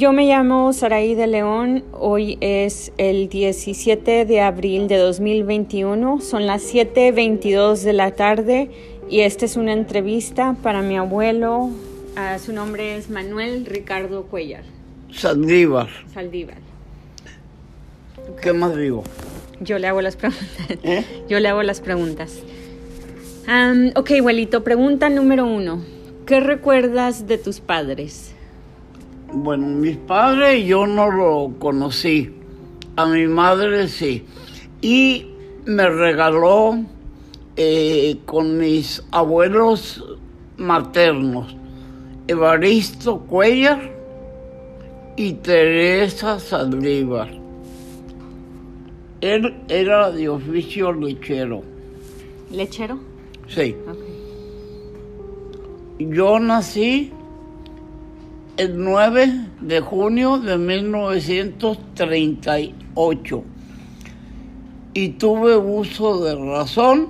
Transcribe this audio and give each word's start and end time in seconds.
Yo 0.00 0.14
me 0.14 0.24
llamo 0.24 0.72
Saraí 0.72 1.14
de 1.14 1.26
León. 1.26 1.84
Hoy 1.92 2.38
es 2.40 2.90
el 2.96 3.28
17 3.28 4.24
de 4.24 4.40
abril 4.40 4.88
de 4.88 4.96
2021. 4.96 6.22
Son 6.22 6.46
las 6.46 6.62
7:22 6.62 7.82
de 7.82 7.92
la 7.92 8.12
tarde 8.12 8.70
y 9.10 9.20
esta 9.20 9.44
es 9.44 9.58
una 9.58 9.74
entrevista 9.74 10.56
para 10.62 10.80
mi 10.80 10.96
abuelo. 10.96 11.68
Ah, 12.16 12.38
su 12.38 12.54
nombre 12.54 12.96
es 12.96 13.10
Manuel 13.10 13.66
Ricardo 13.66 14.22
Cuellar. 14.22 14.62
Saldívar. 15.12 15.90
Saldívar. 16.14 16.56
¿Qué 18.40 18.54
más 18.54 18.74
digo? 18.74 19.04
Yo 19.60 19.78
le 19.78 19.86
hago 19.86 20.00
las 20.00 20.16
preguntas. 20.16 20.48
¿Eh? 20.82 21.04
Yo 21.28 21.40
le 21.40 21.48
hago 21.48 21.62
las 21.62 21.82
preguntas. 21.82 22.38
Ok, 23.94 24.12
abuelito, 24.12 24.64
pregunta 24.64 25.10
número 25.10 25.44
uno. 25.44 25.84
¿Qué 26.24 26.40
recuerdas 26.40 27.26
de 27.26 27.36
tus 27.36 27.60
padres? 27.60 28.34
Bueno, 29.32 29.66
mis 29.68 29.96
padres 29.96 30.64
yo 30.66 30.86
no 30.86 31.10
lo 31.10 31.52
conocí. 31.58 32.34
A 32.96 33.06
mi 33.06 33.26
madre 33.28 33.86
sí. 33.86 34.24
Y 34.82 35.26
me 35.66 35.88
regaló 35.88 36.80
eh, 37.56 38.18
con 38.26 38.58
mis 38.58 39.04
abuelos 39.12 40.04
maternos, 40.56 41.56
Evaristo 42.26 43.20
Cuellar 43.20 43.92
y 45.16 45.34
Teresa 45.34 46.40
Saldívar. 46.40 47.30
Él 49.20 49.54
era 49.68 50.10
de 50.10 50.28
oficio 50.28 50.92
lechero. 50.92 51.62
¿Lechero? 52.50 52.98
Sí. 53.46 53.76
Yo 55.98 56.38
nací 56.38 57.12
el 58.60 58.78
9 58.78 59.46
de 59.62 59.80
junio 59.80 60.38
de 60.38 60.58
1938 60.58 63.44
y 64.92 65.08
tuve 65.08 65.56
uso 65.56 66.22
de 66.22 66.34
razón 66.34 67.08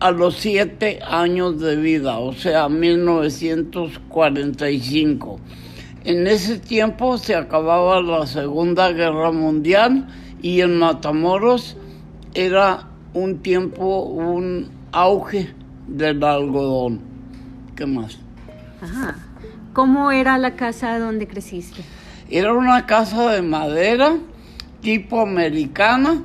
a 0.00 0.10
los 0.10 0.34
7 0.38 0.98
años 1.06 1.60
de 1.60 1.76
vida, 1.76 2.18
o 2.18 2.32
sea, 2.32 2.68
1945. 2.68 5.38
En 6.02 6.26
ese 6.26 6.58
tiempo 6.58 7.18
se 7.18 7.36
acababa 7.36 8.02
la 8.02 8.26
Segunda 8.26 8.90
Guerra 8.90 9.30
Mundial 9.30 10.08
y 10.42 10.60
en 10.60 10.76
Matamoros 10.76 11.76
era 12.34 12.88
un 13.14 13.38
tiempo, 13.42 14.06
un 14.06 14.72
auge 14.90 15.54
del 15.86 16.24
algodón. 16.24 17.00
¿Qué 17.76 17.86
más? 17.86 18.18
Ajá. 18.80 19.28
¿Cómo 19.72 20.12
era 20.12 20.36
la 20.36 20.54
casa 20.54 20.98
donde 20.98 21.26
creciste? 21.26 21.82
Era 22.28 22.52
una 22.52 22.84
casa 22.86 23.30
de 23.32 23.42
madera 23.42 24.18
tipo 24.82 25.20
americana 25.22 26.22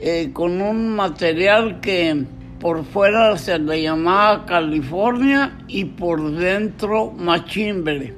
eh, 0.00 0.30
con 0.32 0.60
un 0.60 0.94
material 0.94 1.80
que 1.80 2.24
por 2.58 2.84
fuera 2.84 3.36
se 3.38 3.58
le 3.58 3.82
llamaba 3.82 4.44
California 4.44 5.58
y 5.68 5.84
por 5.86 6.32
dentro 6.32 7.12
machimbre. 7.12 8.14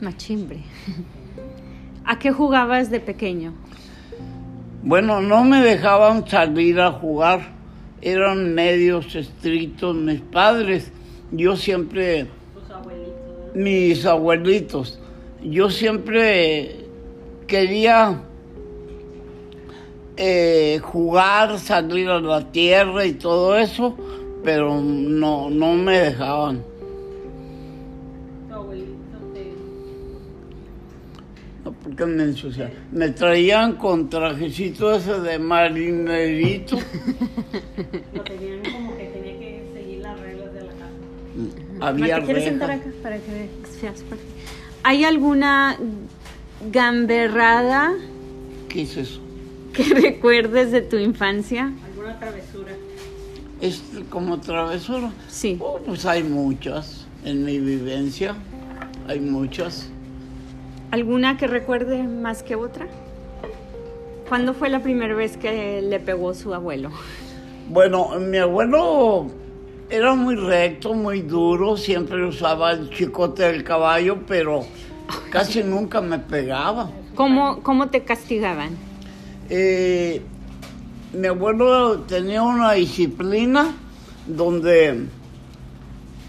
Machimbre. 0.00 0.60
¿A 2.04 2.18
qué 2.18 2.32
jugabas 2.32 2.90
de 2.90 3.00
pequeño? 3.00 3.52
Bueno, 4.82 5.20
no 5.20 5.44
me 5.44 5.60
dejaban 5.60 6.26
salir 6.28 6.80
a 6.80 6.92
jugar, 6.92 7.40
eran 8.00 8.54
medios 8.54 9.14
estrictos 9.14 9.96
mis 9.96 10.20
padres. 10.20 10.92
Yo 11.30 11.56
siempre, 11.56 12.26
mis 13.54 14.04
abuelitos, 14.04 14.98
yo 15.42 15.70
siempre 15.70 16.84
quería 17.46 18.20
eh, 20.16 20.80
jugar, 20.82 21.58
salir 21.58 22.08
a 22.08 22.20
la 22.20 22.52
tierra 22.52 23.04
y 23.04 23.14
todo 23.14 23.56
eso, 23.56 23.96
pero 24.42 24.80
no, 24.80 25.50
no 25.50 25.74
me 25.74 25.98
dejaban. 25.98 26.64
No, 31.64 31.72
porque 31.72 32.06
me 32.06 32.22
ensuciaban. 32.24 32.72
Me 32.92 33.08
traían 33.10 33.76
con 33.76 34.08
trajecito 34.08 34.94
ese 34.94 35.20
de 35.20 35.38
marinerito. 35.38 36.76
Lo 38.14 38.22
tenían 38.22 38.63
Había 41.80 42.20
¿Te 42.20 42.24
quieres 42.24 42.44
sentar 42.44 42.70
acá 42.70 42.90
para 43.02 43.16
que? 43.16 43.48
¿Hay 44.82 45.04
alguna 45.04 45.78
gamberrada 46.70 47.92
¿Qué 48.68 48.82
es 48.82 48.96
eso? 48.96 49.20
que 49.72 49.82
recuerdes 49.94 50.72
de 50.72 50.80
tu 50.82 50.96
infancia? 50.96 51.72
¿Alguna 51.84 52.18
travesura? 52.18 52.72
Es 53.60 53.82
como 54.10 54.40
travesura. 54.40 55.10
Sí. 55.28 55.58
Oh, 55.60 55.78
pues 55.78 56.06
hay 56.06 56.22
muchas 56.22 57.06
en 57.24 57.44
mi 57.44 57.58
vivencia. 57.58 58.34
Hay 59.08 59.20
muchas. 59.20 59.88
¿Alguna 60.90 61.36
que 61.36 61.46
recuerde 61.46 62.02
más 62.04 62.42
que 62.42 62.54
otra? 62.54 62.86
¿Cuándo 64.28 64.54
fue 64.54 64.70
la 64.70 64.80
primera 64.82 65.14
vez 65.14 65.36
que 65.36 65.82
le 65.82 66.00
pegó 66.00 66.34
su 66.34 66.54
abuelo? 66.54 66.90
Bueno, 67.68 68.18
mi 68.20 68.38
abuelo 68.38 69.26
era 69.90 70.14
muy 70.14 70.34
recto, 70.36 70.94
muy 70.94 71.22
duro, 71.22 71.76
siempre 71.76 72.24
usaba 72.26 72.72
el 72.72 72.90
chicote 72.90 73.44
del 73.44 73.62
caballo, 73.64 74.18
pero 74.26 74.64
casi 75.30 75.62
nunca 75.62 76.00
me 76.00 76.18
pegaba. 76.18 76.90
¿Cómo, 77.14 77.62
cómo 77.62 77.88
te 77.88 78.02
castigaban? 78.02 78.70
Eh, 79.50 80.20
mi 81.12 81.26
abuelo 81.28 82.00
tenía 82.00 82.42
una 82.42 82.72
disciplina 82.72 83.72
donde 84.26 85.06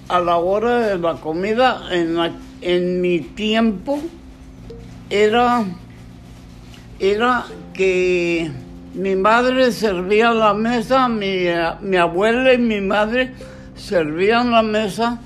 a 0.10 0.20
la 0.20 0.38
hora 0.38 0.80
de 0.90 1.00
la 1.00 1.16
comida, 1.16 1.82
en, 1.92 2.16
la- 2.16 2.32
en 2.62 3.02
mi 3.02 3.20
tiempo, 3.22 4.00
era, 5.10 5.66
era 7.00 7.46
que 7.74 8.52
mi 8.96 9.16
madre 9.16 9.72
servía 9.74 10.32
la 10.32 10.54
mesa, 10.54 11.10
mi, 11.10 11.48
mi 11.82 11.98
abuela 11.98 12.54
y 12.54 12.58
mi 12.58 12.80
madre 12.80 13.34
servían 13.76 14.52
la 14.52 14.64
mesa, 14.64 15.20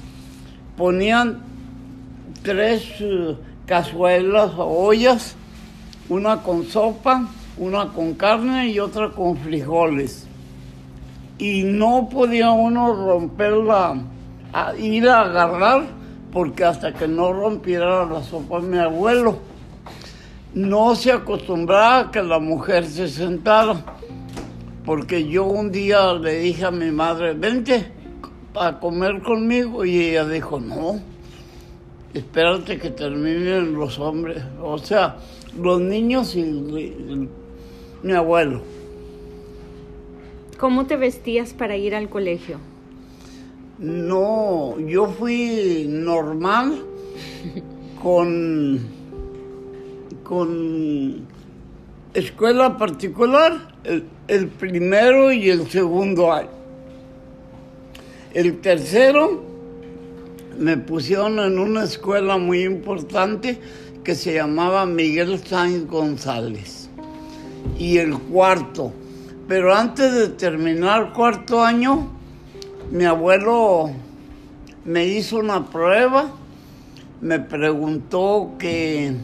ponían 0.75 1.39
tres 2.41 2.83
eh, 2.99 3.35
cazuelas 3.67 4.51
o 4.57 4.65
ollas, 4.65 5.35
una 6.09 6.41
con 6.41 6.65
sopa, 6.65 7.27
una 7.57 7.89
con 7.89 8.15
carne 8.15 8.69
y 8.69 8.79
otra 8.79 9.11
con 9.11 9.37
frijoles. 9.37 10.25
Y 11.37 11.63
no 11.63 12.09
podía 12.09 12.49
uno 12.49 12.93
romperla, 12.93 14.01
ir 14.79 15.07
a 15.07 15.21
agarrar, 15.21 15.83
porque 16.31 16.65
hasta 16.65 16.91
que 16.93 17.07
no 17.07 17.31
rompiera 17.33 18.05
la 18.05 18.23
sopa 18.23 18.59
mi 18.59 18.79
abuelo, 18.79 19.39
no 20.53 20.95
se 20.95 21.11
acostumbraba 21.11 21.99
a 21.99 22.11
que 22.11 22.21
la 22.23 22.39
mujer 22.39 22.85
se 22.85 23.07
sentara. 23.07 23.83
Porque 24.85 25.27
yo 25.27 25.45
un 25.45 25.71
día 25.71 26.13
le 26.13 26.39
dije 26.39 26.65
a 26.65 26.71
mi 26.71 26.89
madre, 26.91 27.33
vente 27.33 27.91
a 28.55 28.79
comer 28.79 29.21
conmigo, 29.21 29.85
y 29.85 29.99
ella 29.99 30.27
dijo, 30.27 30.59
no, 30.59 30.99
espérate 32.13 32.79
que 32.79 32.89
terminen 32.89 33.73
los 33.73 33.99
hombres, 33.99 34.41
o 34.61 34.77
sea, 34.79 35.17
los 35.61 35.79
niños 35.79 36.35
y, 36.35 36.39
y- 36.41 37.29
mi 38.01 38.13
abuelo. 38.13 38.61
¿Cómo 40.57 40.87
te 40.87 40.95
vestías 40.97 41.53
para 41.53 41.77
ir 41.77 41.93
al 41.93 42.09
colegio? 42.09 42.57
No, 43.77 44.79
yo 44.79 45.07
fui 45.07 45.85
normal 45.87 46.81
con, 48.01 48.79
con 50.29 51.25
escuela 52.13 52.77
particular, 52.77 53.73
el, 53.83 54.03
el 54.27 54.47
primero 54.47 55.31
y 55.31 55.49
el 55.49 55.67
segundo 55.67 56.31
año. 56.31 56.49
El 58.35 58.61
tercero 58.61 59.41
me 60.59 60.77
pusieron 60.77 61.39
en 61.39 61.57
una 61.57 61.83
escuela 61.83 62.37
muy 62.37 62.61
importante 62.61 63.59
que 64.03 64.13
se 64.13 64.35
llamaba 64.35 64.85
Miguel 64.85 65.39
Sáenz 65.43 65.87
González. 65.87 66.91
Y 67.79 67.97
el 67.97 68.15
cuarto. 68.15 68.93
Pero 69.47 69.73
antes 69.73 70.13
de 70.13 70.27
terminar 70.27 71.11
cuarto 71.11 71.63
año, 71.63 72.07
mi 72.91 73.05
abuelo 73.05 73.89
me 74.85 75.07
hizo 75.07 75.37
una 75.37 75.67
prueba, 75.71 76.29
me 77.19 77.39
preguntó 77.39 78.51
que 78.59 79.15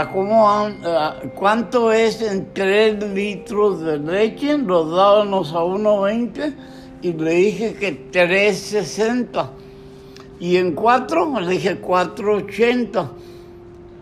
a 0.00 0.10
cómo 0.10 0.50
han- 0.50 0.84
a 0.84 1.16
cuánto 1.34 1.90
es 1.92 2.20
en 2.22 2.52
tres 2.52 3.02
litros 3.14 3.80
de 3.80 3.98
leche, 3.98 4.58
los 4.58 4.90
dábamos 4.94 5.52
a 5.52 5.62
1.20 5.64 6.54
y 7.02 7.12
le 7.12 7.30
dije 7.32 7.74
que 7.74 8.10
3.60. 8.10 9.50
Y 10.38 10.56
en 10.56 10.72
cuatro 10.72 11.40
le 11.40 11.48
dije 11.52 11.80
4.80. 11.80 13.10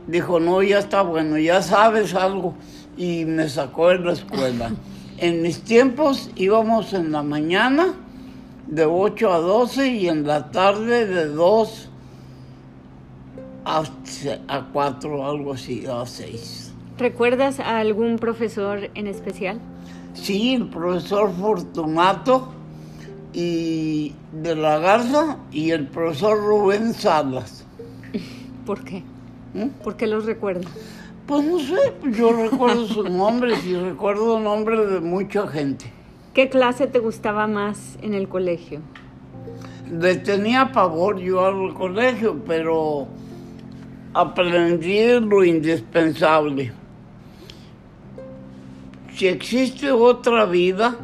dijo, 0.06 0.38
no, 0.38 0.62
ya 0.62 0.80
está 0.80 1.00
bueno, 1.02 1.38
ya 1.38 1.62
sabes 1.62 2.14
algo. 2.14 2.54
Y 2.96 3.24
me 3.24 3.48
sacó 3.48 3.88
de 3.88 3.98
la 4.00 4.12
escuela. 4.12 4.72
En 5.16 5.42
mis 5.42 5.60
tiempos 5.62 6.28
íbamos 6.34 6.92
en 6.92 7.12
la 7.12 7.22
mañana 7.22 7.94
de 8.66 8.84
8 8.84 9.32
a 9.32 9.38
12 9.38 9.86
y 9.86 10.08
en 10.08 10.26
la 10.26 10.50
tarde 10.50 11.06
de 11.06 11.26
2 11.26 11.88
a, 13.64 13.82
a 14.48 14.66
4, 14.72 15.26
algo 15.26 15.52
así, 15.52 15.84
a 15.86 16.04
6. 16.04 16.72
¿Recuerdas 16.98 17.60
a 17.60 17.78
algún 17.78 18.18
profesor 18.18 18.90
en 18.94 19.06
especial? 19.06 19.60
Sí, 20.14 20.54
el 20.54 20.68
profesor 20.68 21.32
Fortunato 21.32 22.52
y 23.32 24.14
de 24.32 24.54
la 24.54 24.78
Garza 24.78 25.38
y 25.50 25.70
el 25.70 25.88
profesor 25.88 26.38
Rubén 26.38 26.94
Salas. 26.94 27.66
¿Por 28.66 28.84
qué? 28.84 29.02
¿Mm? 29.54 29.68
¿Por 29.82 29.96
qué 29.96 30.06
los 30.06 30.24
recuerdo? 30.24 30.68
Pues 31.26 31.44
no 31.44 31.58
sé, 31.58 31.94
yo 32.16 32.32
recuerdo 32.32 32.86
sus 32.86 33.10
nombres 33.10 33.64
y 33.66 33.74
recuerdo 33.74 34.38
nombres 34.38 34.88
de 34.88 35.00
mucha 35.00 35.48
gente. 35.48 35.86
¿Qué 36.32 36.48
clase 36.48 36.86
te 36.86 36.98
gustaba 36.98 37.46
más 37.46 37.98
en 38.02 38.14
el 38.14 38.28
colegio? 38.28 38.80
Le 39.90 40.16
tenía 40.16 40.72
pavor 40.72 41.18
yo 41.18 41.44
al 41.44 41.74
colegio, 41.74 42.42
pero 42.46 43.08
aprendí 44.14 45.20
lo 45.20 45.44
indispensable. 45.44 46.72
Si 49.12 49.26
existe 49.26 49.90
otra 49.90 50.46
vida, 50.46 50.96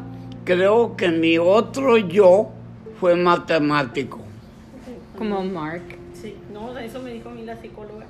creo 0.45 0.95
que 0.95 1.09
mi 1.09 1.37
otro 1.37 1.97
yo 1.97 2.49
fue 2.99 3.15
matemático. 3.15 4.19
Como 5.17 5.43
Mark. 5.43 5.83
Sí, 6.13 6.35
no, 6.53 6.77
eso 6.77 7.01
me 7.01 7.11
dijo 7.11 7.29
a 7.29 7.33
mí 7.33 7.43
la 7.43 7.55
psicóloga. 7.61 8.05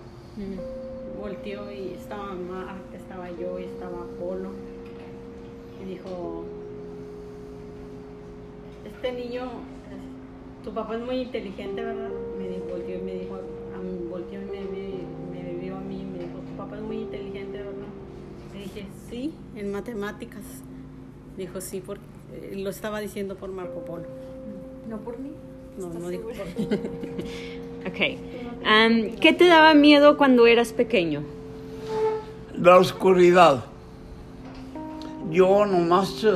Volteó 1.19 1.71
y 1.71 1.93
estaba 1.93 2.33
Mark, 2.33 2.81
estaba 2.95 3.29
yo 3.31 3.59
y 3.59 3.63
estaba 3.63 4.05
Polo. 4.19 4.49
Y 5.83 5.89
dijo, 5.89 6.45
este 8.85 9.11
niño, 9.11 9.43
tu 10.63 10.73
papá 10.73 10.95
es 10.95 11.01
muy 11.01 11.21
inteligente, 11.21 11.83
¿verdad? 11.83 12.09
Me 12.37 12.47
dijo, 12.47 12.65
volteó 12.69 12.95
y 12.95 13.01
me 13.01 13.13
dijo, 13.13 13.39
sí, 19.21 19.33
en 19.55 19.71
matemáticas. 19.71 20.41
Dijo, 21.37 21.61
sí, 21.61 21.81
porque 21.85 22.01
eh, 22.33 22.55
lo 22.55 22.69
estaba 22.69 22.99
diciendo 22.99 23.35
por 23.35 23.51
Marco 23.51 23.85
Polo. 23.85 24.05
No 24.89 24.97
por 24.97 25.19
mí. 25.19 25.31
No, 25.77 25.87
no 25.93 26.09
dijo 26.09 26.23
por 26.23 26.35
Ok. 27.87 28.17
Am, 28.65 29.15
¿Qué 29.19 29.33
te 29.33 29.45
daba 29.47 29.73
miedo 29.73 30.17
cuando 30.17 30.45
eras 30.47 30.73
pequeño? 30.73 31.23
La 32.59 32.77
oscuridad. 32.77 33.65
Yo 35.29 35.65
nomás... 35.65 36.23
eh, 36.23 36.29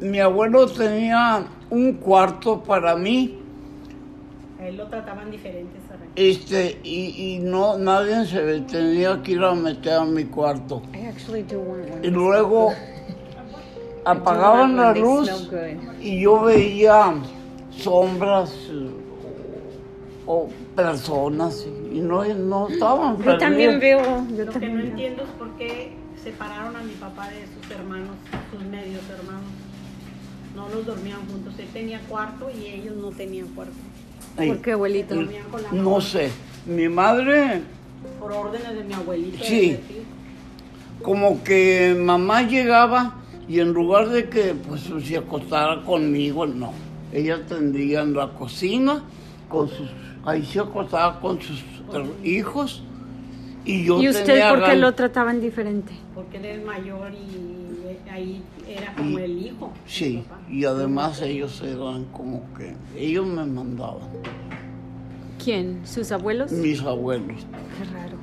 mi 0.00 0.20
abuelo 0.20 0.66
tenía 0.66 1.46
un 1.70 1.94
cuarto 1.94 2.62
para 2.62 2.96
mí 2.96 3.38
A 4.60 4.68
él 4.68 4.76
lo 4.76 4.86
trataban 4.88 5.30
diferente, 5.30 5.78
Sara. 5.88 6.05
Este, 6.16 6.80
y, 6.82 7.34
y 7.34 7.38
no 7.38 7.78
nadie 7.78 8.24
se 8.26 8.60
tenía 8.62 9.22
que 9.22 9.32
ir 9.32 9.42
a 9.42 9.54
meter 9.54 9.92
a 9.92 10.04
mi 10.04 10.24
cuarto. 10.24 10.82
I 10.94 11.06
actually 11.06 11.42
do 11.42 11.60
want 11.60 11.90
one. 11.90 12.06
Y 12.06 12.10
luego 12.10 12.72
apagaban 14.04 14.76
la 14.76 14.94
luz 14.94 15.50
y 16.00 16.22
yo 16.22 16.42
veía 16.42 17.14
sombras 17.70 18.54
o 20.26 20.48
personas 20.74 21.66
y 21.92 22.00
no, 22.00 22.24
no 22.24 22.68
estaban 22.68 23.22
Yo 23.22 23.38
también 23.38 23.78
veo. 23.78 24.26
Yo 24.36 24.44
Lo 24.44 24.52
que 24.52 24.68
no 24.68 24.80
entiendo 24.80 25.22
es 25.22 25.28
por 25.30 25.50
qué 25.56 25.92
separaron 26.22 26.76
a 26.76 26.82
mi 26.82 26.92
papá 26.94 27.28
de 27.28 27.46
sus 27.46 27.70
hermanos, 27.70 28.16
sus 28.52 28.62
medios 28.62 29.02
hermanos. 29.10 29.50
No 30.54 30.68
los 30.70 30.86
dormían 30.86 31.18
juntos. 31.30 31.54
Él 31.58 31.68
tenía 31.72 32.00
cuarto 32.08 32.48
y 32.50 32.66
ellos 32.66 32.96
no 32.96 33.10
tenían 33.10 33.48
cuarto. 33.48 33.74
Ay, 34.36 34.48
¿Por 34.48 34.62
qué, 34.62 34.72
abuelito? 34.72 35.14
Dormían 35.14 35.48
con 35.50 35.62
la 35.62 35.72
No 35.72 36.00
sé, 36.00 36.30
mi 36.66 36.88
madre 36.88 37.62
Por 38.20 38.32
órdenes 38.32 38.74
de 38.74 38.84
mi 38.84 38.94
abuelito. 38.94 39.44
Sí. 39.44 39.78
como 41.02 41.42
que 41.42 41.96
mamá 41.98 42.42
llegaba 42.42 43.14
y 43.48 43.60
en 43.60 43.72
lugar 43.72 44.08
de 44.08 44.28
que 44.28 44.54
pues 44.54 44.90
se 45.04 45.16
acostara 45.16 45.82
conmigo, 45.84 46.46
no. 46.46 46.72
Ella 47.12 47.40
tendría 47.46 48.02
en 48.02 48.14
la 48.14 48.28
cocina 48.30 49.02
con 49.48 49.68
sus, 49.68 49.88
ahí 50.24 50.44
se 50.44 50.58
acostaba 50.58 51.20
con 51.20 51.40
sus 51.40 51.62
hijos 52.24 52.82
y 53.64 53.84
yo 53.84 54.02
¿Y 54.02 54.08
usted 54.08 54.24
tenía 54.24 54.50
por 54.50 54.64
qué 54.64 54.76
lo 54.76 54.92
trataban 54.94 55.40
diferente? 55.40 55.92
Porque 56.14 56.38
él 56.38 56.44
es 56.44 56.64
mayor 56.64 57.12
y 57.12 58.10
ahí 58.10 58.42
era 58.68 58.94
como 58.94 59.18
Y- 59.18 59.22
el 59.22 59.46
hijo. 59.46 59.72
Sí, 59.86 60.24
papá. 60.28 60.40
y 60.50 60.64
además 60.64 61.20
ellos 61.22 61.60
eran 61.62 62.04
como 62.06 62.42
que, 62.54 62.74
ellos 62.96 63.26
me 63.26 63.44
mandaban, 63.44 64.08
¿Quién? 65.42 65.86
¿Sus 65.86 66.10
abuelos? 66.12 66.50
mis 66.52 66.80
abuelos. 66.82 67.46
Qué 67.78 67.84
raro. 67.92 68.16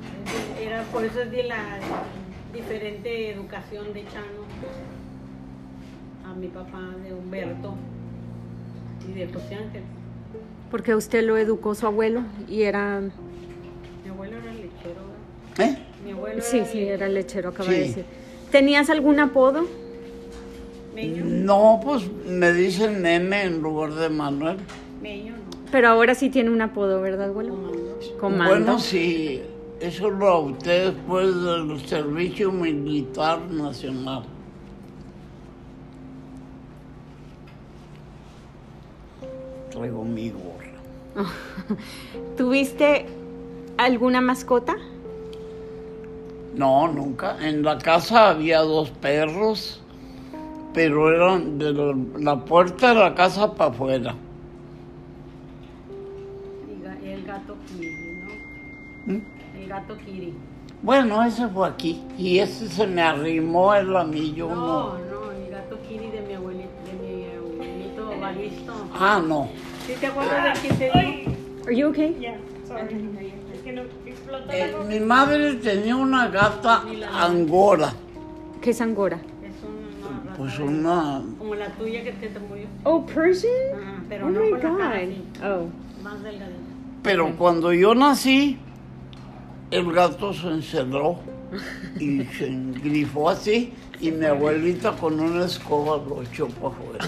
Era, 0.60 0.82
por 0.84 1.04
eso 1.04 1.22
es 1.22 1.30
de 1.30 1.44
la 1.44 1.78
diferente 2.52 3.30
educación 3.30 3.92
de 3.94 4.04
Chano 4.04 4.44
a 6.30 6.34
mi 6.34 6.48
papá, 6.48 6.80
de 7.02 7.14
Humberto 7.14 7.74
y 9.08 9.12
de 9.18 9.26
José 9.32 9.54
Ángel. 9.54 9.82
Porque 10.70 10.94
usted 10.94 11.24
lo 11.24 11.36
educó 11.38 11.74
su 11.74 11.86
abuelo 11.86 12.22
y 12.48 12.62
era... 12.62 13.00
Mi 13.00 14.10
abuelo 14.10 14.38
era 14.38 14.52
lechero, 14.52 15.00
¿verdad? 15.56 15.74
¿Eh? 15.74 15.78
Mi 16.04 16.10
abuelo 16.12 16.42
Sí, 16.42 16.56
era 16.58 16.66
sí, 16.66 16.82
era 16.84 17.08
lechero, 17.08 17.50
acaba 17.50 17.68
Sí. 17.70 17.74
de 17.74 17.80
decir. 17.80 18.04
¿Tenías 18.50 18.90
algún 18.90 19.20
apodo? 19.20 19.64
Meño, 20.94 21.24
No, 21.24 21.80
pues 21.82 22.04
me 22.26 22.52
dicen 22.52 23.02
nene 23.02 23.42
en 23.44 23.60
lugar 23.62 23.92
de 23.94 24.08
Manuel. 24.08 24.58
meño 25.02 25.32
no, 25.32 25.42
Pero 25.72 25.88
ahora 25.88 26.14
sí 26.14 26.30
tiene 26.30 26.50
un 26.50 26.62
apodo, 26.62 27.00
¿verdad, 27.00 27.28
abuelo? 27.30 27.54
comando. 27.54 27.98
Comando. 28.20 28.48
Bueno, 28.54 28.78
sí, 28.78 29.42
eso 29.80 30.08
lo 30.10 30.38
opté 30.38 30.90
después 30.92 31.26
del 31.42 31.80
servicio 31.86 32.52
militar 32.52 33.40
nacional. 33.50 34.22
Traigo 39.70 40.04
mi 40.04 40.30
gorra. 40.30 40.54
¿Tuviste 42.36 43.06
alguna 43.76 44.20
mascota? 44.20 44.76
No, 46.54 46.86
nunca. 46.88 47.36
En 47.46 47.62
la 47.64 47.78
casa 47.78 48.30
había 48.30 48.60
dos 48.60 48.90
perros, 48.90 49.80
pero 50.74 51.08
eran 51.14 51.56
de 51.58 51.72
la, 51.72 51.94
la 52.18 52.44
puerta 52.44 52.88
de 52.92 52.94
la 53.00 53.14
casa 53.14 53.54
para 53.54 53.70
afuera. 53.70 54.14
Y 57.02 57.08
el 57.08 57.24
gato 57.24 57.56
Kiri, 57.66 57.94
¿no? 59.06 59.12
¿Mm? 59.14 59.22
El 59.62 59.68
gato 59.68 59.96
Kiri. 59.98 60.34
Bueno, 60.82 61.22
ese 61.24 61.48
fue 61.48 61.68
aquí. 61.68 62.02
Y 62.18 62.38
ese 62.40 62.68
se 62.68 62.86
me 62.86 63.00
arrimó 63.02 63.74
el 63.74 63.96
anillo. 63.96 64.48
No, 64.48 64.54
No. 64.54 64.98
no, 64.98 65.30
el 65.32 65.50
gato 65.50 65.78
Kiri 65.88 66.10
de 66.10 66.20
mi 66.22 66.34
abuelito, 66.34 66.68
de 66.86 66.92
mi 67.06 67.24
abuelito 67.36 68.20
Balisto. 68.20 68.72
Ah, 68.98 69.22
no. 69.26 69.48
¿Sí 69.86 69.94
te 70.00 70.06
acuerdas 70.06 70.60
de 70.62 70.68
quién 70.68 70.78
te 70.78 70.84
dijo? 70.98 71.30
Are 71.66 71.76
you 71.76 71.88
okay? 71.88 72.16
Ya, 72.20 72.36
sorry. 72.66 73.08
Es 73.54 73.60
que 73.62 73.72
no 73.72 73.82
explotó 74.06 74.52
Eh, 74.52 74.74
mi 74.88 75.00
madre 75.00 75.54
tenía 75.54 75.96
una 75.96 76.28
gata 76.28 76.82
angora. 77.12 77.92
¿Qué 78.60 78.70
es 78.70 78.80
angora? 78.80 79.18
Pues 80.36 80.58
una... 80.58 81.22
Como 81.38 81.54
la 81.54 81.68
tuya 81.70 82.02
que 82.04 82.12
te, 82.12 82.28
te 82.28 82.38
murió. 82.40 82.66
Oh, 82.84 83.04
Persian? 83.06 83.52
Ajá, 83.80 84.02
pero 84.08 84.26
oh 84.26 84.30
no 84.30 84.40
my 84.40 84.50
con 84.50 84.58
la 84.60 84.60
cara 84.60 84.74
god. 85.00 85.04
así, 85.04 85.22
Oh. 85.44 86.02
más 86.02 86.22
delgadita. 86.22 86.58
Pero 87.02 87.36
cuando 87.36 87.72
yo 87.72 87.94
nací, 87.94 88.58
el 89.70 89.92
gato 89.92 90.32
se 90.32 90.48
encerró 90.48 91.18
y 92.00 92.22
se 92.38 92.48
engrifó 92.48 93.30
así 93.30 93.72
y 94.00 94.10
mi 94.10 94.24
abuelita 94.26 94.92
con 94.92 95.20
una 95.20 95.44
escoba 95.44 95.98
lo 96.08 96.22
echó 96.22 96.48
para 96.48 96.68
afuera. 96.68 97.04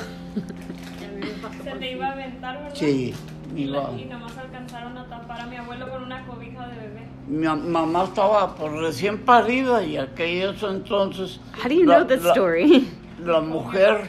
Se 1.64 1.70
por 1.70 1.78
te 1.78 1.88
sí. 1.88 1.94
iba 1.94 2.06
a 2.08 2.12
aventar, 2.12 2.56
¿verdad? 2.58 2.74
Sí, 2.74 3.14
Y, 3.56 3.64
la- 3.64 3.78
iba. 3.90 3.92
y 4.00 4.04
nomás 4.04 4.36
alcanzaron 4.38 4.96
a 4.98 5.06
tapar 5.06 5.40
a 5.40 5.46
mi 5.46 5.56
abuelo 5.56 5.88
con 5.90 6.02
una 6.04 6.24
cobija 6.26 6.66
de 6.68 6.76
bebé. 6.76 7.00
Mi 7.28 7.46
mamá 7.46 8.04
estaba 8.04 8.54
pues, 8.54 8.72
recién 8.72 9.18
parida 9.18 9.82
y 9.82 9.96
aquellos 9.96 10.62
entonces... 10.62 11.40
How 11.62 11.68
do 11.68 11.74
you 11.74 11.84
la- 11.86 11.96
know 11.98 12.06
that 12.06 12.20
la- 12.22 12.30
story? 12.32 12.88
La 13.26 13.40
mujer 13.40 14.02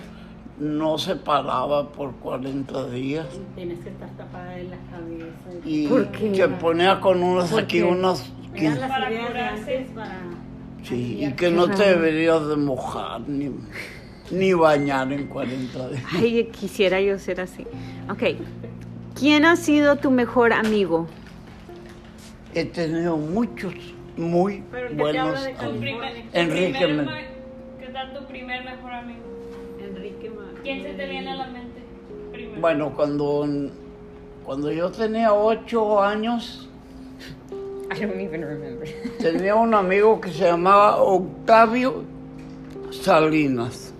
no 0.60 0.98
se 0.98 1.16
paraba 1.16 1.90
por 1.92 2.14
40 2.16 2.90
días 2.90 3.26
Tienes 3.56 3.80
que 3.80 3.90
estar 3.90 4.10
tapada 4.18 4.52
de 4.52 4.64
la 4.66 4.78
cabeza. 4.92 5.66
y 5.66 5.88
¿Por 5.88 6.08
qué? 6.12 6.36
se 6.36 6.48
ponía 6.48 7.00
con 7.00 7.22
unas 7.24 7.50
¿Por 7.52 7.62
aquí 7.64 7.78
qué? 7.80 7.84
unas... 7.84 8.22
Para 8.22 8.60
ideas 8.60 8.80
de 8.80 9.28
curarse. 9.28 9.78
antes 9.78 9.92
para... 9.96 10.20
Sí, 10.84 11.24
y 11.26 11.32
que 11.34 11.52
no 11.52 11.68
te 11.70 11.84
deberías 11.84 12.48
de 12.48 12.56
mojar 12.56 13.22
ni, 13.28 13.52
ni 14.32 14.54
bañar 14.54 15.12
en 15.12 15.28
40 15.28 15.90
días. 15.90 16.04
Ay, 16.14 16.50
quisiera 16.52 17.02
yo 17.02 17.20
ser 17.20 17.42
así. 17.42 17.66
Ok. 18.10 18.24
¿Quién 19.16 19.46
ha 19.46 19.56
sido 19.56 19.96
tu 19.98 20.12
mejor 20.12 20.54
amigo? 20.54 21.08
he 22.54 22.66
tenido 22.66 23.18
muchos 23.18 23.74
muy 24.16 24.64
buenos 24.96 25.48
amigos. 25.60 26.06
Enrique 26.34 26.88
tu 27.98 28.04
primer 28.04 28.04
me- 28.04 28.04
ma- 28.04 28.04
¿Qué 28.04 28.04
tal 28.04 28.14
tu 28.14 28.26
primer 28.28 28.64
mejor 28.64 28.92
amigo? 28.94 29.20
Enrique 29.80 30.32
¿Quién 30.64 30.84
se 30.84 30.94
te 30.94 31.08
viene 31.08 31.32
a 31.32 31.36
la 31.36 31.48
mente 31.48 31.82
primero? 32.32 32.62
Bueno, 32.62 32.94
cuando, 32.96 33.48
cuando 34.46 34.72
yo 34.72 34.92
tenía 34.92 35.34
ocho 35.34 36.00
años, 36.02 36.70
I 37.92 38.02
don't 38.02 38.20
even 38.20 38.42
remember. 38.42 38.88
tenía 39.20 39.56
un 39.56 39.74
amigo 39.74 40.22
que 40.22 40.32
se 40.32 40.44
llamaba 40.44 40.98
Octavio 41.02 42.04
Salinas. 42.92 43.94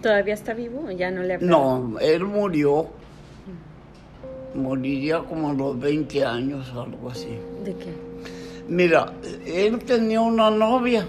¿Todavía 0.00 0.34
está 0.34 0.54
vivo? 0.54 0.84
o 0.86 0.90
Ya 0.92 1.10
no 1.10 1.22
le. 1.22 1.38
No, 1.38 1.96
él 2.00 2.24
murió. 2.24 2.86
Moriría 4.54 5.20
como 5.20 5.50
a 5.50 5.54
los 5.54 5.78
20 5.80 6.24
años, 6.24 6.72
algo 6.74 7.10
así. 7.10 7.36
¿De 7.64 7.74
qué? 7.74 7.94
Mira, 8.68 9.12
él 9.44 9.78
tenía 9.84 10.20
una 10.20 10.50
novia 10.50 11.06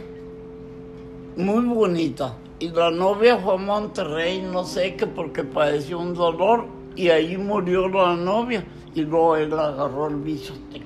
muy 1.35 1.65
bonita 1.65 2.35
y 2.59 2.69
la 2.69 2.91
novia 2.91 3.37
fue 3.37 3.55
a 3.55 3.57
Monterrey, 3.57 4.41
no 4.41 4.63
sé 4.63 4.95
qué, 4.95 5.07
porque 5.07 5.43
padeció 5.43 5.99
un 5.99 6.13
dolor 6.13 6.67
y 6.95 7.09
ahí 7.09 7.37
murió 7.37 7.87
la 7.87 8.15
novia 8.15 8.63
y 8.93 9.01
luego 9.01 9.35
él 9.37 9.53
agarró 9.53 10.07
el 10.07 10.17
bicho 10.17 10.53
que 10.71 10.81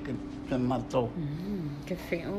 se 0.48 0.58
mató. 0.58 1.10
Mm, 1.16 1.84
qué 1.86 1.96
feo. 1.96 2.32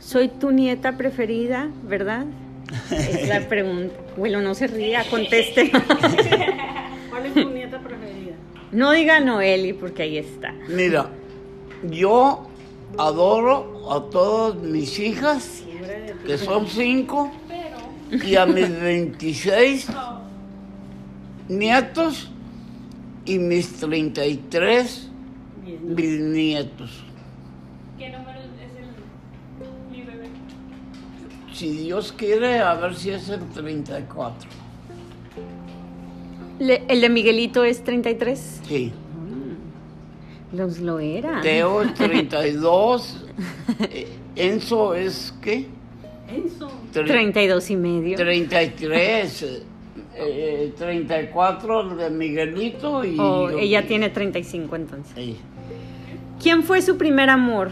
Soy 0.00 0.28
tu 0.28 0.50
nieta 0.50 0.96
preferida, 0.96 1.70
¿verdad? 1.84 2.26
Es 2.90 3.28
la 3.28 3.40
pregunta. 3.48 3.94
Bueno, 4.16 4.40
no 4.40 4.54
se 4.54 4.66
ría, 4.66 5.04
conteste. 5.08 5.70
¿Cuál 7.10 7.26
es 7.26 7.34
tu 7.34 7.50
nieta 7.50 7.78
preferida? 7.80 8.34
No 8.72 8.92
diga 8.92 9.20
Noeli 9.20 9.72
porque 9.72 10.02
ahí 10.02 10.18
está. 10.18 10.54
Mira, 10.68 11.08
yo 11.82 12.46
adoro 12.98 13.90
a 13.90 14.00
todas 14.10 14.56
mis 14.56 14.98
hijas, 14.98 15.62
que 16.26 16.38
son 16.38 16.66
cinco, 16.66 17.30
y 18.24 18.36
a 18.36 18.44
mis 18.46 18.68
26 18.80 19.88
no, 19.90 20.20
nietos 21.48 22.30
y 23.24 23.38
mis 23.38 23.72
33 23.74 25.08
Bien. 25.64 25.94
bisnietos. 25.96 27.04
¿qué 27.98 28.10
número 28.10 28.38
es 28.40 28.46
el 28.78 29.90
mi 29.96 30.02
bebé? 30.02 30.28
Si 31.54 31.70
Dios 31.70 32.12
quiere, 32.12 32.58
a 32.58 32.74
ver 32.74 32.94
si 32.94 33.10
es 33.10 33.28
el 33.30 33.40
34. 33.48 34.50
Le- 36.58 36.84
¿El 36.88 37.00
de 37.00 37.08
Miguelito 37.08 37.64
es 37.64 37.82
33? 37.82 38.60
Sí. 38.68 38.92
Los 40.52 40.78
lo 40.80 40.98
era. 40.98 41.40
Teo 41.40 41.82
es 41.82 41.94
32. 41.94 43.24
eh, 43.80 44.08
Enzo 44.36 44.94
es 44.94 45.34
qué? 45.40 45.66
Enzo. 46.28 46.70
Tre- 46.92 47.06
32 47.06 47.70
y 47.70 47.76
medio. 47.76 48.16
33. 48.16 49.42
eh, 49.42 49.62
eh, 50.14 50.74
34 50.76 51.80
el 51.92 51.96
de 51.96 52.10
Miguelito 52.10 53.04
y. 53.04 53.16
O 53.18 53.50
yo- 53.50 53.58
ella 53.58 53.86
tiene 53.86 54.10
35 54.10 54.76
entonces. 54.76 55.12
Sí. 55.16 55.38
¿Quién 56.42 56.62
fue 56.62 56.82
su 56.82 56.96
primer 56.98 57.30
amor? 57.30 57.70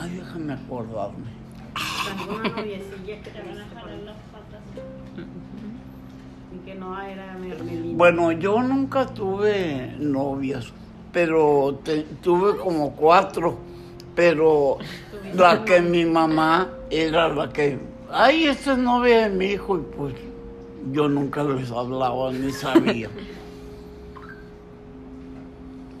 Ay, 0.00 0.10
déjame 0.16 0.52
acordarme. 0.54 1.26
No 6.88 7.00
era 7.02 7.34
Mermelina. 7.34 7.96
Bueno, 7.96 8.32
yo 8.32 8.62
nunca 8.62 9.06
tuve 9.06 9.94
novias, 9.98 10.72
pero 11.12 11.78
te- 11.84 12.04
tuve 12.22 12.56
como 12.56 12.92
cuatro. 12.92 13.56
Pero 14.14 14.78
la 15.32 15.64
que 15.64 15.80
mi 15.80 16.04
mamá 16.04 16.68
era 16.90 17.28
la 17.28 17.48
que, 17.52 17.78
ay, 18.10 18.46
esta 18.46 18.72
es 18.72 18.78
novia 18.78 19.28
de 19.28 19.36
mi 19.36 19.46
hijo, 19.46 19.78
y 19.78 19.82
pues 19.96 20.14
yo 20.92 21.08
nunca 21.08 21.44
les 21.44 21.70
hablaba 21.70 22.32
ni 22.32 22.50
sabía. 22.50 23.08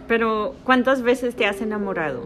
Pero, 0.08 0.54
¿cuántas 0.64 1.02
veces 1.02 1.36
te 1.36 1.46
has 1.46 1.60
enamorado? 1.60 2.22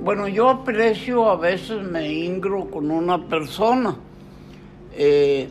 Bueno, 0.00 0.28
yo 0.28 0.48
aprecio, 0.48 1.28
a 1.28 1.36
veces 1.36 1.82
me 1.82 2.10
ingro 2.12 2.70
con 2.70 2.90
una 2.90 3.18
persona. 3.26 3.96
Eh, 4.94 5.48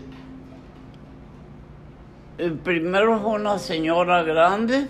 primero 2.50 3.20
fue 3.20 3.34
una 3.34 3.60
señora 3.60 4.24
grande, 4.24 4.88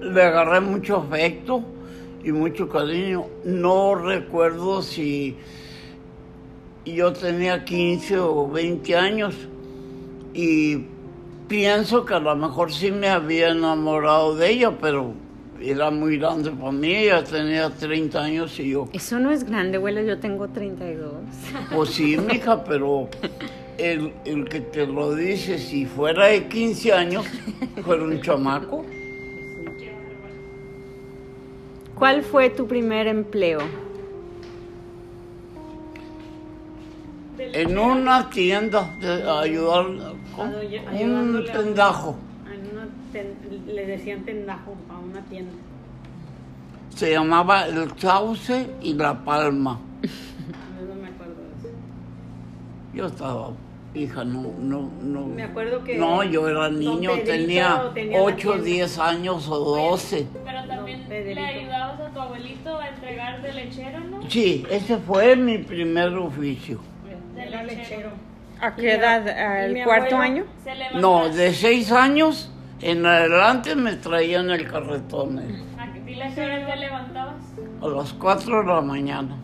le 0.00 0.22
agarré 0.22 0.60
mucho 0.60 0.96
afecto 0.96 1.62
y 2.22 2.32
mucho 2.32 2.68
cariño. 2.68 3.26
No 3.44 3.94
recuerdo 3.94 4.82
si 4.82 5.36
yo 6.84 7.12
tenía 7.12 7.64
15 7.64 8.18
o 8.18 8.48
20 8.50 8.96
años 8.96 9.34
y 10.32 10.84
pienso 11.48 12.04
que 12.04 12.14
a 12.14 12.18
lo 12.18 12.34
mejor 12.36 12.72
sí 12.72 12.90
me 12.90 13.08
había 13.08 13.48
enamorado 13.50 14.34
de 14.36 14.50
ella, 14.50 14.72
pero 14.80 15.12
era 15.60 15.90
muy 15.90 16.18
grande 16.18 16.50
para 16.50 16.72
mí, 16.72 16.94
ella 16.94 17.22
tenía 17.24 17.70
30 17.70 18.20
años 18.22 18.58
y 18.58 18.70
yo, 18.70 18.88
Eso 18.92 19.18
no 19.18 19.30
es 19.30 19.44
grande, 19.44 19.76
abuelo, 19.78 20.02
yo 20.02 20.18
tengo 20.18 20.48
32. 20.48 21.12
pues 21.74 21.90
sí, 21.90 22.16
mija, 22.18 22.62
pero 22.64 23.08
el, 23.78 24.12
el 24.24 24.48
que 24.48 24.60
te 24.60 24.86
lo 24.86 25.14
dice, 25.14 25.58
si 25.58 25.86
fuera 25.86 26.26
de 26.26 26.46
15 26.48 26.92
años, 26.92 27.26
fuera 27.84 28.02
un 28.04 28.20
chamaco. 28.20 28.84
¿Cuál 31.94 32.22
fue 32.22 32.50
tu 32.50 32.66
primer 32.66 33.06
empleo? 33.06 33.60
En 37.38 37.76
una 37.78 38.30
tienda 38.30 38.90
de 39.00 39.28
ayudar, 39.30 39.86
un 39.86 40.00
ayudándole 40.88 41.50
a 41.52 41.58
un- 41.58 41.64
tendajo. 41.64 42.16
a 42.46 42.72
una 42.72 42.88
ten- 43.12 43.34
le 43.66 43.86
decían 43.86 44.24
tendajo 44.24 44.74
a 44.90 44.98
una 44.98 45.20
tienda. 45.22 45.52
Se 46.94 47.10
llamaba 47.12 47.66
El 47.66 47.90
Sauce 47.98 48.68
y 48.82 48.94
La 48.94 49.24
Palma. 49.24 49.80
Yo 52.94 53.06
estaba, 53.06 53.50
hija, 53.94 54.24
no, 54.24 54.52
no, 54.58 54.90
no. 55.02 55.26
Me 55.26 55.42
acuerdo 55.44 55.82
que 55.82 55.96
No, 55.98 56.22
yo 56.22 56.48
era 56.48 56.68
niño, 56.70 57.10
Pedrito 57.10 57.24
tenía 57.32 57.90
tenía 57.92 58.18
la 58.18 58.24
8, 58.24 58.36
tienda. 58.36 58.64
10 58.64 58.98
años 58.98 59.48
o 59.48 59.58
12. 59.58 60.26
Pero 60.44 60.64
también 60.68 61.02
No, 61.08 61.14
le 61.14 61.40
ayudabas 61.46 62.00
a 62.00 62.08
tu 62.10 62.20
abuelito 62.20 62.78
a 62.78 62.88
entregar 62.88 63.42
de 63.42 63.52
lechero, 63.52 64.00
¿no? 64.00 64.20
Sí, 64.30 64.64
ese 64.70 64.98
fue 64.98 65.34
mi 65.36 65.58
primer 65.58 66.08
oficio. 66.16 66.80
Era 67.36 67.62
lechero. 67.64 68.10
¿A 68.60 68.74
qué 68.76 68.92
edad? 68.94 69.28
¿Al 69.28 69.82
cuarto 69.84 70.16
año? 70.16 70.44
No, 70.94 71.28
de 71.28 71.52
6 71.52 71.90
años 71.90 72.50
en 72.80 73.04
adelante 73.04 73.74
me 73.74 73.94
traían 73.94 74.50
el 74.50 74.70
carretón 74.70 75.38
eh, 75.40 75.62
¿A 75.78 75.92
qué- 75.92 76.00
Dile 76.00 76.24
a 76.24 76.34
qué 76.34 76.40
hora 76.44 76.66
te 76.66 76.76
levantabas. 76.76 77.34
a 77.82 77.88
las 77.88 78.12
4 78.14 78.60
de 78.62 78.66
la 78.68 78.80
mañana. 78.80 79.36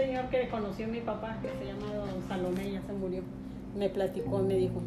Señor 0.00 0.24
que 0.30 0.48
conoció 0.48 0.86
a 0.86 0.88
mi 0.88 1.00
papá 1.00 1.38
que 1.42 1.48
se 1.48 1.64
llama 1.72 1.94
don 1.94 2.28
Salomé 2.28 2.72
ya 2.72 2.82
se 2.82 2.92
murió 2.92 3.22
me 3.76 3.88
platicó 3.88 4.38
me 4.38 4.54
dijo 4.56 4.80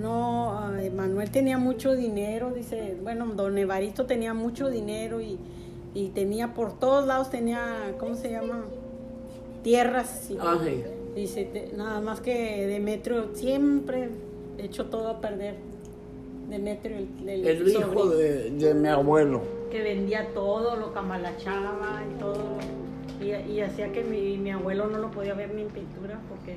no 0.00 0.58
ay, 0.58 0.90
Manuel 0.90 1.30
tenía 1.30 1.58
mucho 1.58 1.94
dinero 1.96 2.50
dice 2.54 2.96
bueno 3.02 3.26
don 3.34 3.56
Evaristo 3.58 4.06
tenía 4.06 4.34
mucho 4.34 4.68
dinero 4.70 5.20
y, 5.20 5.38
y 5.94 6.08
tenía 6.08 6.54
por 6.54 6.78
todos 6.78 7.06
lados 7.06 7.30
tenía 7.30 7.94
cómo 7.98 8.14
se 8.14 8.30
llama 8.30 8.64
tierras 9.62 10.30
y, 10.30 10.36
Ah, 10.40 10.58
sí. 10.64 10.82
dice 11.14 11.44
te- 11.44 11.72
nada 11.76 12.00
más 12.00 12.20
que 12.20 12.66
Demetrio 12.66 13.34
siempre 13.34 14.10
echó 14.58 14.86
todo 14.86 15.08
a 15.08 15.20
perder 15.20 15.54
Demetrio 16.48 16.96
el, 16.98 17.28
el 17.28 17.46
El 17.46 17.68
hijo 17.68 18.08
de, 18.08 18.50
de 18.52 18.74
mi 18.74 18.88
abuelo. 18.88 19.42
que 19.70 19.82
vendía 19.82 20.28
todo, 20.32 20.76
lo 20.76 20.94
camalachaba 20.94 22.02
y 22.10 22.18
todo. 22.18 22.38
Y, 23.20 23.32
y 23.52 23.60
hacía 23.60 23.92
que 23.92 24.04
mi, 24.04 24.38
mi 24.38 24.50
abuelo 24.50 24.86
no 24.86 24.98
lo 24.98 25.10
podía 25.10 25.34
ver 25.34 25.52
ni 25.54 25.62
en 25.62 25.68
pintura 25.68 26.18
porque 26.28 26.56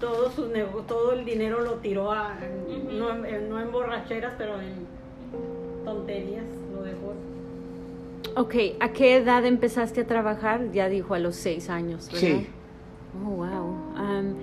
todo, 0.00 0.30
su 0.30 0.48
nego- 0.48 0.82
todo 0.86 1.12
el 1.12 1.24
dinero 1.24 1.60
lo 1.62 1.74
tiró 1.74 2.12
a, 2.12 2.34
no, 2.92 3.24
en- 3.24 3.48
no 3.48 3.60
en 3.60 3.70
borracheras, 3.72 4.34
pero 4.38 4.60
en 4.60 4.86
tonterías 5.84 6.44
lo 6.74 6.82
dejó. 6.82 7.14
Ok, 8.36 8.54
¿a 8.80 8.92
qué 8.92 9.16
edad 9.16 9.44
empezaste 9.44 10.02
a 10.02 10.06
trabajar? 10.06 10.70
Ya 10.72 10.88
dijo 10.88 11.14
a 11.14 11.18
los 11.18 11.36
seis 11.36 11.70
años, 11.70 12.06
¿verdad? 12.12 12.20
Sí. 12.20 12.46
Oh, 13.24 13.30
wow. 13.30 13.74
Am, 13.96 14.34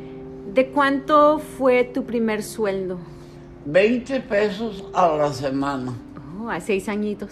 ¿De 0.54 0.68
cuánto 0.70 1.40
fue 1.40 1.84
tu 1.84 2.04
primer 2.06 2.42
sueldo? 2.44 2.98
20 3.66 4.20
pesos 4.22 4.86
a 4.94 5.16
la 5.18 5.34
semana. 5.34 5.94
Oh, 6.42 6.50
a 6.50 6.60
seis 6.62 6.88
añitos. 6.90 7.32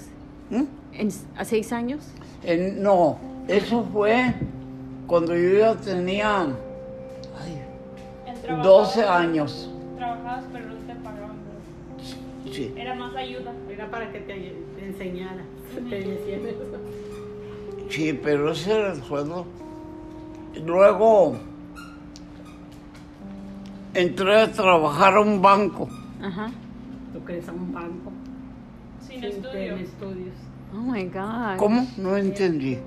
¿Mm? 0.50 0.64
En- 0.94 1.10
¿A 1.38 1.46
seis 1.46 1.72
años? 1.72 2.06
En- 2.46 2.82
no, 2.84 3.18
eso 3.48 3.84
fue 3.94 4.34
cuando 5.08 5.36
yo 5.36 5.60
ya 5.60 5.76
tenía 5.76 6.42
ay, 6.42 7.62
En 8.28 8.36
trabajabas- 8.42 8.64
12 8.64 9.04
años. 9.04 9.70
Trabajabas, 9.98 10.44
pero 10.52 10.66
no 10.68 10.74
Sí. 12.52 12.72
Era 12.78 12.94
más 12.94 13.16
ayuda. 13.16 13.52
Era 13.68 13.90
para 13.90 14.12
que 14.12 14.20
te, 14.20 14.34
te 14.36 14.86
enseñara. 14.86 15.42
Te 15.90 15.96
decían 15.96 16.42
eso. 16.46 16.78
Sí, 17.90 18.14
pero 18.24 18.52
ese 18.52 18.72
era 18.74 18.94
el 18.94 19.02
sueldo. 19.04 19.46
Luego 20.64 21.36
entré 23.96 24.42
a 24.42 24.52
trabajar 24.52 25.16
a 25.16 25.22
un 25.22 25.42
banco. 25.42 25.88
Ajá. 26.22 26.52
Tú 27.12 27.20
crees 27.22 27.48
a 27.50 27.54
un 27.54 27.74
banco. 27.74 28.12
Sin 29.02 29.22
sin 29.22 29.24
estudios. 29.32 29.80
Oh 30.74 30.78
my 30.78 31.04
God. 31.06 31.58
¿Cómo? 31.58 31.88
No 31.98 32.18
entendí. 32.18 32.80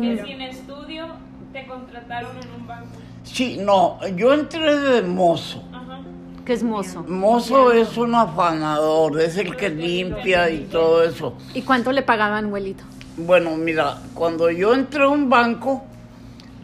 Que 0.00 0.24
sin 0.24 0.40
estudio 0.42 1.06
te 1.52 1.66
contrataron 1.66 2.36
en 2.36 2.60
un 2.60 2.66
banco. 2.66 2.86
Sí, 3.24 3.58
no, 3.60 3.98
yo 4.16 4.32
entré 4.32 4.78
de 4.78 5.02
mozo. 5.02 5.62
Ajá. 5.72 6.00
¿Qué 6.44 6.52
es 6.52 6.62
mozo? 6.62 7.02
Mozo 7.02 7.72
es 7.72 7.96
un 7.96 8.14
afanador, 8.14 9.20
es 9.20 9.36
el 9.36 9.56
que 9.56 9.68
limpia 9.68 10.48
y 10.50 10.60
todo 10.64 11.02
eso. 11.02 11.34
¿Y 11.52 11.62
cuánto 11.62 11.90
le 11.90 12.02
pagaban, 12.02 12.46
abuelito? 12.46 12.84
Bueno, 13.16 13.56
mira, 13.56 13.98
cuando 14.14 14.48
yo 14.50 14.72
entré 14.72 15.02
a 15.02 15.08
un 15.08 15.28
banco, 15.28 15.82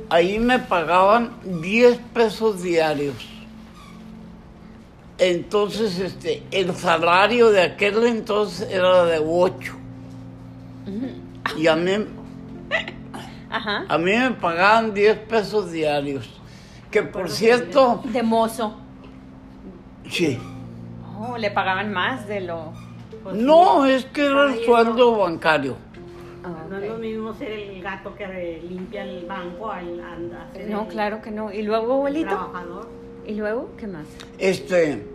ahí 0.09 0.38
me 0.38 0.61
pagaban 0.61 1.33
10 1.62 1.99
pesos 2.14 2.62
diarios. 2.62 3.16
Entonces, 5.19 5.99
este, 5.99 6.45
el 6.52 6.75
salario 6.76 7.50
de 7.50 7.62
aquel 7.62 8.07
entonces 8.07 8.69
era 8.71 9.04
de 9.04 9.19
8. 9.19 9.81
Y 11.56 11.66
a 11.66 11.76
mí, 11.76 11.90
Ajá. 13.50 13.84
a 13.88 13.98
mí 13.98 14.12
me 14.12 14.30
pagaban 14.32 14.94
10 14.94 15.18
pesos 15.20 15.70
diarios. 15.70 16.28
Que 16.90 17.02
por 17.02 17.28
cierto, 17.30 18.02
De 18.04 18.22
mozo. 18.22 18.76
sí. 20.08 20.38
Oh, 21.18 21.38
le 21.38 21.50
pagaban 21.50 21.92
más 21.92 22.26
de 22.26 22.40
lo. 22.40 22.72
Pues 23.22 23.36
No, 23.36 23.86
es 23.86 24.04
que 24.06 24.26
era 24.26 24.52
el 24.52 24.64
sueldo 24.64 25.18
bancario. 25.18 25.76
Ah, 26.44 26.64
No 26.68 26.78
es 26.78 26.90
lo 26.90 26.98
mismo 26.98 27.32
ser 27.34 27.52
el 27.52 27.80
gato 27.82 28.14
que 28.16 28.60
limpia 28.68 29.04
el 29.04 29.24
banco 29.26 29.70
al 29.70 29.96
No, 30.68 30.82
el 30.82 30.88
claro 30.88 31.22
que 31.22 31.30
no. 31.30 31.52
¿Y 31.52 31.62
luego, 31.62 31.92
abuelito? 31.94 32.28
trabajador. 32.30 32.88
¿Y 33.24 33.34
luego 33.34 33.70
qué 33.78 33.86
más? 33.86 34.06
Este, 34.38 35.06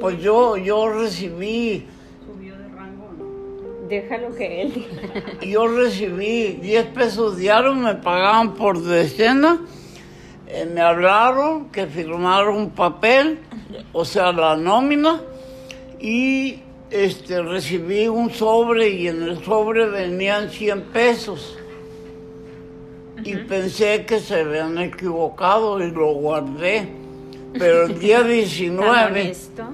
pues 0.00 0.18
yo, 0.22 0.56
yo 0.56 0.88
recibí 0.88 1.86
Déjalo 3.90 4.34
que 4.36 4.62
él 4.62 4.72
diga. 4.72 5.40
Yo 5.42 5.66
recibí 5.66 6.58
10 6.62 6.86
pesos 6.86 7.36
diarios, 7.36 7.76
me 7.76 7.96
pagaban 7.96 8.54
por 8.54 8.80
decena. 8.80 9.60
eh, 10.46 10.64
me 10.72 10.80
hablaron 10.80 11.70
que 11.70 11.88
firmaron 11.88 12.56
un 12.56 12.70
papel, 12.70 13.40
o 13.92 14.04
sea, 14.04 14.30
la 14.30 14.56
nómina, 14.56 15.20
y 15.98 16.60
este, 16.90 17.42
recibí 17.42 18.06
un 18.06 18.30
sobre 18.30 18.90
y 18.90 19.08
en 19.08 19.22
el 19.24 19.44
sobre 19.44 19.86
venían 19.86 20.50
100 20.50 20.82
pesos. 20.92 21.58
Y 23.24 23.36
pensé 23.36 24.06
que 24.06 24.20
se 24.20 24.40
habían 24.40 24.78
equivocado 24.78 25.82
y 25.82 25.90
lo 25.90 26.12
guardé. 26.14 26.88
Pero 27.58 27.86
el 27.86 27.98
día 27.98 28.18
Tan 28.20 28.28
19 28.28 29.06
honesto. 29.06 29.64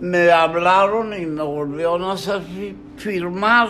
Me 0.00 0.30
hablaron 0.30 1.14
y 1.20 1.24
me 1.26 1.42
volvieron 1.42 2.02
a 2.04 2.12
hacer 2.12 2.42
fi- 2.42 2.76
firmar 2.96 3.68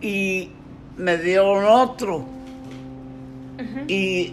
y 0.00 0.50
me 0.96 1.16
dieron 1.18 1.64
otro. 1.64 2.24
Y 3.88 4.32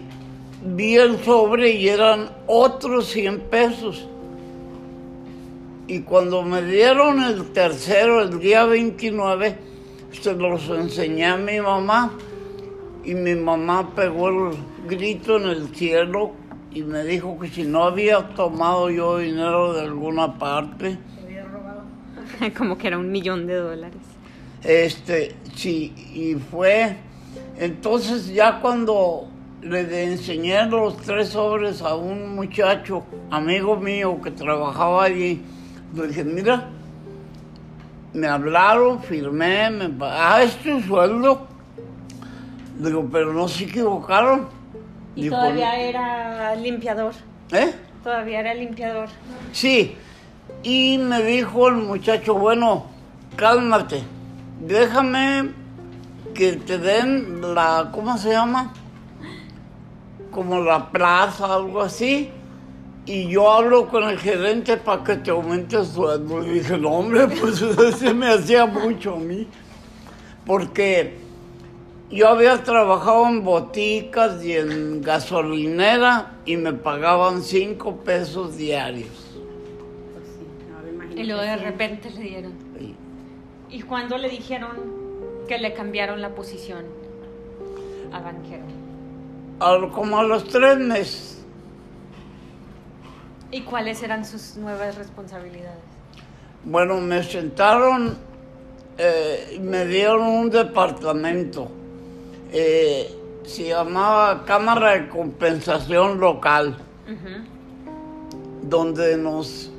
vi 0.64 0.96
el 0.96 1.22
sobre 1.24 1.70
y 1.70 1.88
eran 1.88 2.30
otros 2.46 3.08
100 3.08 3.40
pesos. 3.40 4.08
Y 5.86 6.00
cuando 6.00 6.42
me 6.42 6.62
dieron 6.62 7.22
el 7.22 7.50
tercero 7.52 8.22
el 8.22 8.38
día 8.38 8.64
29 8.64 9.58
se 10.12 10.34
los 10.34 10.68
enseñé 10.68 11.26
a 11.26 11.36
mi 11.36 11.60
mamá. 11.60 12.12
Y 13.04 13.14
mi 13.14 13.34
mamá 13.34 13.90
pegó 13.94 14.28
el 14.28 14.56
grito 14.88 15.36
en 15.38 15.48
el 15.48 15.74
cielo 15.74 16.32
y 16.74 16.82
me 16.82 17.04
dijo 17.04 17.38
que 17.38 17.48
si 17.48 17.64
no 17.64 17.84
había 17.84 18.28
tomado 18.34 18.90
yo 18.90 19.18
dinero 19.18 19.72
de 19.74 19.82
alguna 19.82 20.38
parte, 20.38 20.98
Te 21.16 21.24
había 21.24 21.44
robado. 21.44 21.82
Como 22.56 22.78
que 22.78 22.86
era 22.88 22.98
un 22.98 23.10
millón 23.10 23.46
de 23.46 23.56
dólares. 23.56 24.00
este, 24.62 25.34
sí, 25.54 25.92
y 26.14 26.34
fue, 26.34 26.96
entonces 27.58 28.28
ya 28.32 28.60
cuando 28.60 29.28
le 29.62 30.04
enseñé 30.04 30.66
los 30.66 30.96
tres 30.98 31.28
sobres 31.30 31.82
a 31.82 31.94
un 31.94 32.34
muchacho, 32.34 33.04
amigo 33.30 33.76
mío 33.76 34.20
que 34.22 34.30
trabajaba 34.30 35.04
allí, 35.04 35.42
le 35.94 36.06
dije, 36.08 36.24
mira, 36.24 36.68
me 38.14 38.26
hablaron, 38.26 39.00
firmé, 39.02 39.70
me 39.70 39.88
pa- 39.88 40.34
ah, 40.36 40.42
es 40.42 40.56
tu 40.56 40.80
sueldo. 40.82 41.46
Digo, 42.78 43.08
pero 43.10 43.32
no 43.32 43.46
se 43.48 43.64
equivocaron. 43.64 44.48
Y 45.14 45.28
todavía 45.28 45.78
era 45.78 46.54
limpiador. 46.56 47.14
¿Eh? 47.52 47.74
Todavía 48.02 48.40
era 48.40 48.54
limpiador. 48.54 49.08
Sí, 49.52 49.96
y 50.62 50.98
me 50.98 51.22
dijo 51.22 51.68
el 51.68 51.76
muchacho, 51.76 52.34
bueno, 52.34 52.86
cálmate, 53.36 54.02
déjame 54.60 55.50
que 56.34 56.54
te 56.54 56.78
den 56.78 57.54
la, 57.54 57.90
¿cómo 57.92 58.16
se 58.16 58.30
llama? 58.30 58.72
Como 60.30 60.60
la 60.60 60.90
plaza, 60.90 61.54
algo 61.54 61.82
así, 61.82 62.30
y 63.04 63.28
yo 63.28 63.50
hablo 63.50 63.88
con 63.88 64.04
el 64.04 64.18
gerente 64.18 64.76
para 64.76 65.02
que 65.04 65.16
te 65.16 65.30
aumente 65.30 65.76
el 65.76 65.84
sueldo. 65.84 66.44
Y 66.46 66.60
dije, 66.60 66.78
no, 66.78 66.90
hombre, 66.90 67.26
pues 67.28 67.56
se 67.98 68.14
me 68.14 68.28
hacía 68.28 68.64
mucho 68.66 69.14
a 69.14 69.18
mí, 69.18 69.46
porque 70.46 71.18
yo 72.12 72.28
había 72.28 72.62
trabajado 72.62 73.26
en 73.28 73.42
boticas 73.44 74.44
y 74.44 74.52
en 74.56 75.00
gasolinera 75.02 76.38
y 76.44 76.56
me 76.56 76.72
pagaban 76.72 77.42
cinco 77.42 77.96
pesos 77.96 78.56
diarios. 78.56 79.08
Pues 80.12 80.24
sí. 81.14 81.20
Y 81.20 81.24
luego 81.24 81.42
de 81.42 81.56
repente 81.56 82.10
le 82.10 82.20
dieron. 82.20 82.52
Y- 82.80 83.76
¿Y 83.76 83.82
cuándo 83.82 84.18
le 84.18 84.28
dijeron 84.28 84.70
que 85.48 85.58
le 85.58 85.72
cambiaron 85.72 86.20
la 86.20 86.34
posición 86.34 86.84
a 88.12 88.20
banquero? 88.20 88.62
a- 89.60 89.88
como 89.92 90.18
a 90.18 90.24
los 90.24 90.44
tres 90.44 90.76
meses. 90.78 91.38
¿Y 93.50 93.60
cuáles 93.62 94.02
eran 94.02 94.24
sus 94.24 94.56
nuevas 94.56 94.96
responsabilidades? 94.96 95.78
Bueno, 96.64 96.96
me 97.00 97.22
sentaron 97.22 98.16
eh, 98.98 99.54
y 99.56 99.58
me 99.60 99.86
dieron 99.86 100.22
un 100.22 100.50
departamento. 100.50 101.70
Eh, 102.52 103.10
se 103.44 103.68
llamaba 103.68 104.44
Cámara 104.44 104.92
de 104.92 105.08
Compensación 105.08 106.20
Local, 106.20 106.76
donde 108.62 109.16
nos, 109.16 109.70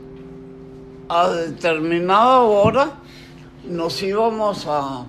a 1.08 1.30
determinada 1.30 2.42
hora, 2.42 2.94
nos 3.64 4.02
íbamos 4.02 4.66
a, 4.68 5.06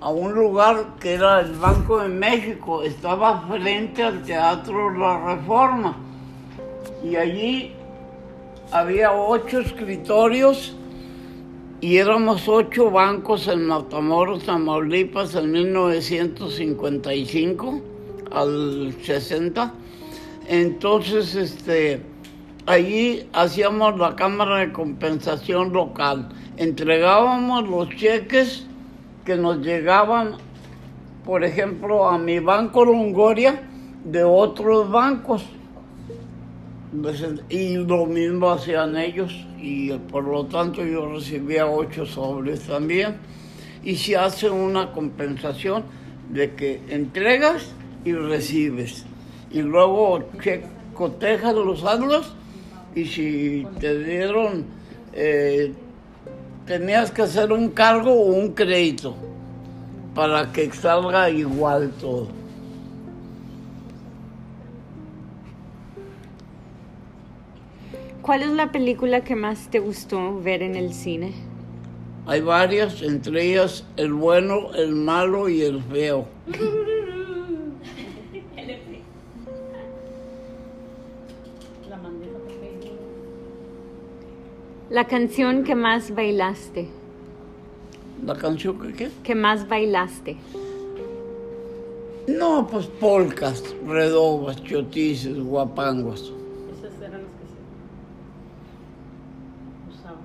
a 0.00 0.08
un 0.10 0.34
lugar 0.34 0.96
que 1.00 1.14
era 1.14 1.40
el 1.40 1.54
Banco 1.54 2.00
de 2.00 2.08
México, 2.08 2.82
estaba 2.82 3.46
frente 3.48 4.02
al 4.02 4.22
Teatro 4.22 4.90
La 4.90 5.34
Reforma. 5.34 5.96
Y 7.02 7.16
allí 7.16 7.74
había 8.70 9.12
ocho 9.12 9.60
escritorios 9.60 10.76
y 11.80 11.98
éramos 11.98 12.48
ocho 12.48 12.90
bancos 12.90 13.46
en 13.48 13.66
Matamoros, 13.66 14.44
Tamaulipas, 14.44 15.34
en 15.34 15.52
1955 15.52 17.80
al 18.32 18.94
60. 19.02 19.72
Entonces, 20.48 21.34
este, 21.34 22.00
allí 22.66 23.28
hacíamos 23.32 23.98
la 23.98 24.16
Cámara 24.16 24.58
de 24.58 24.72
Compensación 24.72 25.72
Local. 25.72 26.28
Entregábamos 26.56 27.68
los 27.68 27.88
cheques 27.90 28.66
que 29.24 29.36
nos 29.36 29.58
llegaban, 29.58 30.36
por 31.24 31.44
ejemplo, 31.44 32.08
a 32.08 32.18
mi 32.18 32.38
banco 32.38 32.84
Longoria 32.84 33.62
de 34.04 34.22
otros 34.22 34.90
bancos. 34.90 35.44
Y 37.48 37.76
lo 37.76 38.06
mismo 38.06 38.50
hacían 38.50 38.96
ellos 38.96 39.34
y 39.58 39.90
por 39.92 40.24
lo 40.24 40.46
tanto 40.46 40.84
yo 40.84 41.12
recibía 41.12 41.66
ocho 41.66 42.06
sobres 42.06 42.60
también. 42.60 43.16
Y 43.82 43.96
se 43.96 44.16
hace 44.16 44.48
una 44.48 44.92
compensación 44.92 45.82
de 46.30 46.54
que 46.54 46.80
entregas 46.88 47.72
y 48.04 48.12
recibes. 48.12 49.04
Y 49.50 49.62
luego 49.62 50.24
cotejas 50.94 51.54
los 51.54 51.80
saldos 51.80 52.32
y 52.94 53.06
si 53.06 53.66
te 53.80 53.98
dieron, 53.98 54.64
eh, 55.12 55.72
tenías 56.66 57.10
que 57.10 57.22
hacer 57.22 57.52
un 57.52 57.70
cargo 57.70 58.12
o 58.12 58.26
un 58.26 58.52
crédito 58.52 59.16
para 60.14 60.52
que 60.52 60.70
salga 60.72 61.28
igual 61.28 61.90
todo. 62.00 62.43
¿Cuál 68.24 68.42
es 68.42 68.48
la 68.52 68.72
película 68.72 69.22
que 69.22 69.36
más 69.36 69.68
te 69.68 69.80
gustó 69.80 70.40
ver 70.40 70.62
en 70.62 70.76
el 70.76 70.94
cine? 70.94 71.34
Hay 72.24 72.40
varias, 72.40 73.02
entre 73.02 73.50
ellas 73.50 73.84
el 73.98 74.14
bueno, 74.14 74.72
el 74.74 74.94
malo 74.94 75.50
y 75.50 75.60
el 75.60 75.82
feo. 75.82 76.26
La 84.88 85.06
canción 85.06 85.64
que 85.64 85.74
más 85.74 86.14
bailaste. 86.14 86.88
¿La 88.24 88.36
canción 88.36 88.80
que 88.80 88.92
qué? 88.94 89.10
Que 89.22 89.34
más 89.34 89.68
bailaste. 89.68 90.38
No, 92.26 92.66
pues 92.70 92.86
polcas, 92.86 93.74
redobas, 93.86 94.62
chotices, 94.62 95.38
guapangos. 95.38 96.32
Esas 96.72 97.02
eran 97.02 97.22
las 97.22 97.30
que 97.32 97.46
se 97.48 97.58
usaban. 99.98 100.20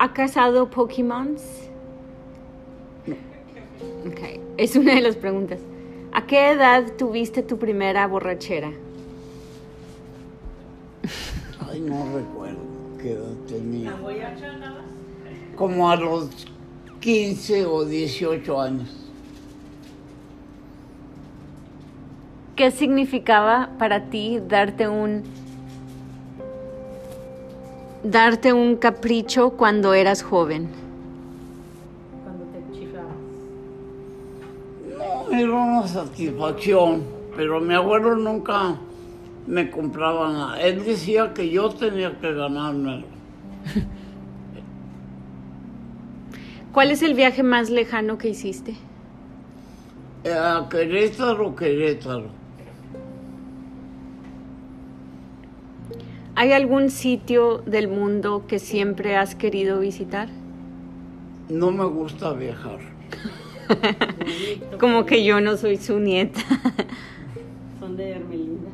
¿Ha 0.00 0.14
cazado 0.14 0.70
Pokémons? 0.70 1.42
Ok, 4.06 4.40
es 4.56 4.74
una 4.74 4.94
de 4.94 5.02
las 5.02 5.14
preguntas. 5.14 5.60
¿A 6.12 6.26
qué 6.26 6.52
edad 6.52 6.96
tuviste 6.96 7.42
tu 7.42 7.58
primera 7.58 8.06
borrachera? 8.06 8.72
Ay, 11.70 11.80
no 11.80 12.16
recuerdo 12.16 12.60
qué 13.02 13.12
edad 13.12 13.34
tenía. 13.46 13.94
Como 15.54 15.90
a 15.90 15.96
los 15.96 16.46
15 17.00 17.66
o 17.66 17.84
18 17.84 18.58
años. 18.58 19.10
¿Qué 22.56 22.70
significaba 22.70 23.72
para 23.78 24.08
ti 24.08 24.40
darte 24.48 24.88
un 24.88 25.24
darte 28.02 28.52
un 28.52 28.76
capricho 28.76 29.50
cuando 29.50 29.94
eras 29.94 30.22
joven? 30.22 30.68
Cuando 32.22 32.44
te 32.46 32.60
chiflabas. 32.78 33.16
No, 34.98 35.36
era 35.36 35.52
una 35.52 35.86
satisfacción, 35.86 37.04
pero 37.36 37.60
mi 37.60 37.74
abuelo 37.74 38.16
nunca 38.16 38.76
me 39.46 39.70
compraba 39.70 40.32
nada. 40.32 40.60
Él 40.60 40.84
decía 40.84 41.34
que 41.34 41.50
yo 41.50 41.68
tenía 41.70 42.18
que 42.20 42.32
ganármelo. 42.32 43.06
¿Cuál 46.72 46.92
es 46.92 47.02
el 47.02 47.14
viaje 47.14 47.42
más 47.42 47.68
lejano 47.68 48.16
que 48.16 48.28
hiciste? 48.28 48.76
A 50.24 50.68
Querétaro, 50.68 51.56
Querétaro. 51.56 52.39
¿Hay 56.40 56.54
algún 56.54 56.88
sitio 56.88 57.58
del 57.66 57.86
mundo 57.86 58.46
que 58.48 58.58
siempre 58.58 59.14
has 59.14 59.34
querido 59.34 59.78
visitar? 59.78 60.30
No 61.50 61.70
me 61.70 61.84
gusta 61.84 62.32
viajar. 62.32 62.78
Como 64.80 65.04
que 65.04 65.22
yo 65.22 65.42
no 65.42 65.58
soy 65.58 65.76
su 65.76 65.98
nieta. 66.00 66.40
Son 67.78 67.94
de 67.94 68.12
Hermelinda. 68.12 68.70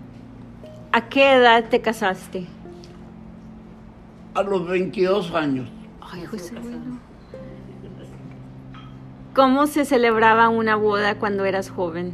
¿A 0.92 1.08
qué 1.08 1.32
edad 1.32 1.68
te 1.68 1.80
casaste? 1.80 2.46
A 4.34 4.44
los 4.44 4.68
22 4.68 5.34
años. 5.34 5.68
Ay, 6.00 6.24
José, 6.24 6.54
bueno. 6.62 7.00
¿Cómo 9.34 9.66
se 9.66 9.84
celebraba 9.84 10.50
una 10.50 10.76
boda 10.76 11.18
cuando 11.18 11.44
eras 11.44 11.70
joven? 11.70 12.12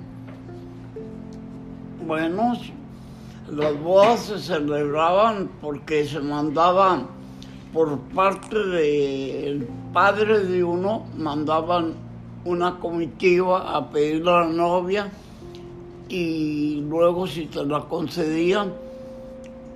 Bueno, 2.07 2.55
las 3.53 3.79
bodas 3.81 4.21
se 4.21 4.39
celebraban 4.39 5.49
porque 5.61 6.05
se 6.07 6.21
mandaban 6.21 7.07
por 7.73 7.99
parte 8.15 8.59
del 8.59 9.67
padre 9.93 10.41
de 10.41 10.63
uno, 10.65 11.07
mandaban 11.17 11.95
una 12.45 12.79
comitiva 12.79 13.77
a 13.77 13.91
pedir 13.91 14.27
a 14.29 14.41
la 14.43 14.47
novia 14.49 15.11
y 16.09 16.83
luego 16.89 17.27
si 17.27 17.47
te 17.47 17.65
la 17.65 17.81
concedían... 17.81 18.73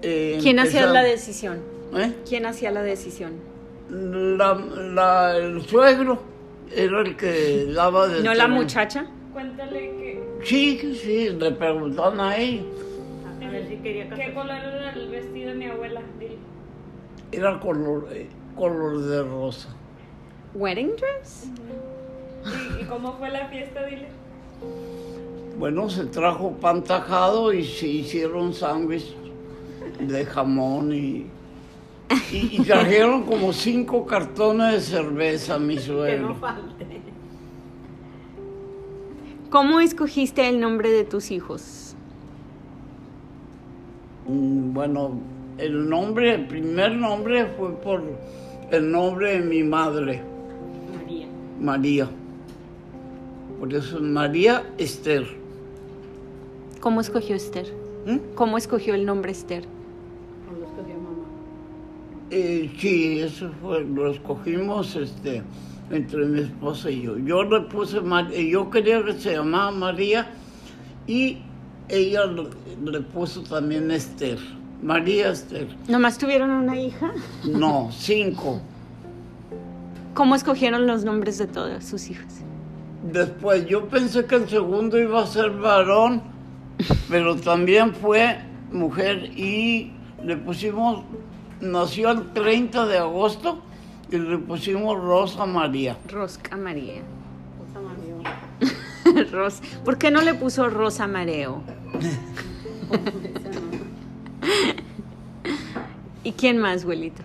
eh, 0.03 0.39
¿Quién 0.43 0.59
hacía 0.59 0.87
la 0.87 1.03
decisión? 1.03 1.59
¿Eh? 1.95 2.13
¿Quién 2.29 2.47
hacía 2.47 2.71
la 2.71 2.83
decisión? 2.83 3.33
La- 3.89 4.55
la- 4.55 5.37
el 5.37 5.63
suegro 5.67 6.19
era 6.75 7.01
el 7.03 7.17
que 7.17 7.67
daba 7.73 8.09
de 8.09 8.23
¿No 8.23 8.35
la 8.35 8.49
muchacha? 8.49 9.07
Cuéntale 9.33 9.79
que, 9.81 10.27
Sí, 10.45 10.95
sí, 11.03 11.31
le 11.31 11.53
preguntaban 11.53 12.21
a 12.21 12.37
ella. 12.37 12.63
A 13.47 13.51
ver 13.51 13.69
si 13.69 13.77
quería 13.77 14.09
qué 14.11 14.33
color 14.35 14.51
era 14.57 14.93
el 14.93 15.09
vestido 15.11 15.51
de 15.51 15.55
mi 15.57 15.67
abuela. 15.67 16.01
Dile. 16.19 16.37
Era 17.33 17.59
color, 17.61 18.09
eh, 18.13 18.29
color 18.57 19.01
de 19.01 19.23
rosa. 19.23 19.69
¿Wedding 20.55 20.93
dress? 20.97 21.49
¿Y, 22.79 22.83
y 22.83 22.85
cómo 22.87 23.13
fue 23.15 23.31
la 23.31 23.47
fiesta? 23.49 23.85
Dile. 23.85 24.09
Bueno, 25.59 25.89
se 25.89 26.05
trajo 26.07 26.53
pan 26.53 26.83
tajado 26.85 27.53
y 27.53 27.65
se 27.65 27.87
hicieron 27.87 28.53
sándwiches 28.53 29.15
de 30.01 30.25
jamón 30.27 30.93
y, 30.93 31.27
y, 32.33 32.57
y 32.61 32.63
trajeron 32.63 33.23
como 33.25 33.53
cinco 33.53 34.05
cartones 34.05 34.73
de 34.75 34.81
cerveza, 34.99 35.59
mi 35.59 35.75
Que 35.77 35.81
no 35.81 35.87
suegro. 35.87 36.35
falte. 36.35 36.87
¿Cómo 39.51 39.81
escogiste 39.81 40.49
el 40.49 40.61
nombre 40.61 40.91
de 40.91 41.05
tus 41.05 41.31
hijos? 41.31 41.86
Mm, 44.29 44.73
Bueno, 44.73 45.19
el 45.59 45.89
nombre, 45.89 46.35
el 46.35 46.47
primer 46.47 46.93
nombre 46.95 47.47
fue 47.57 47.73
por 47.81 48.03
el 48.71 48.91
nombre 48.91 49.39
de 49.39 49.41
mi 49.41 49.63
madre, 49.63 50.23
María. 50.99 51.27
María. 51.61 52.09
Por 53.59 53.73
eso 53.73 53.97
es 53.97 54.03
María 54.03 54.65
Esther. 54.79 55.25
¿Cómo 56.81 57.01
escogió 57.01 57.35
Esther? 57.37 57.67
¿Mm? 58.07 58.35
¿Cómo 58.35 58.59
escogió 58.59 58.95
el 58.95 59.07
nombre 59.07 59.33
Esther? 59.33 59.65
Cuando 60.47 60.67
escogió 60.67 60.95
mamá. 60.95 61.25
Eh, 62.31 62.71
sí, 62.79 63.21
eso 63.21 63.51
fue, 63.63 63.85
lo 63.85 64.11
escogimos 64.11 64.95
este, 64.95 65.43
entre 65.91 66.27
mi 66.27 66.41
esposa 66.41 66.91
y 66.91 67.03
yo. 67.03 67.17
Yo 67.19 67.45
le 67.45 67.61
puse, 67.63 67.99
eh, 68.33 68.51
yo 68.51 68.69
quería 68.69 69.03
que 69.05 69.15
se 69.15 69.33
llamara 69.35 69.71
María 69.71 70.27
y 71.07 71.39
ella 71.89 72.27
le, 72.27 73.01
puso 73.01 73.43
también 73.43 73.91
Esther, 73.91 74.39
María 74.83 75.31
Esther. 75.31 75.69
¿Nomás 75.89 76.19
tuvieron 76.19 76.51
una 76.51 76.79
hija? 76.79 77.13
No, 77.45 77.91
cinco. 77.93 78.61
¿Cómo 80.15 80.35
escogieron 80.35 80.87
los 80.87 81.05
nombres 81.05 81.39
de 81.39 81.47
todos 81.47 81.85
sus 81.85 82.09
hijos? 82.11 82.33
Después 83.13 83.67
yo 83.67 83.89
pensé 83.89 84.25
que 84.25 84.37
el 84.37 84.49
segundo 84.49 84.99
iba 84.99 85.23
a 85.23 85.27
ser 85.27 85.51
varón, 85.51 86.23
pero 87.09 87.37
también 87.37 87.95
fue 87.95 88.39
mujer 88.73 89.31
y 89.37 89.93
le 90.25 90.37
pusimos, 90.37 91.05
nació 91.61 92.11
el 92.11 92.33
30 92.33 92.87
de 92.87 92.99
agosto 92.99 93.63
y 94.11 94.17
le 94.17 94.39
pusimos 94.39 94.99
Rosa 94.99 95.47
María. 95.47 95.97
Rosca 96.09 96.57
María. 96.57 97.03
Rosa 99.33 99.63
¿Por 99.85 99.99
qué 99.99 100.11
no 100.11 100.21
le 100.23 100.35
puso 100.35 100.69
Rosa 100.69 101.07
Mareo? 101.07 101.63
¿Y 106.25 106.33
quién 106.33 106.59
más, 106.59 106.83
abuelito? 106.83 107.23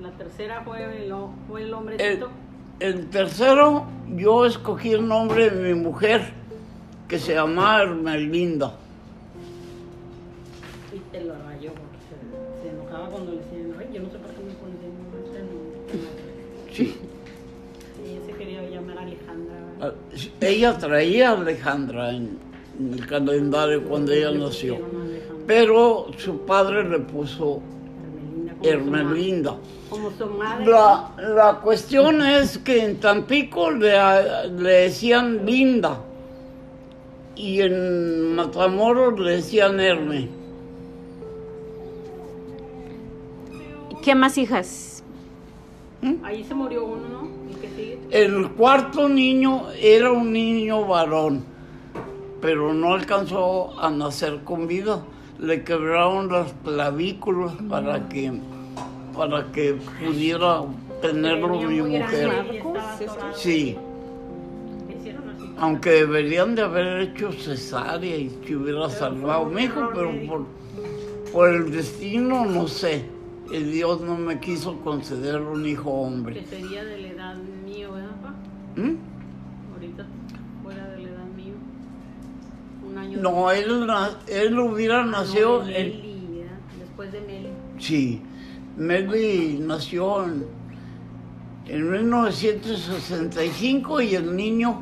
La 0.00 0.10
tercera 0.12 0.62
fue 0.64 0.82
el, 1.04 1.14
fue 1.48 1.62
el 1.62 1.68
El, 1.68 1.74
hombrecito. 1.74 2.30
el 2.80 3.06
tercero, 3.10 3.86
yo 4.16 4.44
escogí 4.46 4.92
el 4.92 5.06
nombre 5.06 5.50
de 5.50 5.74
mi 5.74 5.80
mujer, 5.80 6.32
que 7.06 7.18
se 7.18 7.34
llamaba 7.34 7.82
Hermelinda. 7.82 8.74
Y 10.92 10.98
te 11.12 11.22
lo 11.24 11.34
rayó 11.44 11.72
porque 11.74 11.98
se, 12.08 12.62
se 12.62 12.68
enojaba 12.74 13.08
cuando 13.10 13.32
le 13.32 13.38
decían, 13.38 13.74
ay, 13.78 13.88
yo 13.94 14.02
no 14.02 14.10
sé 14.10 14.18
por 14.18 14.30
qué 14.32 14.42
me 14.42 14.54
pones 14.54 14.76
este 15.26 15.42
nombre. 15.42 16.72
Sí. 16.72 16.96
Ella 20.40 20.76
traía 20.78 21.30
a 21.30 21.32
Alejandra 21.40 22.10
en, 22.10 22.38
en 22.78 22.94
el 22.94 23.06
calendario 23.06 23.84
cuando 23.84 24.12
ella 24.12 24.30
nació, 24.32 24.78
pero 25.46 26.06
su 26.18 26.38
padre 26.40 26.88
le 26.88 26.98
puso 27.00 27.60
Hermelinda. 28.62 29.56
La, 30.64 31.10
la 31.16 31.60
cuestión 31.62 32.22
es 32.22 32.58
que 32.58 32.84
en 32.84 33.00
Tampico 33.00 33.70
le, 33.70 33.92
le 34.58 34.70
decían 34.70 35.44
Linda 35.44 35.98
y 37.34 37.60
en 37.60 38.34
Matamoros 38.34 39.18
le 39.18 39.36
decían 39.36 39.80
Herme. 39.80 40.28
¿Qué 44.02 44.14
más 44.14 44.38
hijas? 44.38 45.02
Ahí 46.22 46.44
se 46.44 46.54
murió 46.54 46.84
uno, 46.84 47.08
¿no? 47.08 47.29
El 48.10 48.48
que 48.48 48.48
cuarto 48.52 49.08
niño 49.08 49.66
era 49.80 50.10
un 50.10 50.32
niño 50.32 50.86
varón, 50.86 51.44
pero 52.40 52.72
no 52.74 52.94
alcanzó 52.94 53.78
a 53.80 53.90
nacer 53.90 54.40
con 54.44 54.66
vida. 54.66 55.02
le 55.38 55.64
quebraron 55.64 56.28
las 56.30 56.52
clavículas 56.64 57.54
para 57.68 58.08
que 58.08 58.32
para 59.16 59.50
que 59.52 59.74
pudiera 59.98 60.62
tenerlo 61.02 61.60
mi 61.62 61.80
mujer. 61.82 62.30
Sí, 63.34 63.76
Me 64.86 64.94
hicieron 64.96 65.28
así. 65.30 65.44
aunque 65.58 65.90
deberían 65.90 66.54
de 66.54 66.62
haber 66.62 67.00
hecho 67.00 67.32
cesárea 67.32 68.16
y 68.16 68.30
se 68.46 68.54
hubiera 68.56 68.88
salvado 68.90 69.42
un 69.44 69.54
mi 69.54 69.62
hijo, 69.64 69.80
pero 69.94 70.10
por, 70.28 70.46
por 71.32 71.48
el 71.48 71.70
destino 71.72 72.44
no 72.44 72.66
sé. 72.68 73.04
El 73.52 73.72
Dios 73.72 74.00
no 74.00 74.16
me 74.16 74.38
quiso 74.38 74.76
conceder 74.80 75.40
un 75.40 75.66
hijo 75.66 75.90
Que 75.90 75.90
hombre. 76.06 76.44
sería 76.46 76.84
de 76.84 76.98
la 76.98 77.08
edad 77.08 77.36
mío, 77.66 77.92
¿verdad, 77.92 78.10
pa? 78.22 78.34
¿Mm? 78.76 78.94
Ahorita 79.74 80.06
fuera 80.62 80.88
de 80.90 80.98
la 80.98 81.08
edad 81.08 81.24
mío. 81.36 81.54
Un 82.88 82.98
año 82.98 83.18
No, 83.20 83.50
él, 83.50 83.86
él 84.28 84.58
hubiera 84.58 85.00
Ah, 85.02 85.06
no, 85.06 85.10
nacido 85.12 85.64
de 85.64 85.78
en, 85.80 85.88
Meli. 85.88 86.44
Después 86.78 87.12
de 87.12 87.20
Meli. 87.20 87.48
Sí, 87.78 88.22
Meli 88.76 89.58
nació 89.60 90.24
en, 90.24 90.44
en 91.66 91.90
1965 91.90 94.00
y 94.02 94.14
el 94.14 94.36
niño 94.36 94.80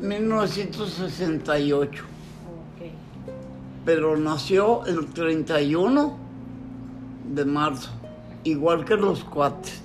1968, 0.00 2.04
Ok. 2.04 2.86
pero 3.84 4.16
nació 4.16 4.84
el 4.86 5.06
31 5.06 6.16
de 7.34 7.44
marzo, 7.44 7.90
igual 8.44 8.84
que 8.84 8.94
los 8.96 9.24
cuates. 9.24 9.82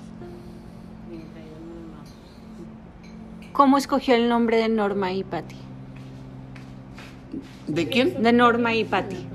¿Cómo 3.52 3.76
escogió 3.76 4.14
el 4.14 4.28
nombre 4.28 4.56
de 4.56 4.68
Norma 4.68 5.12
y 5.12 5.24
Patty? 5.24 5.56
¿De 7.66 7.88
quién? 7.88 8.22
De 8.22 8.32
Norma 8.32 8.74
y 8.74 8.84
Patty. 8.84 9.28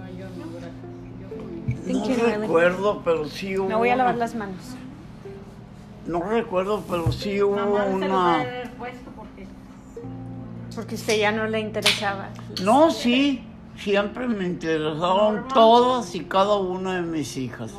No, 1.86 2.06
recuerdo, 2.06 3.02
pero 3.06 3.26
sí 3.26 3.58
hubo 3.58 3.70
Me 3.70 3.76
voy 3.76 3.90
a 3.90 3.96
lavar 3.96 4.16
las 4.16 4.36
manos. 4.36 4.76
No 6.06 6.22
recuerdo, 6.22 6.84
pero 6.90 7.12
sí 7.12 7.42
hubo 7.42 7.56
Mamá 7.56 7.86
se 7.86 7.90
una... 7.94 8.42
haber 8.42 8.72
puesto 8.72 9.12
porque 9.16 9.48
Porque 10.76 10.96
a 10.96 10.98
usted 10.98 11.20
ya 11.20 11.32
no 11.32 11.48
le 11.48 11.60
interesaba. 11.60 12.30
No, 12.64 12.92
sí, 12.92 13.44
siempre 13.78 14.28
me 14.28 14.46
interesaron 14.46 15.36
Norma. 15.36 15.54
todas 15.54 16.16
y 16.16 16.22
cada 16.22 16.56
una 16.58 16.96
de 16.96 17.02
mis 17.04 17.38
hijas. 17.38 17.72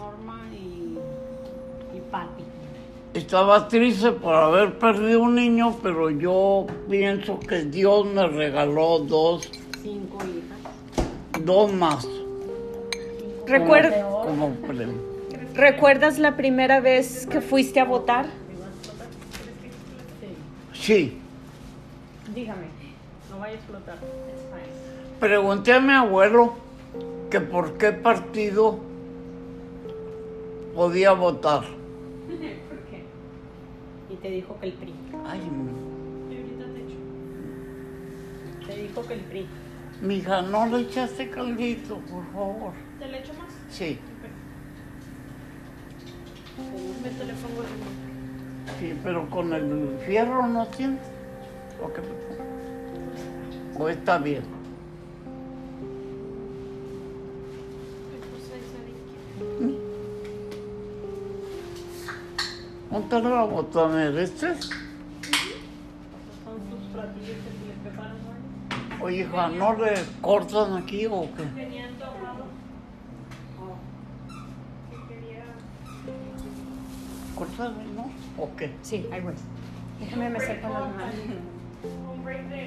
Estaba 3.23 3.67
triste 3.67 4.13
por 4.13 4.33
haber 4.33 4.79
perdido 4.79 5.23
un 5.23 5.35
niño, 5.35 5.77
pero 5.83 6.09
yo 6.09 6.67
pienso 6.89 7.41
que 7.41 7.65
Dios 7.65 8.07
me 8.07 8.25
regaló 8.29 9.01
dos, 9.01 9.51
Cinco 9.83 10.19
hijas. 10.25 11.45
dos 11.45 11.73
más 11.73 12.07
Recuer- 13.45 13.93
como, 14.05 14.21
como 14.25 14.51
premio. 14.69 14.95
¿Recuerdas 15.55 16.21
la 16.21 16.37
primera 16.37 16.79
vez 16.79 17.27
que 17.27 17.41
fuiste 17.41 17.81
a 17.81 17.85
votar? 17.85 18.27
Sí. 20.73 20.81
Sí, 20.81 21.19
Dígame. 22.33 22.67
No 23.33 23.41
vaya 23.41 23.55
a 23.55 23.57
explotar. 23.57 23.99
Pregunté 25.19 25.73
a 25.73 25.81
mi 25.81 25.93
abuelo 25.93 26.53
que 27.33 27.41
por 27.41 27.79
qué 27.79 27.91
partido 27.91 28.79
podía 30.77 31.11
votar. 31.15 31.78
Y 34.11 34.17
te 34.17 34.31
dijo 34.31 34.59
que 34.61 34.67
el 34.67 34.73
PRI. 34.75 34.95
Ay, 35.27 35.41
Y 36.31 36.37
ahorita 36.37 36.65
te 36.75 36.81
echo. 36.81 38.67
Te 38.67 38.83
dijo 38.83 39.07
que 39.07 39.15
el 39.15 39.21
PRI. 39.21 39.47
mija, 40.03 40.43
no 40.43 40.67
le 40.67 40.81
echaste 40.83 41.31
caldito, 41.31 41.99
por 42.01 42.25
favor. 42.33 42.73
¿Te 42.99 43.09
le 43.09 43.19
echo 43.21 43.33
más? 43.35 43.53
Sí, 43.71 43.99
Vete, 47.05 47.25
le 47.25 47.33
pongo 47.35 47.63
el 47.63 47.69
sí, 48.81 48.99
pero 49.05 49.31
con 49.31 49.53
el 49.53 49.97
fierro 50.05 50.47
no 50.49 50.65
sientes. 50.73 51.07
¿O 51.81 51.93
qué? 51.93 52.01
¿O 53.81 53.89
está 53.89 54.19
bien? 54.19 54.43
Le 67.67 67.73
preparan 67.83 68.17
hoy. 68.27 69.03
Oye, 69.03 69.17
hija, 69.19 69.49
¿no 69.51 69.75
le 69.75 69.95
cortan 70.23 70.77
aquí 70.77 71.07
o 71.07 71.29
qué? 71.37 71.43
Oh. 73.61 73.77
¿Cortarme, 77.37 77.85
no? 77.95 78.11
¿O 78.43 78.57
qué? 78.57 78.75
Sí, 78.83 79.07
ahí 79.13 79.21
voy. 79.21 79.35
Déjame 80.01 80.31
me 80.31 80.39
acerco 80.39 80.69
las 80.69 80.95
manos. 80.95 81.15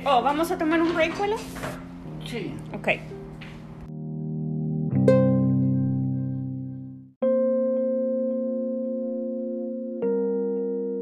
Oh, 0.05 0.21
¿vamos 0.21 0.51
a 0.51 0.57
tomar 0.57 0.81
un 0.81 0.93
break, 0.93 1.15
abuela? 1.15 1.37
Sí. 2.25 2.53
Ok. 2.73 2.87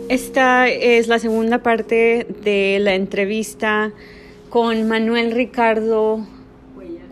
Esta 0.10 0.68
es 0.68 1.08
la 1.08 1.20
segunda 1.20 1.60
parte 1.62 2.26
de 2.44 2.80
la 2.80 2.96
entrevista 2.96 3.92
con 4.50 4.88
Manuel 4.88 5.32
Ricardo 5.32 6.26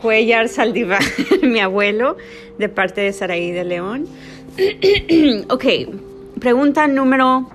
Cuellar 0.01 0.49
Saldívar, 0.49 1.03
mi 1.43 1.59
abuelo, 1.59 2.17
de 2.57 2.69
parte 2.69 3.01
de 3.01 3.13
Saraí 3.13 3.51
de 3.51 3.65
León. 3.65 4.07
ok, 5.49 5.65
pregunta 6.39 6.87
número 6.87 7.47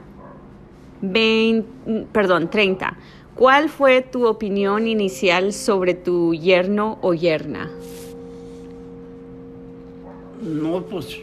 20, 1.00 2.06
perdón, 2.12 2.48
30. 2.48 2.96
¿Cuál 3.34 3.68
fue 3.68 4.00
tu 4.02 4.28
opinión 4.28 4.86
inicial 4.86 5.52
sobre 5.52 5.94
tu 5.94 6.34
yerno 6.34 7.00
o 7.02 7.14
yerna? 7.14 7.68
No, 10.40 10.84
pues 10.84 11.18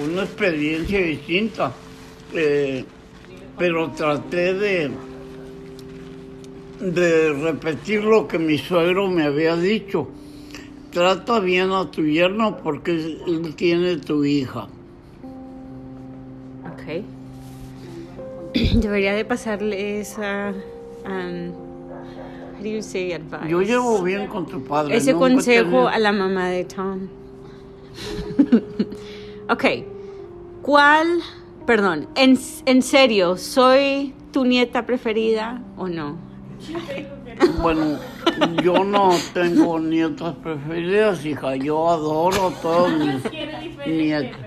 una 0.00 0.22
experiencia 0.22 1.00
distinta. 1.00 1.72
Eh, 2.32 2.84
pero 3.60 3.90
traté 3.90 4.54
de, 4.54 4.90
de 6.80 7.32
repetir 7.34 8.02
lo 8.02 8.26
que 8.26 8.38
mi 8.38 8.56
suegro 8.56 9.06
me 9.08 9.24
había 9.24 9.54
dicho. 9.54 10.08
Trata 10.90 11.40
bien 11.40 11.70
a 11.70 11.90
tu 11.90 12.02
yerno 12.02 12.56
porque 12.56 12.92
él 12.92 13.54
tiene 13.56 13.98
tu 13.98 14.24
hija. 14.24 14.66
Ok. 16.72 17.04
Debería 18.80 19.12
de 19.12 19.26
pasarle 19.26 20.00
esa... 20.00 20.54
Um, 21.04 21.52
how 22.56 22.62
do 22.62 22.68
you 22.68 22.80
say 22.80 23.12
advice? 23.12 23.46
Yo 23.46 23.60
llevo 23.60 24.02
bien 24.02 24.26
con 24.26 24.46
tu 24.46 24.64
padre. 24.64 24.96
Ese 24.96 25.12
nunca 25.12 25.28
consejo 25.28 25.86
a 25.86 25.98
la 25.98 26.12
mamá 26.12 26.48
de 26.48 26.64
Tom. 26.64 27.08
ok. 29.50 29.64
¿Cuál, 30.62 31.20
perdón, 31.70 32.08
en, 32.16 32.36
en 32.66 32.82
serio, 32.82 33.36
soy 33.36 34.12
tu 34.32 34.44
nieta 34.44 34.86
preferida 34.86 35.62
o 35.76 35.86
no? 35.86 36.16
Bueno, 37.62 37.96
yo 38.60 38.82
no 38.82 39.10
tengo 39.32 39.78
nietas 39.78 40.34
preferidas, 40.42 41.24
hija. 41.24 41.54
Yo 41.54 41.88
adoro 41.88 42.48
a 42.48 42.60
todos 42.60 42.90
mis 42.92 43.22
nietos. 43.86 44.40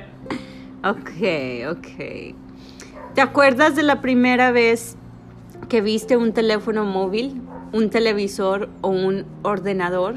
Ok, 0.83 1.77
ok. 1.77 2.35
¿Te 3.15 3.21
acuerdas 3.21 3.77
de 3.77 3.83
la 3.83 4.01
primera 4.01 4.51
vez 4.51 4.97
que 5.69 5.79
viste 5.79 6.17
un 6.17 6.33
teléfono 6.33 6.83
móvil, 6.83 7.41
un 7.71 7.89
televisor 7.89 8.67
o 8.81 8.89
un 8.89 9.23
ordenador? 9.43 10.15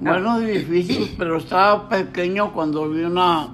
Bueno, 0.00 0.40
es 0.40 0.68
difícil, 0.68 1.14
pero 1.16 1.36
estaba 1.36 1.88
pequeño 1.88 2.52
cuando 2.52 2.90
vi 2.90 3.04
una, 3.04 3.50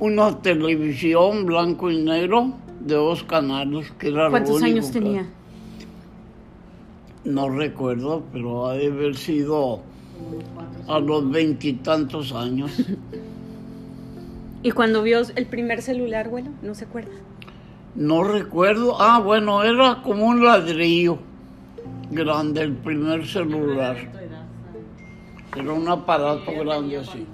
una 0.00 0.40
televisión 0.40 1.46
blanco 1.46 1.90
y 1.90 2.02
negro 2.02 2.54
de 2.80 2.94
dos 2.94 3.22
canales, 3.24 3.90
que 3.98 4.08
era 4.08 4.24
lo 4.24 4.30
¿Cuántos 4.30 4.56
único 4.56 4.66
años 4.66 4.86
que- 4.86 4.92
tenía? 4.92 5.26
No 7.24 7.50
recuerdo, 7.50 8.22
pero 8.32 8.66
ha 8.66 8.74
de 8.74 8.86
haber 8.86 9.14
sido 9.14 9.80
a 10.88 10.98
los 10.98 11.30
veintitantos 11.30 12.32
años. 12.32 12.72
¿Y 14.62 14.70
cuando 14.72 15.02
vio 15.02 15.20
el 15.36 15.46
primer 15.46 15.82
celular, 15.82 16.28
bueno, 16.28 16.50
no 16.62 16.74
se 16.74 16.84
acuerda? 16.84 17.12
No 17.94 18.22
recuerdo. 18.24 19.00
Ah, 19.00 19.18
bueno, 19.20 19.62
era 19.64 20.02
como 20.02 20.26
un 20.26 20.44
ladrillo 20.44 21.18
grande, 22.10 22.62
el 22.62 22.72
primer 22.72 23.26
celular. 23.26 23.96
Era 25.56 25.72
un 25.72 25.88
aparato 25.88 26.52
grande 26.60 26.98
así. 26.98 27.26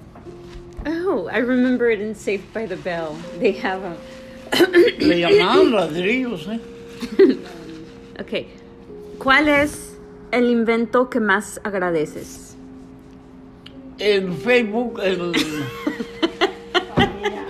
Oh, 0.85 1.27
I 1.31 1.39
remember 1.39 1.89
it 1.89 1.99
in 2.01 2.15
Saved 2.15 2.53
by 2.53 2.65
the 2.65 2.77
Bell. 2.77 3.15
They 3.39 3.51
have 3.53 3.83
a... 3.83 3.95
Le 4.99 5.19
llamaban 5.21 5.71
ladrillos, 5.71 6.47
¿eh? 6.47 6.59
Ok. 8.19 8.45
¿Cuál 9.19 9.47
es 9.47 9.95
el 10.31 10.49
invento 10.49 11.09
que 11.09 11.19
más 11.19 11.59
agradeces? 11.63 12.43
el 13.99 14.31
Facebook, 14.33 14.99
el, 15.03 15.33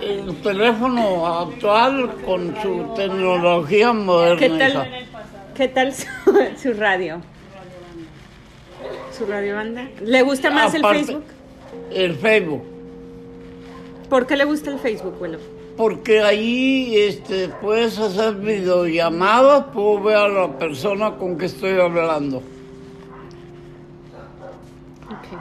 el 0.02 0.34
teléfono 0.36 1.26
actual 1.26 2.10
con 2.24 2.54
su 2.62 2.86
tecnología 2.96 3.92
moderna. 3.92 4.38
¿Qué 4.38 4.48
tal, 4.48 4.88
¿qué 5.54 5.68
tal 5.68 5.92
su, 5.94 6.06
su 6.62 6.72
radio? 6.72 7.20
¿Su 9.16 9.26
radio 9.26 9.56
banda? 9.56 9.88
¿Le 10.02 10.22
gusta 10.22 10.50
más 10.50 10.74
Aparte- 10.74 11.00
el 11.00 11.04
Facebook? 11.06 11.24
El 11.90 12.14
Facebook. 12.16 12.62
¿Por 14.08 14.26
qué 14.26 14.36
le 14.36 14.44
gusta 14.44 14.70
el 14.70 14.78
Facebook, 14.78 15.14
abuelo? 15.16 15.38
Porque 15.76 16.20
ahí 16.20 16.96
este, 16.96 17.48
puedes 17.60 17.98
hacer 17.98 18.34
videollamadas, 18.36 19.66
puedo 19.72 20.02
ver 20.02 20.16
a 20.16 20.28
la 20.28 20.58
persona 20.58 21.16
con 21.16 21.36
que 21.36 21.46
estoy 21.46 21.78
hablando. 21.78 22.42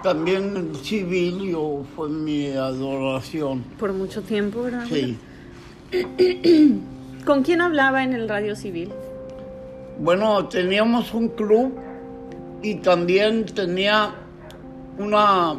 También 0.03 0.56
el 0.56 0.75
civil 0.75 1.51
yo, 1.51 1.84
fue 1.95 2.10
mi 2.10 2.51
adoración. 2.51 3.63
Por 3.80 3.93
mucho 3.93 4.21
tiempo, 4.21 4.63
¿verdad? 4.63 4.86
Sí. 4.88 5.17
¿Con 7.25 7.43
quién 7.43 7.62
hablaba 7.62 8.03
en 8.03 8.13
el 8.13 8.30
radio 8.30 8.56
civil? 8.56 8.91
Bueno, 9.99 10.45
teníamos 10.47 11.13
un 11.13 11.30
club 11.30 11.73
y 12.62 12.75
también 12.75 13.45
tenía 13.45 14.13
una 14.99 15.56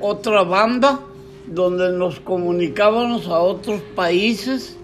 otra 0.00 0.42
banda 0.42 1.00
donde 1.46 1.92
nos 1.92 2.20
comunicábamos 2.20 3.28
a 3.28 3.38
otros 3.38 3.80
países 3.94 4.76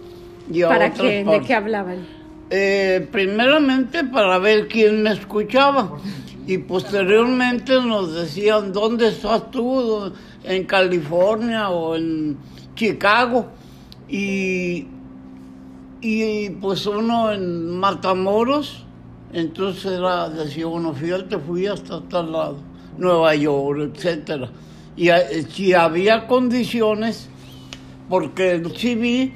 y 0.53 0.63
a 0.63 0.69
¿Para 0.69 0.87
otras 0.87 1.01
qué? 1.01 1.25
¿De 1.25 1.41
qué 1.41 1.55
hablaban? 1.55 2.07
Eh, 2.51 3.07
primeramente 3.13 4.05
para 4.05 4.39
ver 4.39 4.67
quién 4.69 5.03
me 5.03 5.13
escuchaba 5.13 5.99
y 6.47 6.59
posteriormente 6.59 7.75
nos 7.75 8.13
decían 8.15 8.73
dónde 8.73 9.09
estás 9.09 9.51
tú, 9.53 10.13
en 10.45 10.65
California 10.65 11.71
o 11.71 11.95
en 11.95 12.37
Chicago 12.75 13.47
y, 14.09 14.87
y 16.01 16.51
pues 16.51 16.87
uno 16.87 17.31
en 17.31 17.79
Matamoros, 17.79 18.85
entonces 19.33 19.93
era, 19.93 20.29
decía 20.29 20.67
uno, 20.67 20.93
fíjate, 20.93 21.39
fui 21.39 21.67
hasta 21.67 22.01
tal 22.09 22.33
lado, 22.33 22.57
Nueva 22.99 23.35
York, 23.35 23.93
etcétera. 23.95 24.51
Y 24.97 25.09
eh, 25.09 25.47
si 25.51 25.73
había 25.73 26.27
condiciones, 26.27 27.29
porque 28.09 28.53
el 28.53 28.73
CV 28.77 29.33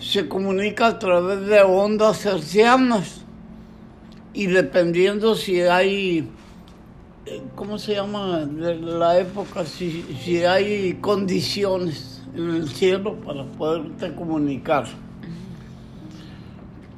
se 0.00 0.28
comunica 0.28 0.86
a 0.86 0.98
través 0.98 1.46
de 1.46 1.60
ondas 1.62 2.24
hercianas 2.24 3.20
y 4.32 4.46
dependiendo 4.46 5.34
si 5.34 5.60
hay, 5.60 6.28
eh, 7.26 7.42
¿cómo 7.54 7.78
se 7.78 7.94
llama? 7.94 8.38
De 8.38 8.76
la 8.76 9.18
época, 9.18 9.64
si, 9.64 10.44
hay 10.44 10.94
condiciones 11.00 12.22
en 12.34 12.50
el 12.50 12.68
cielo 12.68 13.16
para 13.20 13.44
poderte 13.44 14.14
comunicar. 14.14 14.86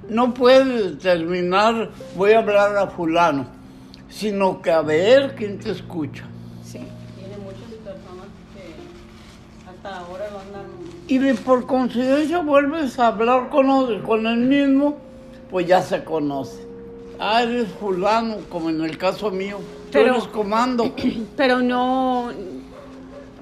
No 0.08 0.34
puede 0.34 0.90
determinar, 0.90 1.90
voy 2.16 2.32
a 2.32 2.40
hablar 2.40 2.76
a 2.76 2.86
fulano, 2.88 3.46
sino 4.10 4.60
que 4.60 4.70
a 4.70 4.82
ver 4.82 5.34
quién 5.34 5.58
te 5.58 5.70
escucha. 5.70 6.24
Sí. 6.62 6.80
Tiene 7.16 7.38
muchas 7.38 7.70
personas 7.82 8.26
que 8.52 9.70
hasta 9.70 9.98
ahora 10.00 10.30
lo 10.30 10.40
andan. 10.40 11.01
Y 11.12 11.32
por 11.34 11.66
coincidencia 11.66 12.38
vuelves 12.38 12.98
a 12.98 13.08
hablar 13.08 13.50
con, 13.50 13.68
otro- 13.68 14.02
con 14.02 14.26
el 14.26 14.38
mismo, 14.38 14.96
pues 15.50 15.66
ya 15.66 15.82
se 15.82 16.02
conoce. 16.04 16.66
Ah, 17.18 17.42
eres 17.42 17.68
fulano, 17.78 18.36
como 18.48 18.70
en 18.70 18.80
el 18.82 18.96
caso 18.96 19.30
mío. 19.30 19.58
Tú 19.58 19.92
Pero- 19.92 20.12
eres 20.14 20.24
comando. 20.28 20.94
Pero 21.36 21.60
no, 21.60 22.30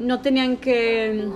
no 0.00 0.20
tenían 0.20 0.56
que 0.56 1.28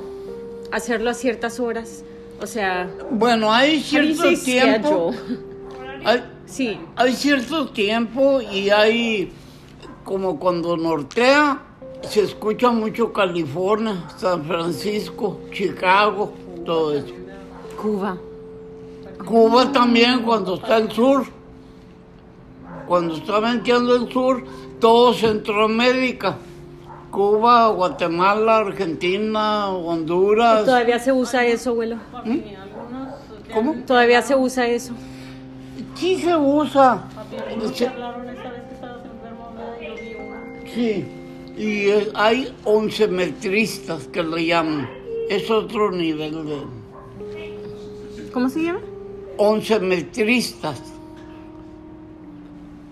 hacerlo 0.72 1.10
a 1.10 1.14
ciertas 1.14 1.60
horas. 1.60 2.02
O 2.42 2.46
sea, 2.48 2.90
Bueno, 3.12 3.52
hay 3.52 3.80
cierto 3.80 4.24
tiempo. 4.44 5.12
Hay, 6.04 6.24
Sí, 6.46 6.78
hay 6.96 7.12
cierto 7.14 7.68
tiempo 7.68 8.40
y 8.40 8.70
hay, 8.70 9.32
como 10.04 10.38
cuando 10.38 10.76
nortea, 10.76 11.62
se 12.08 12.22
escucha 12.22 12.70
mucho 12.70 13.12
California, 13.12 14.04
San 14.16 14.44
Francisco, 14.44 15.40
Chicago, 15.52 16.32
todo 16.64 16.94
eso. 16.94 17.14
Cuba. 17.80 18.16
Cuba 19.24 19.72
también 19.72 20.22
cuando 20.22 20.54
está 20.54 20.76
el 20.78 20.90
sur. 20.90 21.24
Cuando 22.86 23.16
está 23.16 23.40
venteando 23.40 23.96
el 23.96 24.12
sur, 24.12 24.44
todo 24.80 25.14
Centroamérica. 25.14 26.36
Cuba, 27.10 27.68
Guatemala, 27.68 28.58
Argentina, 28.58 29.68
Honduras. 29.68 30.64
Todavía 30.64 30.98
se 30.98 31.12
usa 31.12 31.46
eso, 31.46 31.70
abuelo. 31.70 31.96
Algunos. 32.12 33.14
¿Cómo? 33.52 33.74
Todavía 33.86 34.20
se 34.20 34.34
usa 34.34 34.66
eso. 34.66 34.92
Sí 35.94 36.18
se 36.18 36.36
usa. 36.36 37.04
Sí, 40.74 41.06
Y 41.56 41.88
hay 42.14 42.52
once 42.64 43.06
metristas 43.08 44.08
que 44.08 44.22
le 44.22 44.46
llaman. 44.46 44.88
Es 45.28 45.50
otro 45.50 45.90
nivel 45.90 46.44
de... 46.46 46.62
¿Cómo 48.32 48.48
se 48.48 48.62
llama? 48.64 48.80
once 49.36 49.78
metristas. 49.80 50.80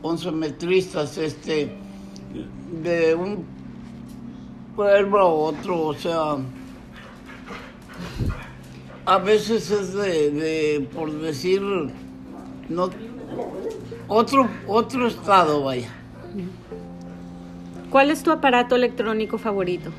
Once 0.02 0.30
metristas, 0.32 1.16
este, 1.18 1.72
de 2.82 3.14
un 3.14 3.44
pueblo 4.74 5.18
a 5.20 5.26
otro, 5.26 5.80
o 5.80 5.94
sea, 5.94 6.38
a 9.04 9.18
veces 9.18 9.70
es 9.70 9.92
de, 9.94 10.30
de, 10.30 10.88
por 10.92 11.12
decir, 11.12 11.62
no, 12.68 12.90
otro, 14.08 14.48
otro 14.66 15.06
estado, 15.06 15.62
vaya. 15.62 15.90
¿Cuál 17.92 18.10
es 18.10 18.22
tu 18.22 18.30
aparato 18.30 18.74
electrónico 18.74 19.36
favorito? 19.36 19.90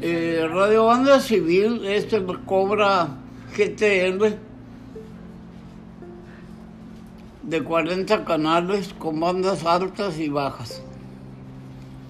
Eh, 0.00 0.46
Radio 0.48 0.84
Banda 0.84 1.18
Civil, 1.18 1.84
este 1.84 2.22
cobra 2.46 3.16
GTL 3.56 4.36
de 7.42 7.64
40 7.64 8.24
canales 8.24 8.94
con 8.96 9.18
bandas 9.18 9.66
altas 9.66 10.20
y 10.20 10.28
bajas. 10.28 10.80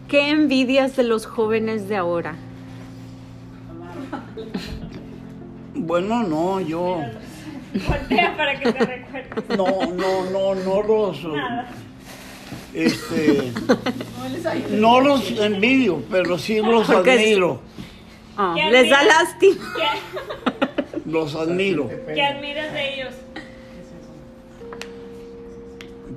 ¿Qué 0.08 0.28
envidias 0.28 0.96
de 0.96 1.04
los 1.04 1.24
jóvenes 1.24 1.88
de 1.88 1.96
ahora? 1.96 2.34
Bueno, 5.74 6.22
no, 6.22 6.60
yo 6.60 6.98
Voltea 7.88 8.36
para 8.36 8.60
que 8.60 8.70
te 8.70 8.84
recuerdes. 8.84 9.48
no, 9.56 9.66
no, 9.94 10.30
no, 10.30 10.54
no 10.54 10.82
los 10.82 11.24
este 12.74 13.52
no 14.70 15.00
los 15.00 15.30
envidio, 15.30 16.02
pero 16.10 16.38
sí 16.38 16.60
los 16.60 16.86
Porque 16.90 17.12
admiro, 17.12 17.60
Oh, 18.36 18.52
¿Qué 18.56 18.68
les 18.68 18.90
da 18.90 19.04
lástima. 19.04 19.72
¿Qué, 19.76 21.00
los 21.10 21.36
admiro. 21.36 21.88
qué 22.12 22.20
admiras 22.20 22.72
de 22.72 22.94
ellos? 22.94 23.14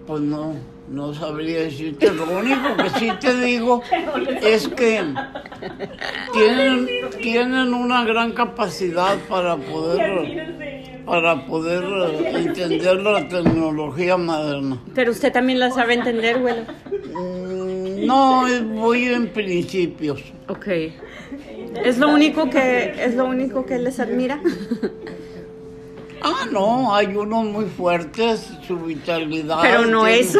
Pues 0.07 0.21
no, 0.21 0.55
no 0.89 1.13
sabría 1.13 1.59
decirte. 1.59 2.11
Lo 2.11 2.23
único 2.23 2.75
que 2.77 2.89
sí 2.99 3.11
te 3.19 3.39
digo 3.41 3.83
es 4.41 4.67
que 4.69 5.03
tienen, 6.33 6.87
tienen 7.21 7.73
una 7.73 8.03
gran 8.03 8.31
capacidad 8.31 9.17
para 9.29 9.55
¿Qué 9.57 9.61
poder, 9.63 10.01
admiras 10.01 10.57
de 10.57 10.65
ellos? 10.65 10.66
Para 11.07 11.45
poder 11.47 11.83
eh, 11.85 12.31
entender 12.35 12.97
la 13.01 13.27
tecnología 13.27 14.17
moderna. 14.17 14.77
Pero 14.93 15.11
usted 15.11 15.31
también 15.31 15.57
la 15.59 15.71
sabe 15.71 15.93
entender, 15.95 16.35
abuelo. 16.35 16.63
Mm, 17.13 18.05
No, 18.05 18.45
voy 18.75 19.05
en 19.05 19.29
principios. 19.29 20.21
Ok. 20.49 20.67
¿Es 21.83 21.97
lo 21.97 22.09
único 22.13 22.49
que, 22.49 22.93
es 23.03 23.15
lo 23.15 23.25
único 23.25 23.65
que 23.65 23.79
les 23.79 23.99
admira? 23.99 24.39
Ah, 26.21 26.45
no, 26.51 26.93
hay 26.95 27.15
unos 27.15 27.45
muy 27.45 27.65
fuertes, 27.65 28.49
su 28.67 28.77
vitalidad. 28.77 29.59
Pero 29.61 29.85
no 29.85 30.03
tienen- 30.05 30.19
eso. 30.25 30.39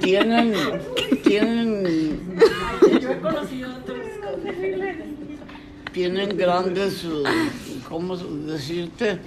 Tienen, 0.00 0.54
tienen 1.22 2.20
Yo 3.00 3.10
he 3.10 3.20
conocido 3.20 3.70
otros. 3.76 3.98
tienen 5.92 6.36
grandes, 6.36 7.04
eh, 7.04 7.08
¿cómo 7.88 8.16
decirte? 8.16 9.18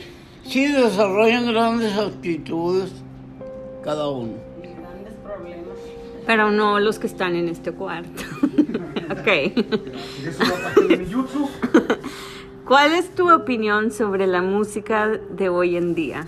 Sí, 0.47 0.65
desarrollan 0.71 1.47
grandes 1.51 1.97
actitudes 1.97 2.91
cada 3.83 4.07
uno. 4.09 4.33
grandes 4.61 5.13
problemas. 5.23 5.77
Pero 6.25 6.51
no 6.51 6.79
los 6.79 6.99
que 6.99 7.07
están 7.07 7.35
en 7.35 7.49
este 7.49 7.71
cuarto. 7.71 8.23
ok. 9.11 9.53
¿Cuál 12.65 12.93
es 12.93 13.13
tu 13.15 13.31
opinión 13.33 13.91
sobre 13.91 14.27
la 14.27 14.41
música 14.41 15.07
de 15.07 15.49
hoy 15.49 15.77
en 15.77 15.95
día? 15.95 16.25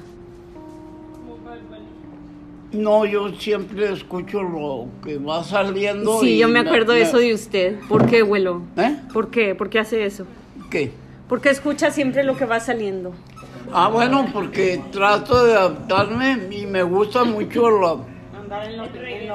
No, 2.71 3.03
yo 3.05 3.29
siempre 3.29 3.91
escucho 3.91 4.43
lo 4.43 4.87
que 5.03 5.17
va 5.17 5.43
saliendo. 5.43 6.19
Sí, 6.19 6.35
y 6.35 6.37
yo 6.37 6.47
me 6.47 6.59
acuerdo 6.59 6.93
de 6.93 6.99
me- 6.99 7.05
eso 7.07 7.17
de 7.17 7.33
usted. 7.33 7.79
¿Por 7.89 8.05
qué, 8.05 8.19
abuelo? 8.21 8.61
¿Eh? 8.77 8.95
¿Por 9.11 9.29
qué? 9.31 9.55
¿Por 9.55 9.69
qué 9.69 9.79
hace 9.79 10.05
eso? 10.05 10.25
¿Qué? 10.69 10.91
¿Por 11.27 11.41
qué 11.41 11.49
escucha 11.49 11.89
siempre 11.89 12.23
lo 12.23 12.37
que 12.37 12.45
va 12.45 12.59
saliendo? 12.59 13.11
Ah, 13.71 13.87
bueno, 13.87 14.25
porque 14.33 14.81
trato 14.91 15.43
de 15.45 15.53
adaptarme 15.55 16.47
y 16.51 16.65
me 16.65 16.81
gusta 16.83 17.23
mucho 17.23 17.69
la, 17.69 17.95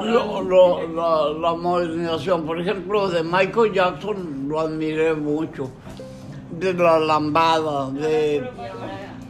lo 0.02 0.42
lo- 0.42 0.88
la, 0.88 1.38
la 1.38 1.54
modernización. 1.54 2.44
Por 2.44 2.60
ejemplo, 2.60 3.08
de 3.08 3.22
Michael 3.22 3.72
Jackson 3.72 4.46
lo 4.48 4.60
admiré 4.60 5.14
mucho. 5.14 5.70
De 6.50 6.72
la 6.74 6.98
lambada, 6.98 7.90
de 7.90 8.48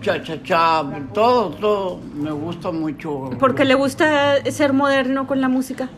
cha-cha-cha, 0.00 0.84
todo, 1.12 1.50
todo. 1.50 1.98
Me 2.14 2.30
gusta 2.30 2.70
mucho. 2.70 3.30
¿Por 3.38 3.54
qué 3.54 3.64
le 3.64 3.74
gusta 3.74 4.42
ser 4.50 4.72
moderno 4.72 5.26
con 5.26 5.40
la 5.40 5.48
música? 5.48 5.88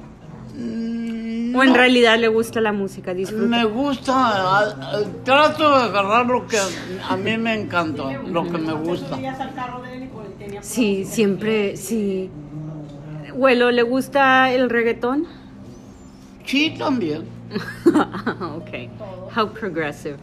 ¿O 1.56 1.62
en 1.62 1.70
no. 1.70 1.76
realidad 1.76 2.18
le 2.18 2.28
gusta 2.28 2.60
la 2.60 2.72
música? 2.72 3.14
Disfruta. 3.14 3.44
Me 3.46 3.64
gusta, 3.64 4.12
a- 4.14 4.60
a- 4.68 5.02
trato 5.24 5.78
de 5.78 5.84
agarrar 5.84 6.26
lo 6.26 6.46
que 6.46 6.58
a, 6.58 7.16
mí 7.16 7.36
me 7.38 7.54
encanta, 7.54 8.04
lo 8.26 8.44
que 8.44 8.58
me 8.58 8.72
gusta. 8.74 9.16
Sí, 10.60 11.04
siempre, 11.04 11.76
sí. 11.76 12.30
Abuelo, 13.30 13.70
¿le 13.70 13.82
gusta 13.82 14.50
el 14.52 14.70
reggaetón? 14.70 15.26
Sí, 16.44 16.74
también. 16.78 17.24
ok. 18.56 18.90
How 19.36 19.48
progressive. 19.52 20.16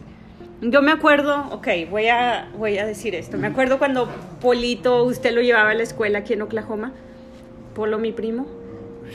Yo 0.60 0.80
me 0.82 0.92
acuerdo, 0.92 1.46
ok, 1.50 1.68
voy 1.90 2.06
a, 2.08 2.48
voy 2.56 2.78
a 2.78 2.86
decir 2.86 3.14
esto. 3.14 3.36
Me 3.36 3.48
acuerdo 3.48 3.78
cuando 3.78 4.08
Polito, 4.40 5.04
usted 5.04 5.32
lo 5.34 5.42
llevaba 5.42 5.70
a 5.70 5.74
la 5.74 5.82
escuela 5.82 6.20
aquí 6.20 6.32
en 6.32 6.42
Oklahoma, 6.42 6.92
Polo, 7.74 7.98
mi 7.98 8.12
primo, 8.12 8.46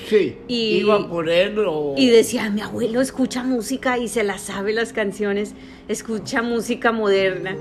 Sí, 0.08 0.38
Y- 0.48 0.78
iba 0.78 1.08
por 1.08 1.30
él 1.30 1.60
o... 1.68 1.96
y 1.98 2.08
decía, 2.10 2.50
mi 2.50 2.62
abuelo 2.62 3.02
escucha 3.02 3.44
música 3.44 3.98
y 3.98 4.08
se 4.08 4.24
la 4.24 4.38
sabe 4.38 4.74
las 4.74 4.94
canciones, 4.94 5.54
escucha 5.88 6.42
música 6.42 6.92
moderna. 6.92 7.56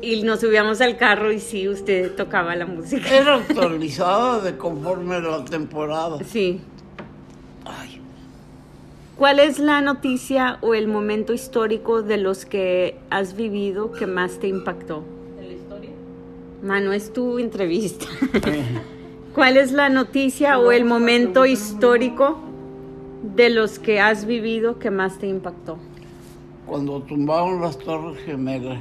Y 0.00 0.22
nos 0.22 0.40
subíamos 0.40 0.80
al 0.80 0.96
carro 0.96 1.30
y 1.32 1.38
sí, 1.38 1.68
usted 1.68 2.12
tocaba 2.16 2.56
la 2.56 2.66
música. 2.66 3.08
Era 3.16 3.36
actualizada 3.48 4.40
de 4.40 4.56
conforme 4.56 5.20
la 5.20 5.44
temporada. 5.44 6.18
Sí. 6.24 6.60
Ay, 7.64 8.00
¿Cuál 9.16 9.38
es 9.38 9.60
la 9.60 9.80
noticia 9.80 10.58
o 10.62 10.74
el 10.74 10.88
momento 10.88 11.32
histórico 11.32 12.02
de 12.02 12.16
los 12.16 12.44
que 12.44 12.96
has 13.10 13.36
vivido 13.36 13.92
que 13.92 14.06
más 14.08 14.40
te 14.40 14.48
impactó? 14.48 15.04
de 15.38 15.46
la 15.46 15.52
historia. 15.52 15.90
Mano, 16.62 16.92
es 16.92 17.12
tu 17.12 17.38
entrevista. 17.38 18.06
¿Cuál 19.34 19.56
es 19.56 19.72
la 19.72 19.88
noticia 19.88 20.58
o 20.58 20.72
el 20.72 20.84
momento 20.84 21.46
histórico 21.46 22.38
de 23.34 23.50
los 23.50 23.78
que 23.78 24.00
has 24.00 24.26
vivido 24.26 24.78
que 24.78 24.90
más 24.90 25.18
te 25.18 25.26
impactó? 25.26 25.78
cuando 26.66 27.00
tumbaron 27.00 27.60
las 27.60 27.76
torres 27.76 28.16
gemelas. 28.24 28.78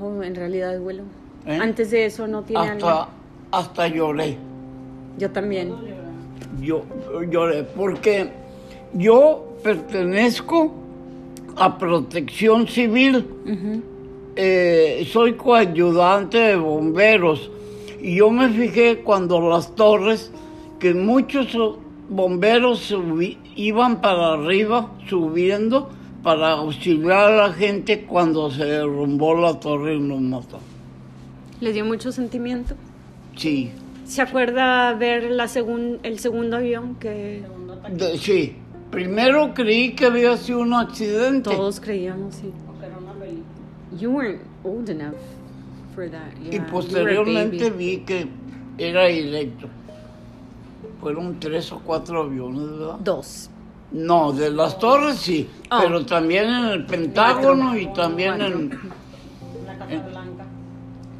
Oh, 0.00 0.22
en 0.22 0.34
realidad, 0.34 0.74
abuelo. 0.76 1.04
¿Eh? 1.46 1.58
Antes 1.60 1.90
de 1.92 2.06
eso 2.06 2.26
no 2.26 2.42
tiene 2.42 2.62
Hasta, 2.70 2.72
algo. 3.02 3.08
hasta 3.52 3.86
lloré. 3.86 4.38
Yo 5.18 5.30
también. 5.30 5.72
Yo 6.60 6.82
lloré 7.30 7.62
porque 7.62 8.30
yo 8.94 9.56
pertenezco 9.62 10.72
a 11.54 11.78
protección 11.78 12.66
civil. 12.66 13.24
Eh, 14.34 15.06
soy 15.12 15.34
coayudante 15.34 16.38
de 16.38 16.56
bomberos 16.56 17.50
y 18.02 18.16
yo 18.16 18.30
me 18.30 18.48
fijé 18.50 18.98
cuando 19.02 19.40
las 19.48 19.74
torres, 19.74 20.30
que 20.78 20.92
muchos 20.94 21.48
bomberos 22.08 22.90
subi- 22.90 23.38
iban 23.56 24.00
para 24.00 24.34
arriba 24.34 24.90
subiendo 25.08 25.88
para 26.22 26.52
auxiliar 26.52 27.32
a 27.32 27.48
la 27.48 27.52
gente 27.52 28.04
cuando 28.04 28.50
se 28.50 28.64
derrumbó 28.64 29.34
la 29.34 29.58
torre 29.58 29.94
y 29.96 30.00
nos 30.00 30.20
mató. 30.20 30.58
¿Le 31.60 31.72
dio 31.72 31.84
mucho 31.84 32.12
sentimiento? 32.12 32.74
Sí, 33.36 33.70
¿Se 34.04 34.20
acuerda 34.20 34.92
ver 34.94 35.30
la 35.30 35.46
segun- 35.46 35.98
el 36.02 36.18
segundo 36.18 36.56
avión 36.56 36.96
que 36.96 37.42
de- 37.90 38.18
sí. 38.18 38.56
Primero 38.90 39.54
creí 39.54 39.94
que 39.94 40.04
había 40.06 40.36
sido 40.36 40.58
un 40.60 40.74
accidente. 40.74 41.48
todos 41.54 41.80
creíamos? 41.80 42.34
Sí. 42.34 42.50
porque 42.66 42.86
era 42.86 42.98
una 42.98 43.12
película. 43.12 43.46
You 43.98 44.10
weren't 44.10 44.42
old 44.64 44.90
enough 44.90 45.14
for 45.94 46.10
that. 46.10 46.32
Y 46.44 46.50
yeah. 46.50 46.66
Posteriormente 46.66 47.70
vi 47.70 47.98
que 47.98 48.26
era 48.78 49.06
directo. 49.06 49.68
Fueron 51.00 51.38
tres 51.40 51.72
o 51.72 51.80
cuatro 51.80 52.22
aviones, 52.22 52.78
¿verdad? 52.78 52.96
Dos. 53.00 53.50
No, 53.90 54.32
de 54.32 54.50
las 54.50 54.78
torres 54.78 55.16
sí, 55.16 55.48
Oh. 55.70 55.78
pero 55.82 56.06
también 56.06 56.44
en 56.46 56.64
el 56.66 56.86
Pentágono 56.86 57.76
y 57.76 57.92
también 57.92 58.40
en, 58.40 58.70
La 59.66 59.76
Casa. 59.78 60.08
Blanca. 60.08 60.44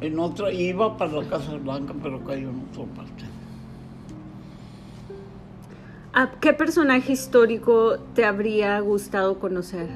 en 0.01 0.19
otra. 0.19 0.51
Iba 0.51 0.97
para 0.97 1.11
la 1.11 1.23
Casa 1.27 1.53
Blanca, 1.55 1.93
pero 2.01 2.23
cayó 2.23 2.49
en 2.49 2.67
otra 2.71 2.85
parte. 2.95 3.25
¿A 6.13 6.31
qué 6.39 6.53
personaje 6.53 7.11
histórico 7.11 7.97
te 8.13 8.23
habría 8.25 8.79
gustado 8.79 9.39
conocer? 9.39 9.89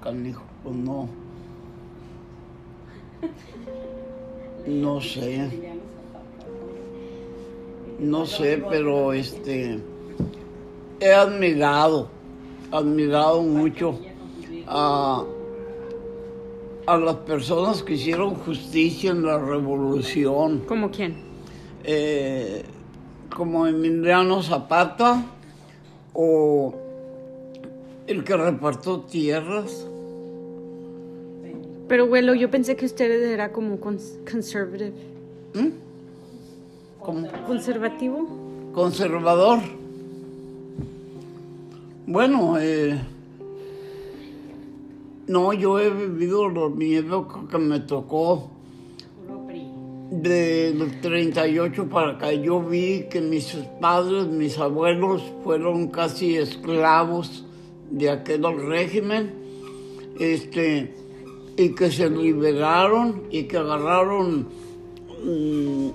Acá, 0.00 0.12
hijo, 0.12 0.42
pues 0.62 0.76
no. 0.76 1.08
No 4.66 5.00
sé. 5.00 5.48
No 7.98 8.26
sé, 8.26 8.62
pero 8.68 9.12
este. 9.12 9.78
He 11.00 11.12
admirado, 11.12 12.08
admirado 12.70 13.42
mucho 13.42 13.98
a, 14.66 15.24
a 16.86 16.96
las 16.98 17.16
personas 17.16 17.82
que 17.82 17.94
hicieron 17.94 18.34
justicia 18.34 19.10
en 19.10 19.24
la 19.24 19.38
revolución. 19.38 20.64
¿Como 20.66 20.90
quién? 20.90 21.30
eh, 21.84 22.64
como 23.34 23.66
Emiliano 23.66 24.42
Zapata 24.42 25.24
o 26.12 26.74
el 28.06 28.24
que 28.24 28.36
repartió 28.36 29.00
tierras. 29.00 29.86
Pero 31.90 32.04
abuelo, 32.04 32.34
yo 32.34 32.48
pensé 32.52 32.76
que 32.76 32.86
usted 32.86 33.10
era 33.32 33.50
como 33.50 33.80
cons- 33.80 34.16
conservative. 34.30 34.92
¿Mm? 35.54 35.70
¿Conservativo? 37.46 38.28
conservador. 38.72 39.58
Bueno, 42.06 42.58
eh, 42.60 42.96
no, 45.26 45.52
yo 45.52 45.80
he 45.80 45.90
vivido 45.90 46.48
lo, 46.48 46.70
mi 46.70 46.94
época 46.94 47.40
que 47.50 47.58
me 47.58 47.80
tocó 47.80 48.50
del 50.12 51.00
38 51.00 51.88
para 51.88 52.12
acá. 52.12 52.32
Yo 52.32 52.60
vi 52.62 53.06
que 53.10 53.20
mis 53.20 53.52
padres, 53.80 54.28
mis 54.28 54.56
abuelos 54.58 55.22
fueron 55.42 55.88
casi 55.88 56.36
esclavos 56.36 57.44
de 57.90 58.10
aquel 58.10 58.44
régimen, 58.68 59.32
este, 60.20 60.94
y 61.60 61.74
que 61.74 61.90
se 61.90 62.08
liberaron 62.08 63.24
y 63.30 63.42
que 63.42 63.58
agarraron, 63.58 64.48
mm, 65.24 65.88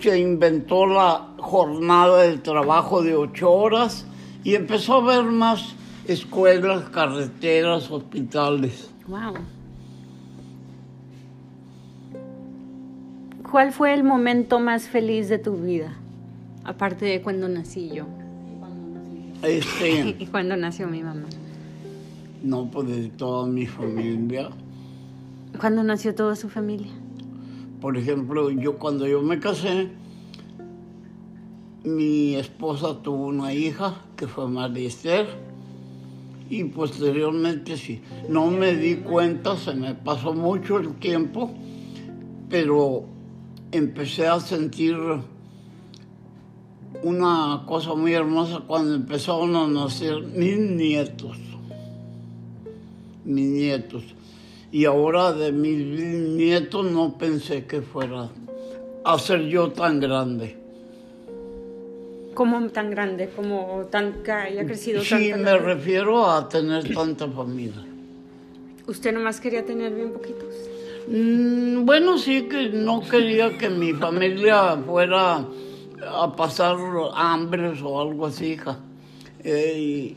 se 0.00 0.18
inventó 0.18 0.86
la 0.86 1.34
jornada 1.36 2.22
de 2.22 2.38
trabajo 2.38 3.02
de 3.02 3.14
ocho 3.14 3.52
horas 3.52 4.06
y 4.42 4.54
empezó 4.54 4.94
a 4.94 5.02
haber 5.02 5.30
más 5.30 5.74
escuelas, 6.06 6.88
carreteras, 6.88 7.90
hospitales. 7.90 8.90
Wow. 9.06 9.34
¿Cuál 13.50 13.72
fue 13.72 13.92
el 13.92 14.02
momento 14.02 14.60
más 14.60 14.88
feliz 14.88 15.28
de 15.28 15.38
tu 15.38 15.56
vida? 15.56 15.92
Aparte 16.64 17.04
de 17.04 17.20
cuando 17.20 17.48
nací 17.48 17.90
yo 17.94 18.06
Este, 19.42 20.16
y 20.18 20.26
cuando 20.26 20.56
nació 20.56 20.88
mi 20.88 21.02
mamá. 21.02 21.26
no, 22.42 22.70
pues 22.70 22.88
de 22.88 23.08
toda 23.10 23.46
mi 23.46 23.66
familia. 23.66 24.48
¿Cuándo 25.58 25.82
nació 25.82 26.14
toda 26.14 26.36
su 26.36 26.48
familia? 26.48 26.92
Por 27.80 27.96
ejemplo, 27.96 28.50
yo 28.50 28.78
cuando 28.78 29.06
yo 29.06 29.22
me 29.22 29.38
casé, 29.38 29.90
mi 31.84 32.34
esposa 32.34 33.00
tuvo 33.02 33.26
una 33.26 33.54
hija 33.54 33.94
que 34.16 34.26
fue 34.26 34.48
María 34.48 34.88
Esther 34.88 35.26
y 36.50 36.64
posteriormente 36.64 37.76
sí. 37.76 38.02
No 38.28 38.50
me 38.50 38.74
di 38.74 38.96
cuenta, 38.96 39.56
se 39.56 39.74
me 39.74 39.94
pasó 39.94 40.34
mucho 40.34 40.78
el 40.78 40.94
tiempo, 40.96 41.54
pero 42.50 43.04
empecé 43.72 44.26
a 44.26 44.40
sentir 44.40 44.96
una 47.02 47.62
cosa 47.66 47.94
muy 47.94 48.12
hermosa 48.12 48.60
cuando 48.66 48.94
empezaron 48.94 49.54
a 49.56 49.66
nacer 49.66 50.22
mis 50.22 50.58
nietos, 50.58 51.38
mis 53.24 53.48
nietos. 53.48 54.02
Y 54.72 54.84
ahora 54.84 55.32
de 55.32 55.52
mis 55.52 55.78
nietos 55.78 56.84
no 56.90 57.16
pensé 57.16 57.64
que 57.66 57.80
fuera 57.80 58.28
a 59.04 59.18
ser 59.18 59.42
yo 59.46 59.70
tan 59.70 60.00
grande. 60.00 60.56
¿Cómo 62.34 62.68
tan 62.68 62.90
grande? 62.90 63.30
¿Como 63.34 63.86
tan, 63.90 64.22
que 64.22 64.32
haya 64.32 64.66
crecido 64.66 65.02
Sí, 65.02 65.32
me 65.34 65.56
refiero 65.56 66.28
a 66.30 66.48
tener 66.48 66.92
tanta 66.92 67.26
familia. 67.28 67.82
¿Usted 68.86 69.12
nomás 69.14 69.40
quería 69.40 69.64
tener 69.64 69.94
bien 69.94 70.10
poquitos? 70.10 70.54
Mm, 71.08 71.84
Bueno, 71.86 72.18
sí 72.18 72.42
que 72.42 72.68
no 72.68 73.00
quería 73.00 73.56
que 73.56 73.70
mi 73.70 73.92
familia 73.94 74.76
fuera 74.84 75.46
a 76.06 76.36
pasar 76.36 76.76
hambres 77.14 77.80
o 77.82 78.00
algo 78.00 78.26
así, 78.26 78.52
hija. 78.52 78.78
Eh, 79.42 79.78
y 79.78 80.16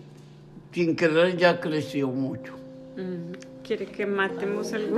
sin 0.73 0.95
querer 0.95 1.37
ya 1.37 1.59
creció 1.59 2.07
mucho. 2.07 2.53
Mm, 2.97 3.48
¿Quiere 3.69 3.85
que 3.85 4.07
matemos 4.07 4.73
algo? 4.73 4.97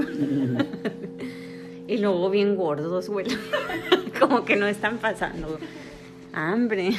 y 1.89 1.97
luego 1.97 2.29
bien 2.29 2.55
gordos, 2.55 3.09
güey. 3.09 3.25
Como 4.19 4.45
que 4.45 4.55
no 4.55 4.65
están 4.65 4.97
pasando 4.99 5.59
hambre. 6.31 6.91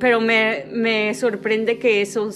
Pero 0.00 0.20
me, 0.20 0.66
me 0.72 1.14
sorprende 1.14 1.78
que 1.78 2.02
eso 2.02 2.30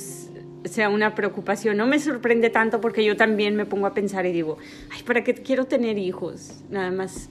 sea 0.65 0.91
una 0.91 1.17
preocupación. 1.17 1.77
No 1.77 1.89
me 1.89 1.99
sorprende 1.99 2.51
tanto 2.51 2.81
porque 2.81 3.05
yo 3.05 3.17
también 3.17 3.57
me 3.57 3.67
pongo 3.67 3.89
a 3.89 3.95
pensar 3.95 4.27
y 4.27 4.33
digo, 4.33 4.59
ay, 4.93 5.03
¿para 5.03 5.25
qué 5.25 5.35
quiero 5.35 5.65
tener 5.65 5.99
hijos? 5.99 6.61
Nada 6.71 6.93
más 6.93 7.29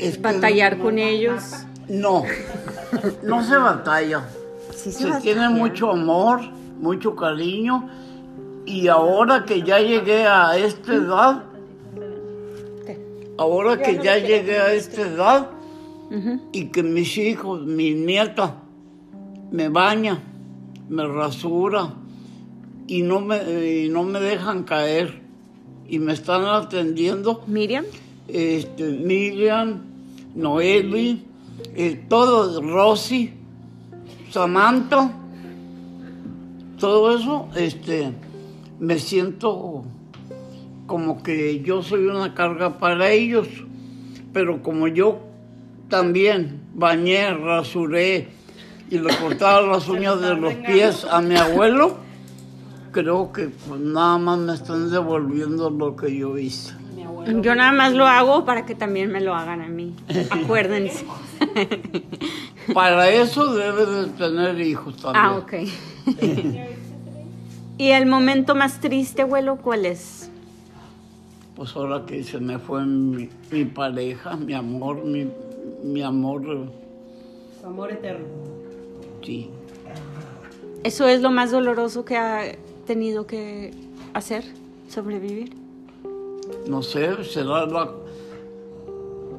Es 0.00 0.20
batallar 0.20 0.78
con 0.78 0.98
ellos. 0.98 1.44
No, 1.88 2.24
no 3.22 3.44
se 3.44 3.54
batalla. 3.54 4.24
Sí 4.74 4.90
Se 4.90 5.04
batalla. 5.04 5.20
tiene 5.22 5.48
mucho 5.48 5.92
amor, 5.92 6.40
mucho 6.80 7.14
cariño. 7.14 7.88
Y 8.70 8.86
ahora 8.86 9.44
que 9.44 9.62
ya 9.62 9.80
llegué 9.80 10.28
a 10.28 10.56
esta 10.56 10.94
edad, 10.94 11.42
ahora 13.36 13.76
que 13.76 13.98
ya 14.00 14.16
llegué 14.16 14.58
a 14.58 14.72
esta 14.72 15.02
edad 15.02 15.50
y 16.52 16.66
que 16.66 16.84
mis 16.84 17.18
hijos, 17.18 17.66
mi 17.66 17.94
nieta, 17.94 18.62
me 19.50 19.68
baña, 19.68 20.22
me 20.88 21.04
rasura 21.04 21.94
y 22.86 23.02
no 23.02 23.20
me, 23.20 23.38
y 23.82 23.88
no 23.88 24.04
me 24.04 24.20
dejan 24.20 24.62
caer 24.62 25.20
y 25.88 25.98
me 25.98 26.12
están 26.12 26.44
atendiendo. 26.44 27.42
Miriam, 27.48 27.84
este, 28.28 28.84
Miriam, 28.84 29.80
Noeli, 30.36 31.24
eh, 31.74 32.04
todo, 32.08 32.62
Rosy, 32.62 33.32
Samantha, 34.30 35.10
todo 36.78 37.16
eso, 37.16 37.48
este, 37.56 38.29
me 38.80 38.98
siento 38.98 39.84
como 40.86 41.22
que 41.22 41.60
yo 41.60 41.82
soy 41.82 42.06
una 42.06 42.34
carga 42.34 42.78
para 42.78 43.10
ellos, 43.10 43.46
pero 44.32 44.62
como 44.62 44.88
yo 44.88 45.20
también 45.88 46.62
bañé, 46.74 47.32
rasuré 47.32 48.28
y 48.90 48.98
le 48.98 49.14
cortaba 49.16 49.60
las 49.72 49.88
uñas 49.88 50.20
de 50.20 50.34
los 50.34 50.54
pies 50.54 51.04
a 51.04 51.20
mi 51.20 51.36
abuelo, 51.36 51.98
creo 52.92 53.32
que 53.32 53.50
pues, 53.68 53.80
nada 53.80 54.18
más 54.18 54.38
me 54.38 54.54
están 54.54 54.90
devolviendo 54.90 55.70
lo 55.70 55.94
que 55.94 56.16
yo 56.16 56.36
hice. 56.38 56.74
Yo 57.42 57.54
nada 57.54 57.70
más 57.70 57.92
lo 57.92 58.06
hago 58.06 58.46
para 58.46 58.64
que 58.64 58.74
también 58.74 59.12
me 59.12 59.20
lo 59.20 59.34
hagan 59.34 59.60
a 59.60 59.68
mí. 59.68 59.94
Acuérdense. 60.30 61.04
Para 62.72 63.10
eso 63.10 63.54
debe 63.54 63.84
de 63.84 64.06
tener 64.08 64.58
hijos 64.58 64.96
también. 64.96 65.24
Ah, 65.24 65.36
ok. 65.36 65.52
¿Y 67.80 67.92
el 67.92 68.04
momento 68.04 68.54
más 68.54 68.78
triste, 68.78 69.22
abuelo, 69.22 69.56
cuál 69.56 69.86
es? 69.86 70.30
Pues 71.56 71.74
ahora 71.74 72.04
que 72.04 72.22
se 72.22 72.38
me 72.38 72.58
fue 72.58 72.84
mi, 72.84 73.30
mi 73.50 73.64
pareja, 73.64 74.36
mi 74.36 74.52
amor, 74.52 75.02
mi, 75.02 75.26
mi 75.82 76.02
amor, 76.02 76.42
Su 77.58 77.66
amor 77.66 77.90
eterno. 77.90 78.26
sí. 79.24 79.48
¿Eso 80.84 81.08
es 81.08 81.22
lo 81.22 81.30
más 81.30 81.52
doloroso 81.52 82.04
que 82.04 82.18
ha 82.18 82.54
tenido 82.86 83.26
que 83.26 83.72
hacer? 84.12 84.44
¿Sobrevivir? 84.90 85.54
No 86.66 86.82
sé, 86.82 87.24
será 87.24 87.64
la, 87.64 87.90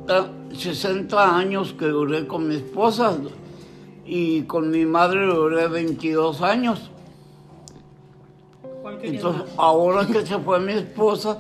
la 0.08 0.30
60 0.52 1.38
años 1.38 1.74
que 1.78 1.86
duré 1.86 2.26
con 2.26 2.48
mi 2.48 2.56
esposa 2.56 3.16
y 4.04 4.42
con 4.44 4.72
mi 4.72 4.88
madre 4.88 5.28
duré 5.28 5.68
22 5.68 6.42
años. 6.42 6.90
¿Cuál 9.02 9.12
querías 9.12 9.24
Entonces, 9.24 9.54
ahora 9.58 10.08
que 10.08 10.26
se 10.26 10.38
fue 10.40 10.60
mi 10.60 10.74
esposa, 10.74 11.38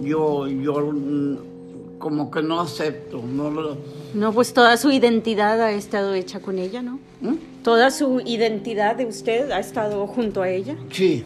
yo, 0.00 0.46
yo 0.46 0.92
mm, 0.92 1.98
como 1.98 2.30
que 2.30 2.42
no 2.42 2.60
acepto, 2.60 3.22
no 3.22 3.50
lo... 3.50 3.76
No, 4.14 4.32
pues 4.32 4.52
toda 4.52 4.76
su 4.76 4.90
identidad 4.90 5.60
ha 5.60 5.72
estado 5.72 6.14
hecha 6.14 6.40
con 6.40 6.58
ella, 6.58 6.82
¿no? 6.82 6.98
¿Mm? 7.20 7.62
Toda 7.62 7.90
su 7.90 8.20
identidad 8.20 8.96
de 8.96 9.06
usted 9.06 9.50
ha 9.50 9.60
estado 9.60 10.06
junto 10.06 10.42
a 10.42 10.50
ella. 10.50 10.76
Sí. 10.90 11.24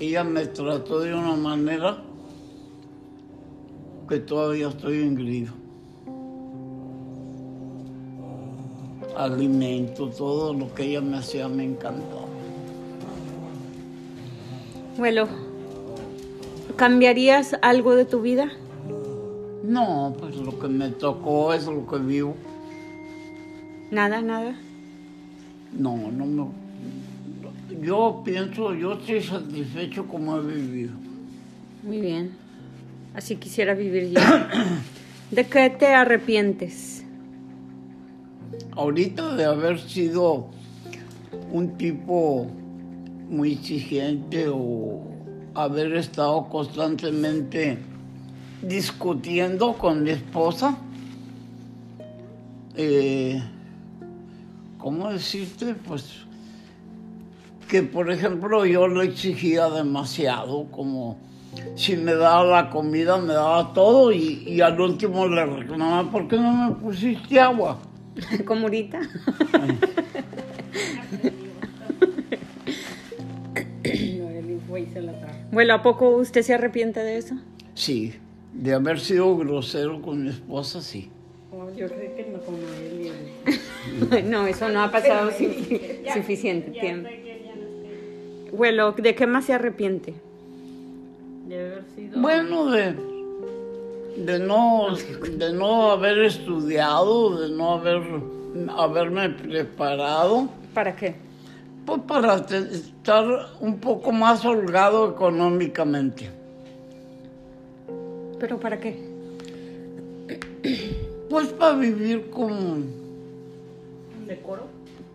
Ella 0.00 0.24
me 0.24 0.46
trató 0.46 1.00
de 1.00 1.14
una 1.14 1.36
manera 1.36 2.02
que 4.08 4.18
todavía 4.18 4.68
estoy 4.68 5.02
engrido. 5.02 5.52
Alimento, 9.16 10.08
todo 10.08 10.54
lo 10.54 10.72
que 10.74 10.84
ella 10.84 11.00
me 11.00 11.18
hacía 11.18 11.48
me 11.48 11.64
encantó. 11.64 12.27
Abuelo, 14.98 15.28
¿cambiarías 16.74 17.56
algo 17.62 17.94
de 17.94 18.04
tu 18.04 18.20
vida? 18.20 18.50
No, 19.62 20.12
pues 20.18 20.34
lo 20.34 20.58
que 20.58 20.66
me 20.66 20.88
tocó 20.88 21.54
es 21.54 21.66
lo 21.66 21.86
que 21.86 21.98
vivo. 21.98 22.34
Nada, 23.92 24.20
nada. 24.20 24.56
No, 25.72 25.96
no 26.10 26.26
me... 26.26 26.48
Yo 27.80 28.22
pienso, 28.24 28.74
yo 28.74 28.94
estoy 28.94 29.22
satisfecho 29.22 30.04
como 30.08 30.36
he 30.36 30.40
vivido. 30.40 30.94
Muy 31.84 32.00
bien. 32.00 32.32
Así 33.14 33.36
quisiera 33.36 33.74
vivir 33.74 34.10
yo. 34.10 34.20
¿De 35.30 35.46
qué 35.46 35.70
te 35.70 35.86
arrepientes? 35.94 36.98
ahorita 38.78 39.34
de 39.34 39.44
haber 39.44 39.78
sido 39.80 40.46
un 41.52 41.76
tipo 41.76 42.46
muy 43.28 43.52
exigente 43.52 44.46
o 44.48 45.02
haber 45.54 45.94
estado 45.96 46.48
constantemente 46.48 47.78
discutiendo 48.62 49.74
con 49.74 50.02
mi 50.02 50.10
esposa, 50.10 50.76
eh, 52.76 53.42
¿cómo 54.78 55.10
decirte? 55.10 55.74
Pues 55.74 56.26
que 57.68 57.82
por 57.82 58.10
ejemplo 58.10 58.64
yo 58.64 58.88
le 58.88 59.04
exigía 59.04 59.68
demasiado, 59.68 60.66
como 60.70 61.18
si 61.76 61.96
me 61.96 62.14
daba 62.14 62.44
la 62.44 62.70
comida, 62.70 63.18
me 63.18 63.34
daba 63.34 63.72
todo 63.72 64.12
y, 64.12 64.44
y 64.46 64.60
al 64.60 64.80
último 64.80 65.26
le 65.26 65.44
reclamaba, 65.44 66.10
¿por 66.10 66.28
qué 66.28 66.36
no 66.36 66.52
me 66.52 66.74
pusiste 66.76 67.38
agua? 67.38 67.78
¿Como 68.46 68.62
ahorita? 68.62 69.00
Bueno, 75.58 75.74
¿a 75.74 75.82
poco 75.82 76.10
usted 76.10 76.42
se 76.42 76.54
arrepiente 76.54 77.00
de 77.00 77.16
eso? 77.18 77.34
Sí, 77.74 78.14
de 78.52 78.74
haber 78.74 79.00
sido 79.00 79.36
grosero 79.36 80.00
con 80.00 80.22
mi 80.22 80.30
esposa, 80.30 80.80
sí. 80.80 81.10
Oh, 81.50 81.68
Yo 81.76 81.88
creo 81.88 82.14
que 82.14 82.22
no 82.32 82.38
como 82.42 82.58
él 82.58 83.00
y 83.02 84.12
él. 84.20 84.30
no, 84.30 84.46
eso 84.46 84.68
no 84.68 84.82
ha 84.82 84.92
pasado 84.92 85.32
sufi- 85.32 85.80
suficiente 86.14 86.70
tiempo. 86.70 87.10
sé 87.10 87.22
que 87.24 87.44
ya 87.44 87.54
estoy. 88.46 88.56
Bueno, 88.56 88.92
¿de 88.92 89.14
qué 89.16 89.26
más 89.26 89.46
se 89.46 89.52
arrepiente? 89.52 90.14
Debe 91.48 91.72
haber 91.72 91.84
sido. 91.92 92.20
Bueno, 92.20 92.70
de, 92.70 92.94
de, 94.16 94.38
no, 94.38 94.94
de 95.28 95.52
no 95.54 95.90
haber 95.90 96.18
estudiado, 96.20 97.36
de 97.40 97.48
no 97.52 97.72
haber, 97.72 98.00
haberme 98.76 99.30
preparado, 99.30 100.50
¿Para 100.72 100.94
qué? 100.94 101.16
Pues 101.88 102.02
para 102.02 102.34
estar 102.34 103.24
un 103.60 103.78
poco 103.78 104.12
más 104.12 104.44
holgado 104.44 105.10
económicamente. 105.10 106.28
¿Pero 108.38 108.60
para 108.60 108.78
qué? 108.78 109.08
Pues 111.30 111.48
para 111.48 111.76
vivir 111.76 112.28
con, 112.28 112.88
decoro. 114.26 114.64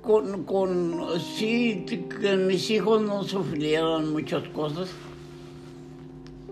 con, 0.01 0.45
con, 0.45 1.19
sí, 1.19 1.85
que 1.87 2.37
mis 2.37 2.71
hijos 2.71 3.03
no 3.03 3.21
sufrieran 3.21 4.11
muchas 4.11 4.47
cosas. 4.49 4.89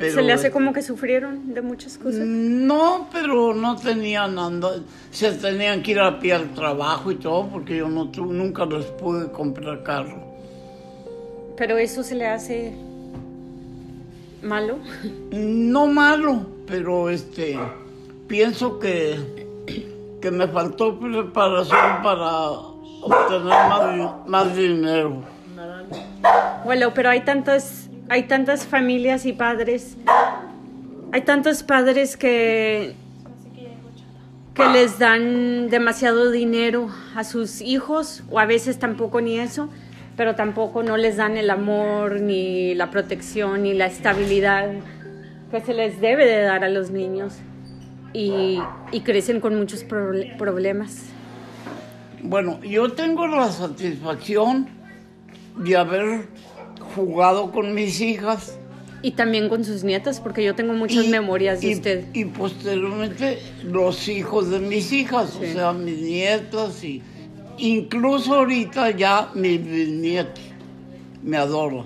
Pero, 0.01 0.13
¿Se 0.15 0.21
le 0.23 0.33
hace 0.33 0.51
como 0.51 0.73
que 0.73 0.81
sufrieron 0.81 1.53
de 1.53 1.61
muchas 1.61 1.97
cosas? 1.97 2.19
No, 2.25 3.07
pero 3.13 3.53
no 3.53 3.75
tenían 3.77 4.37
anda, 4.39 4.71
se 5.11 5.31
tenían 5.33 5.81
que 5.83 5.91
ir 5.91 5.99
a 5.99 6.19
pie 6.19 6.33
al 6.33 6.53
trabajo 6.53 7.11
y 7.11 7.15
todo 7.15 7.47
porque 7.47 7.77
yo 7.77 7.87
no 7.87 8.09
tu- 8.09 8.25
nunca 8.33 8.65
les 8.65 8.85
pude 8.87 9.31
comprar 9.31 9.83
carro. 9.83 10.19
Pero 11.55 11.77
eso 11.77 12.03
se 12.03 12.15
le 12.15 12.25
hace 12.27 12.73
malo. 14.41 14.79
No 15.31 15.87
malo, 15.87 16.45
pero 16.65 17.09
este 17.09 17.59
pienso 18.27 18.79
que, 18.79 19.15
que 20.21 20.31
me 20.31 20.47
faltó 20.47 20.97
preparación 20.99 22.01
para 22.01 22.49
obtener 23.03 23.43
más, 23.43 24.27
más 24.27 24.55
dinero. 24.55 25.21
Bueno, 26.65 26.93
pero 26.93 27.09
hay 27.09 27.21
tantas, 27.21 27.80
hay 28.11 28.23
tantas 28.23 28.65
familias 28.65 29.25
y 29.25 29.31
padres, 29.31 29.95
hay 31.13 31.21
tantos 31.21 31.63
padres 31.63 32.17
que, 32.17 32.93
que 34.53 34.67
les 34.67 34.99
dan 34.99 35.69
demasiado 35.69 36.29
dinero 36.29 36.89
a 37.15 37.23
sus 37.23 37.61
hijos, 37.61 38.23
o 38.29 38.37
a 38.37 38.45
veces 38.45 38.79
tampoco 38.79 39.21
ni 39.21 39.39
eso, 39.39 39.69
pero 40.17 40.35
tampoco 40.35 40.83
no 40.83 40.97
les 40.97 41.15
dan 41.15 41.37
el 41.37 41.49
amor, 41.49 42.19
ni 42.19 42.75
la 42.75 42.91
protección, 42.91 43.63
ni 43.63 43.73
la 43.73 43.85
estabilidad 43.85 44.73
que 45.49 45.61
se 45.61 45.73
les 45.73 46.01
debe 46.01 46.25
de 46.25 46.41
dar 46.41 46.65
a 46.65 46.69
los 46.69 46.91
niños. 46.91 47.35
Y, 48.11 48.59
y 48.91 48.99
crecen 49.01 49.39
con 49.39 49.55
muchos 49.55 49.87
proble- 49.87 50.35
problemas. 50.35 51.03
Bueno, 52.21 52.61
yo 52.61 52.91
tengo 52.91 53.25
la 53.25 53.49
satisfacción 53.49 54.67
de 55.55 55.77
haber 55.77 56.27
jugado 56.95 57.51
con 57.51 57.73
mis 57.73 57.99
hijas. 58.01 58.57
Y 59.03 59.11
también 59.11 59.49
con 59.49 59.65
sus 59.65 59.83
nietas, 59.83 60.19
porque 60.19 60.43
yo 60.43 60.53
tengo 60.53 60.73
muchas 60.73 61.05
y- 61.05 61.09
memorias 61.09 61.61
de 61.61 61.69
y- 61.69 61.73
usted. 61.73 62.05
Y 62.13 62.25
posteriormente 62.25 63.39
los 63.63 64.07
hijos 64.07 64.49
de 64.51 64.59
mis 64.59 64.91
hijas, 64.91 65.31
Sí. 65.39 65.49
o 65.49 65.53
sea, 65.53 65.73
mis 65.73 65.99
nietas 66.01 66.83
y 66.83 67.01
incluso 67.57 68.35
ahorita 68.35 68.91
ya 68.91 69.31
mis 69.33 69.63
bisnietos 69.65 70.43
me 71.23 71.37
adoran. 71.37 71.85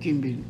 ¿Quién 0.00 0.20
vino? 0.20 0.44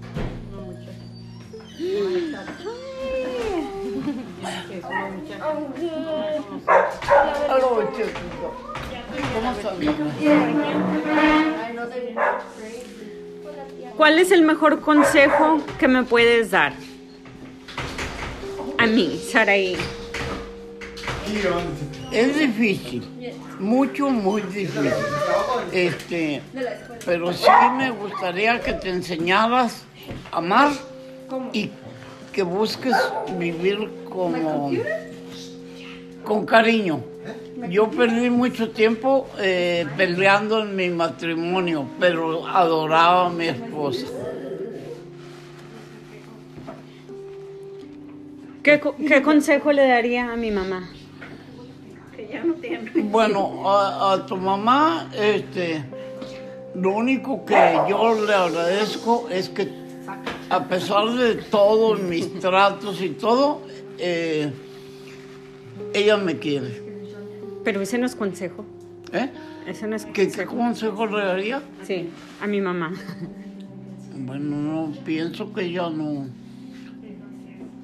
Aló, 7.49 7.91
chiquito. 7.95 8.55
¿Cómo? 9.35 9.53
¿Cuál 13.97 14.19
es 14.19 14.31
el 14.31 14.43
mejor 14.43 14.81
consejo 14.81 15.61
que 15.79 15.89
me 15.89 16.05
puedes 16.05 16.51
dar? 16.51 16.73
A 18.79 18.87
mí, 18.87 19.21
Saraí. 19.31 19.77
Es 22.13 22.39
difícil, 22.39 23.03
mucho, 23.59 24.09
muy 24.09 24.41
difícil. 24.43 24.93
Este, 25.73 26.41
pero 27.05 27.33
sí 27.33 27.51
me 27.77 27.91
gustaría 27.91 28.61
que 28.61 28.73
te 28.73 28.89
enseñaras 28.89 29.85
a 30.33 30.39
amar 30.39 30.71
y 31.53 31.71
que 32.33 32.43
busques 32.43 32.95
vivir 33.37 33.91
como 34.09 34.71
con 36.25 36.47
cariño. 36.47 37.03
Yo 37.67 37.91
perdí 37.91 38.31
mucho 38.31 38.71
tiempo 38.71 39.29
eh, 39.39 39.87
peleando 39.97 40.63
en 40.63 40.77
mi 40.77 40.89
matrimonio, 40.91 41.87
pero 41.99 42.47
adoraba 42.47 43.27
a 43.27 43.31
mi 43.31 43.49
esposa. 43.49 44.07
¿Qué, 48.63 48.79
co- 48.81 48.95
qué 48.97 49.23
consejo 49.23 49.73
le 49.73 49.87
daría 49.87 50.33
a 50.33 50.37
mi 50.37 50.51
mamá? 50.51 50.89
Que 52.17 52.29
ya 52.33 52.45
no 52.45 52.55
tiene. 52.55 52.91
Bueno, 53.03 53.69
a, 53.69 54.13
a 54.13 54.27
tu 54.27 54.37
mamá, 54.37 55.11
este, 55.17 55.83
lo 56.75 56.93
único 56.93 57.45
que 57.45 57.55
yo 57.89 58.15
le 58.25 58.35
agradezco 58.35 59.29
es 59.31 59.49
que 59.49 59.69
a 60.51 60.65
pesar 60.65 61.11
de 61.11 61.35
todo, 61.37 61.95
mis 61.97 62.39
tratos 62.41 63.03
y 63.03 63.11
todo, 63.11 63.61
eh, 63.99 64.51
ella 65.93 66.17
me 66.17 66.39
quiere. 66.39 66.88
Pero 67.69 67.83
ese 67.83 67.99
no 67.99 68.07
es 68.07 68.17
consejo. 68.17 68.65
¿eh? 69.13 69.29
Ese 69.67 69.87
no 69.87 69.95
es 69.95 70.07
¿Qué, 70.07 70.27
qué 70.31 70.47
consejo. 70.47 70.57
consejo 70.57 71.07
le 71.07 71.23
daría? 71.23 71.63
Sí, 71.83 72.09
a 72.41 72.47
mi 72.47 72.63
mamá. 72.63 72.95
Bueno, 74.17 74.57
no, 74.57 74.93
pienso 75.05 75.53
que 75.53 75.67
ella 75.67 75.91
no... 75.91 76.29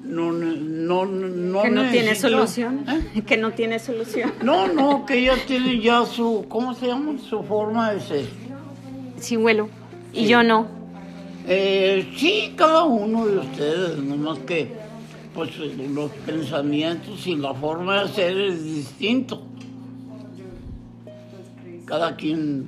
No, 0.01 0.31
no, 0.31 1.05
no, 1.05 1.61
Que 1.61 1.69
no 1.69 1.91
tiene 1.91 2.15
solución. 2.15 2.83
¿eh? 2.87 3.21
Que 3.27 3.37
no 3.37 3.51
tiene 3.51 3.77
solución. 3.77 4.33
No, 4.43 4.67
no, 4.73 5.05
que 5.05 5.19
ella 5.19 5.35
tiene 5.45 5.79
ya 5.79 6.03
su, 6.03 6.47
¿cómo 6.49 6.73
se 6.73 6.87
llama? 6.87 7.19
Su 7.19 7.43
forma 7.43 7.91
de 7.91 7.99
ser. 7.99 8.25
Sí, 9.19 9.35
vuelo. 9.35 9.69
Y 10.13 10.25
yo 10.25 10.41
no. 10.41 10.65
Eh, 11.47 12.11
sí, 12.17 12.55
cada 12.57 12.85
uno 12.85 13.27
de 13.27 13.37
ustedes, 13.37 13.97
nomás 13.99 14.39
que 14.39 14.67
pues 15.35 15.55
los 15.57 16.09
pensamientos 16.25 17.27
y 17.27 17.35
la 17.35 17.53
forma 17.53 18.01
de 18.01 18.07
ser 18.09 18.35
es 18.35 18.63
distinto. 18.63 19.43
Cada 21.95 22.17
quien, 22.17 22.67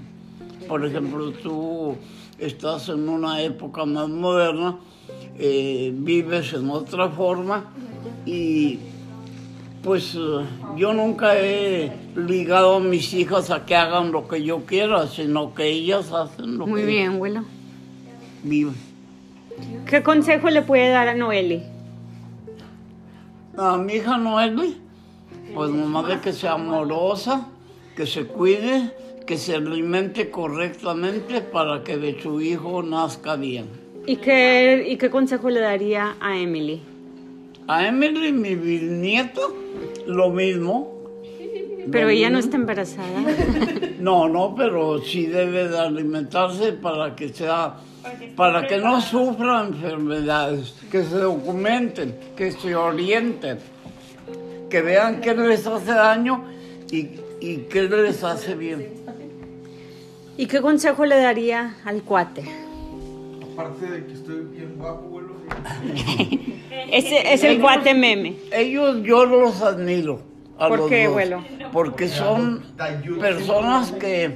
por 0.69 0.85
ejemplo, 0.85 1.31
tú 1.43 1.97
estás 2.39 2.87
en 2.87 3.09
una 3.09 3.41
época 3.41 3.83
más 3.83 4.07
moderna, 4.07 4.77
eh, 5.37 5.91
vives 5.93 6.53
en 6.53 6.69
otra 6.69 7.09
forma 7.09 7.65
y 8.25 8.79
pues 9.83 10.15
eh, 10.15 10.45
yo 10.77 10.93
nunca 10.93 11.37
he 11.37 11.91
ligado 12.15 12.77
a 12.77 12.79
mis 12.79 13.13
hijas 13.13 13.51
a 13.51 13.65
que 13.65 13.75
hagan 13.75 14.13
lo 14.13 14.29
que 14.29 14.41
yo 14.41 14.65
quiera, 14.65 15.05
sino 15.07 15.53
que 15.53 15.67
ellas 15.67 16.13
hacen 16.13 16.57
lo 16.57 16.65
Muy 16.65 16.79
que 16.83 16.87
bien, 16.87 17.19
vuelo. 17.19 17.43
viven. 18.43 18.75
¿Qué 19.87 20.03
consejo 20.03 20.49
le 20.49 20.61
puede 20.61 20.87
dar 20.87 21.09
a 21.09 21.15
Noeli? 21.15 21.63
A 23.57 23.75
mi 23.75 23.95
hija 23.95 24.17
Noeli, 24.17 24.77
pues 25.53 25.69
nomás 25.69 26.07
de 26.07 26.21
que 26.21 26.31
sea 26.31 26.53
amorosa, 26.53 27.49
que 27.97 28.05
se 28.05 28.25
cuide, 28.27 28.93
que 29.27 29.37
se 29.37 29.53
alimente 29.55 30.31
correctamente 30.31 31.41
para 31.41 31.83
que 31.83 31.97
de 31.97 32.19
su 32.19 32.39
hijo 32.41 32.81
nazca 32.81 33.35
bien. 33.35 33.65
¿Y 34.05 34.15
qué, 34.15 34.85
¿Y 34.87 34.95
qué 34.95 35.09
consejo 35.09 35.49
le 35.49 35.59
daría 35.59 36.15
a 36.21 36.37
Emily? 36.37 36.81
A 37.67 37.85
Emily, 37.85 38.31
mi 38.31 38.55
bisnieta, 38.55 39.41
lo 40.07 40.29
mismo. 40.29 40.93
Pero 41.91 42.07
ella 42.07 42.29
no 42.29 42.39
está 42.39 42.55
embarazada. 42.55 43.07
No, 43.99 44.29
no, 44.29 44.53
pero 44.55 45.01
sí 45.01 45.25
debe 45.25 45.67
de 45.67 45.79
alimentarse 45.79 46.71
para 46.71 47.15
que 47.15 47.29
sea, 47.29 47.77
para 48.35 48.67
que 48.67 48.77
no 48.77 49.01
sufra 49.01 49.65
enfermedades, 49.65 50.75
que 50.91 51.03
se 51.03 51.17
documenten, 51.17 52.15
que 52.35 52.51
se 52.51 52.75
orienten, 52.75 53.57
que 54.69 54.81
vean 54.83 55.19
qué 55.19 55.33
les 55.33 55.65
hace 55.65 55.91
daño 55.93 56.45
y, 56.91 57.09
y 57.41 57.57
qué 57.71 57.89
les 57.89 58.23
hace 58.23 58.53
bien. 58.53 58.87
¿Y 60.37 60.45
qué 60.45 60.61
consejo 60.61 61.05
le 61.05 61.17
daría 61.17 61.75
al 61.83 62.03
cuate? 62.03 62.43
Aparte 63.53 63.87
de 63.87 64.05
que 64.05 64.13
estoy 64.13 64.45
bien 64.45 64.75
guapo. 64.77 65.21
Ese 66.91 67.33
es 67.33 67.43
el 67.43 67.59
cuate 67.59 67.95
meme. 67.95 68.35
Ellos 68.51 69.01
yo 69.03 69.25
los 69.25 69.61
admiro. 69.61 70.21
A 70.59 70.69
¿Por 70.69 70.79
los 70.79 70.89
qué, 70.89 71.03
dos, 71.03 71.11
abuelo? 71.11 71.43
Porque 71.71 72.07
son 72.07 72.63
personas 73.19 73.91
que 73.91 74.35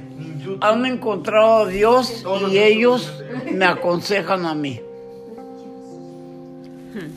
han 0.60 0.86
encontrado 0.86 1.64
a 1.64 1.66
Dios 1.68 2.24
y 2.50 2.58
ellos 2.58 3.22
me 3.52 3.64
aconsejan 3.64 4.46
a 4.46 4.54
mí. 4.54 4.80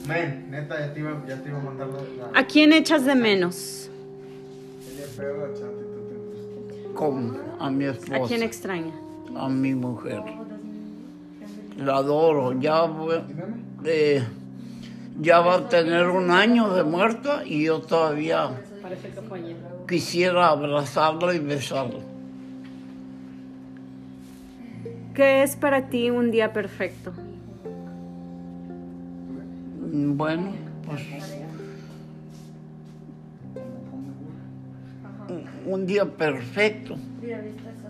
Men, 0.07 0.47
neta, 0.49 0.79
ya 0.79 0.93
te 0.93 0.99
iba, 1.01 1.11
a 1.11 1.63
mandar 1.63 1.87
la. 1.87 2.31
la 2.31 2.39
¿A 2.39 2.47
quién 2.47 2.71
echas 2.71 3.05
de 3.05 3.13
menos? 3.13 3.89
Como 6.95 7.33
a 7.59 7.69
mi 7.69 7.85
¿A 7.85 7.91
esposa. 7.91 8.27
quién 8.27 8.41
extraña? 8.43 8.91
a 9.37 9.49
mi 9.49 9.75
mujer. 9.75 10.21
La 11.77 11.97
adoro. 11.97 12.53
Ya, 12.59 12.85
eh, 13.83 14.23
ya 15.19 15.39
va 15.41 15.55
a 15.55 15.69
tener 15.69 16.07
un 16.07 16.31
año 16.31 16.73
de 16.73 16.83
muerta 16.83 17.43
y 17.45 17.65
yo 17.65 17.81
todavía 17.81 18.49
quisiera 19.87 20.49
abrazarla 20.49 21.33
y 21.35 21.39
besarla. 21.39 21.99
¿Qué 25.13 25.43
es 25.43 25.55
para 25.55 25.89
ti 25.89 26.09
un 26.09 26.31
día 26.31 26.51
perfecto? 26.53 27.11
Bueno, 29.91 30.51
pues 30.85 31.01
un- 35.65 35.85
día 35.87 36.05
perfecto. 36.05 36.95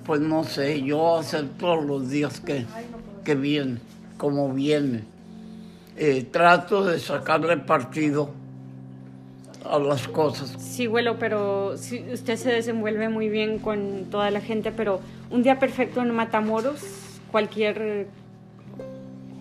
Pues 0.05 0.21
no 0.21 0.43
sé, 0.43 0.81
yo 0.83 1.17
acepto 1.17 1.75
los 1.81 2.09
días 2.09 2.39
que, 2.39 2.65
que 3.23 3.35
vienen, 3.35 3.79
como 4.17 4.51
vienen. 4.53 5.03
Eh, 5.97 6.25
trato 6.29 6.85
de 6.85 6.99
sacarle 6.99 7.57
partido 7.57 8.29
a 9.69 9.79
las 9.79 10.07
cosas. 10.07 10.55
Sí, 10.59 10.85
vuelo, 10.87 11.17
pero 11.17 11.73
usted 11.73 12.35
se 12.35 12.51
desenvuelve 12.51 13.09
muy 13.09 13.29
bien 13.29 13.57
con 13.59 14.05
toda 14.11 14.29
la 14.29 14.41
gente, 14.41 14.71
pero 14.71 14.99
un 15.31 15.41
día 15.41 15.57
perfecto 15.57 16.01
en 16.01 16.11
Matamoros, 16.11 16.81
cualquier, 17.31 18.07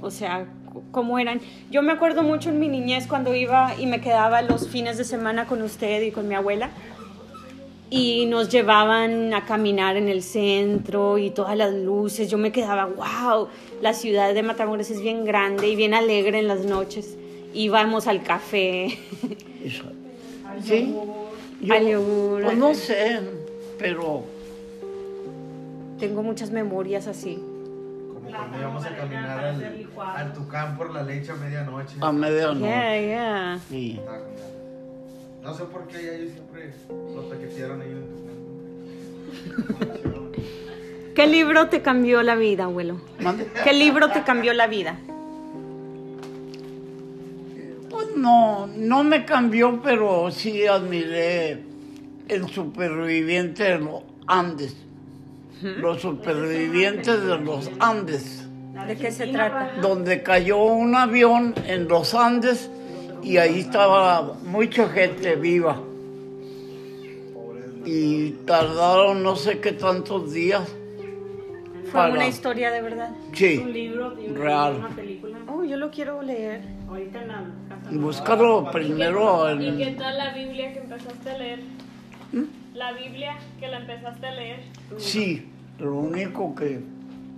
o 0.00 0.10
sea, 0.10 0.46
cómo 0.92 1.18
eran. 1.18 1.40
Yo 1.70 1.82
me 1.82 1.92
acuerdo 1.92 2.22
mucho 2.22 2.48
en 2.50 2.58
mi 2.58 2.68
niñez 2.68 3.06
cuando 3.06 3.34
iba 3.34 3.74
y 3.78 3.86
me 3.86 4.00
quedaba 4.00 4.40
los 4.42 4.68
fines 4.68 4.96
de 4.96 5.04
semana 5.04 5.44
con 5.46 5.60
usted 5.60 6.02
y 6.02 6.10
con 6.10 6.26
mi 6.26 6.34
abuela. 6.34 6.70
Y 7.96 8.26
nos 8.26 8.48
llevaban 8.48 9.32
a 9.34 9.44
caminar 9.44 9.96
en 9.96 10.08
el 10.08 10.20
centro 10.22 11.16
y 11.16 11.30
todas 11.30 11.56
las 11.56 11.72
luces. 11.72 12.28
Yo 12.28 12.38
me 12.38 12.50
quedaba, 12.50 12.86
wow, 12.86 13.46
la 13.80 13.94
ciudad 13.94 14.34
de 14.34 14.42
Matamoros 14.42 14.90
es 14.90 15.00
bien 15.00 15.24
grande 15.24 15.68
y 15.68 15.76
bien 15.76 15.94
alegre 15.94 16.40
en 16.40 16.48
las 16.48 16.64
noches. 16.64 17.16
Íbamos 17.52 18.08
al 18.08 18.24
café. 18.24 18.86
Eso. 19.64 19.84
Sí. 20.64 20.92
Yo, 21.60 21.74
Al 21.74 21.86
yogur. 21.86 22.42
pues 22.42 22.56
no 22.58 22.74
sé, 22.74 23.20
pero 23.78 24.24
Tengo 26.00 26.22
muchas 26.24 26.50
memorias 26.50 27.06
así. 27.06 27.36
Como 27.36 28.28
cuando 28.28 28.58
íbamos 28.58 28.84
a 28.84 28.96
caminar 28.96 29.38
al, 29.44 29.86
al 30.16 30.32
Tucán 30.32 30.76
por 30.76 30.92
la 30.92 31.02
leche 31.04 31.30
a 31.30 31.36
medianoche. 31.36 31.94
a 32.00 32.12
medianoche. 32.12 32.60
Yeah, 32.66 33.00
yeah. 33.00 33.60
Sí. 33.70 34.00
No 35.44 35.52
sé 35.52 35.64
por 35.64 35.86
qué 35.88 36.16
ellos 36.16 36.32
siempre 36.32 36.72
lo 36.88 37.20
taquetearon 37.24 37.82
ahí 37.82 37.90
en. 37.90 38.24
¿Qué 41.14 41.26
libro 41.26 41.68
te 41.68 41.82
cambió 41.82 42.22
la 42.22 42.34
vida, 42.34 42.64
abuelo? 42.64 42.98
Mande. 43.20 43.46
¿Qué 43.62 43.74
libro 43.74 44.10
te 44.10 44.22
cambió 44.22 44.54
la 44.54 44.66
vida? 44.66 44.98
Pues 47.90 48.16
no, 48.16 48.66
no 48.66 49.04
me 49.04 49.26
cambió, 49.26 49.82
pero 49.82 50.30
sí 50.30 50.66
admiré 50.66 51.62
el 52.26 52.48
superviviente 52.48 53.64
de 53.64 53.78
los 53.80 54.02
Andes. 54.26 54.74
Los 55.62 56.00
supervivientes 56.00 57.22
de 57.22 57.38
los 57.38 57.70
Andes, 57.78 58.48
¿De 58.86 58.96
qué 58.96 59.12
se 59.12 59.26
trata? 59.28 59.72
donde 59.80 60.22
cayó 60.22 60.62
un 60.64 60.94
avión 60.94 61.54
en 61.66 61.86
los 61.86 62.14
Andes 62.14 62.70
y 63.24 63.36
ahí 63.38 63.60
estaba 63.60 64.34
mucha 64.44 64.88
gente 64.88 65.34
viva. 65.36 65.80
Y 67.86 68.30
tardaron 68.46 69.22
no 69.22 69.36
sé 69.36 69.60
qué 69.60 69.72
tantos 69.72 70.32
días. 70.32 70.62
Fue 71.84 71.92
para- 71.92 72.14
una 72.14 72.26
historia 72.28 72.70
de 72.70 72.80
verdad. 72.80 73.10
Un 73.28 73.34
Sí, 73.36 73.62
libro 73.64 74.14
y 74.20 74.28
Real. 74.28 74.76
una 74.76 74.88
película. 74.88 75.38
Oh, 75.48 75.62
yo 75.64 75.76
lo 75.76 75.90
quiero 75.90 76.22
leer. 76.22 76.62
Ahorita 76.88 77.22
en 77.22 77.28
la 77.28 77.34
casa. 77.68 77.90
búscalo 77.92 78.70
primero 78.70 79.50
¿Y 79.60 79.66
en, 79.68 79.76
qué 79.78 79.90
tal 79.98 80.16
la 80.16 80.32
Biblia 80.34 80.72
que 80.72 80.78
empezaste 80.80 81.30
a 81.30 81.38
leer? 81.38 81.60
¿Mm? 82.32 82.42
La 82.74 82.92
Biblia 82.92 83.36
que 83.60 83.68
la 83.68 83.78
empezaste 83.78 84.26
a 84.26 84.30
leer. 84.32 84.60
Sí, 84.98 85.46
lo 85.78 85.94
único 85.96 86.54
que, 86.54 86.80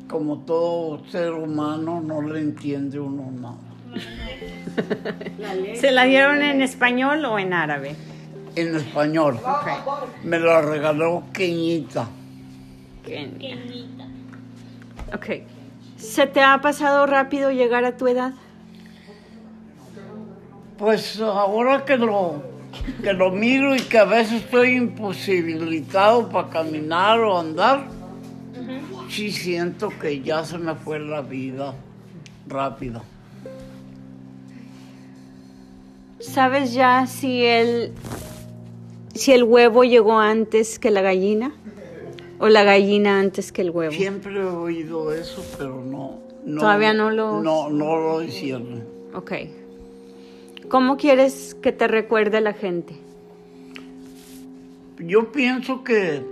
como 0.09 0.39
todo 0.41 1.05
ser 1.11 1.33
humano, 1.33 2.01
no 2.01 2.23
le 2.23 2.41
entiende 2.41 2.99
uno 3.01 3.31
nada. 3.33 3.57
¿Se 5.75 5.91
la 5.91 6.05
dieron 6.05 6.43
en 6.43 6.63
español 6.63 7.25
o 7.25 7.39
en 7.39 7.53
árabe? 7.53 7.95
En 8.55 8.77
español. 8.77 9.39
Me 10.23 10.39
la 10.39 10.63
regaló 10.63 11.25
Queñita. 11.33 12.09
Ok. 15.15 15.27
¿Se 15.97 16.27
te 16.27 16.43
ha 16.43 16.61
pasado 16.61 17.07
rápido 17.07 17.51
llegar 17.51 17.85
a 17.85 17.97
tu 17.97 18.07
edad? 18.09 18.33
Pues 20.79 21.21
ahora 21.21 21.85
que 21.85 21.97
lo, 21.97 22.43
que 23.03 23.13
lo 23.13 23.31
miro 23.31 23.75
y 23.75 23.81
que 23.81 23.99
a 23.99 24.05
veces 24.05 24.43
estoy 24.43 24.77
imposibilitado 24.77 26.29
para 26.29 26.51
caminar 26.51 27.21
o 27.21 27.39
andar, 27.39 27.87
sí 29.09 29.33
siento 29.33 29.89
que 29.89 30.21
ya 30.21 30.45
se 30.45 30.59
me 30.59 30.75
fue 30.75 30.99
la 30.99 31.23
vida 31.23 31.73
rápido. 32.47 33.03
¿Sabes 36.19 36.73
ya 36.73 37.07
si 37.07 37.45
el, 37.45 37.93
si 39.15 39.33
el 39.33 39.45
huevo 39.45 39.85
llegó 39.85 40.19
antes 40.19 40.79
que 40.79 40.91
la 40.91 41.03
gallina? 41.03 41.53
¿O 42.39 42.49
la 42.49 42.65
gallina 42.65 43.19
antes 43.19 43.53
que 43.53 43.63
el 43.63 43.71
huevo? 43.71 43.93
Siempre 43.93 44.35
he 44.41 44.45
oído 44.45 45.13
eso, 45.13 45.43
pero 45.59 45.83
no. 45.83 46.19
no 46.45 46.61
Todavía 46.61 46.93
no 46.93 47.11
lo- 47.11 47.41
No, 47.43 47.71
no 47.71 47.97
lo 47.97 48.23
hicieron. 48.23 48.85
Ok. 49.15 49.33
¿Cómo 50.69 50.97
quieres 50.97 51.55
que 51.63 51.73
te 51.73 51.87
recuerde 51.89 52.41
la 52.41 52.53
gente? 52.53 52.97
Yo 54.99 55.31
pienso 55.33 55.85
que 55.85 56.23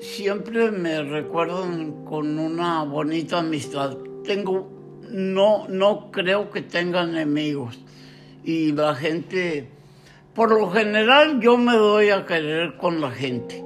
siempre 0.00 0.70
me 0.70 1.02
recuerdan 1.02 2.04
con 2.04 2.38
una 2.38 2.82
bonita 2.84 3.38
amistad. 3.38 3.96
Tengo, 4.24 4.68
no, 5.10 5.66
no 5.68 6.10
creo 6.10 6.50
que 6.50 6.62
tenga 6.62 7.02
enemigos. 7.02 7.78
Y 8.44 8.72
la 8.72 8.94
gente, 8.94 9.66
por 10.34 10.50
lo 10.50 10.70
general, 10.70 11.40
yo 11.40 11.56
me 11.56 11.74
doy 11.74 12.10
a 12.10 12.24
querer 12.26 12.76
con 12.76 13.00
la 13.00 13.10
gente. 13.10 13.62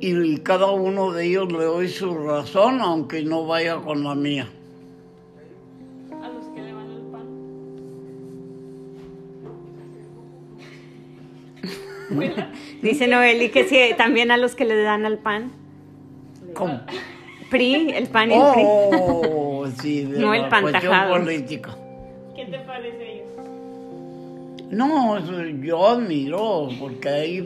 Y 0.00 0.38
cada 0.38 0.66
uno 0.70 1.12
de 1.12 1.26
ellos 1.26 1.52
le 1.52 1.64
doy 1.64 1.88
su 1.88 2.12
razón, 2.16 2.80
aunque 2.80 3.22
no 3.22 3.46
vaya 3.46 3.76
con 3.76 4.02
la 4.02 4.14
mía. 4.14 4.48
A 6.22 6.28
los 6.28 6.46
que 6.48 6.60
le 6.60 6.72
van 6.72 6.90
el 6.90 7.02
pan. 7.02 7.26
Dice 12.82 13.06
Noeli 13.06 13.50
que 13.50 13.64
sí, 13.68 13.78
también 13.96 14.30
a 14.32 14.36
los 14.36 14.54
que 14.54 14.64
le 14.64 14.80
dan 14.82 15.06
al 15.06 15.18
pan. 15.18 15.52
¿Cómo? 16.54 16.80
PRI, 17.50 17.90
el 17.94 18.08
pan 18.08 18.30
y 18.30 18.34
el 18.34 18.52
PRI. 18.52 18.62
Oh, 18.66 19.66
sí, 19.80 20.04
de 20.04 20.18
No 20.18 20.34
el 20.34 20.42
la 20.42 20.48
pantajado. 20.48 21.10
cuestión 21.10 21.24
política. 21.24 21.76
¿Qué 22.52 22.58
te 22.58 22.64
parece 22.64 23.14
ellos? 23.14 23.28
No, 24.70 25.18
yo 25.62 25.88
admiro, 25.88 26.68
porque 26.78 27.08
hay 27.08 27.40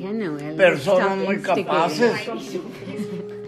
personas 0.57 1.17
muy 1.19 1.37
instigando. 1.37 1.65
capaces. 1.65 2.31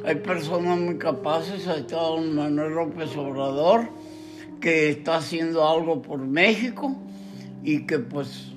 Hay 0.04 0.14
personas 0.14 0.78
muy 0.78 0.98
capaces. 0.98 1.66
Ahí 1.66 1.80
está 1.80 1.96
don 1.96 2.36
Manuel 2.36 2.74
López 2.74 3.16
Obrador, 3.16 3.88
que 4.60 4.90
está 4.90 5.16
haciendo 5.16 5.68
algo 5.68 6.00
por 6.00 6.20
México 6.20 6.94
y 7.64 7.86
que 7.86 7.98
pues, 7.98 8.52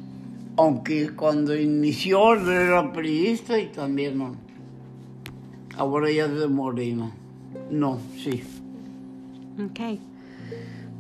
aunque 0.56 1.10
cuando 1.16 1.56
inició 1.56 2.36
era 2.36 2.94
priista 2.94 3.58
y 3.58 3.70
también 3.70 4.20
no. 4.20 4.36
Ahora 5.76 6.12
ya 6.12 6.26
es 6.26 6.40
de 6.40 6.48
Moreno. 6.48 7.14
No, 7.72 7.98
sí. 8.16 8.44
Ok. 9.60 10.00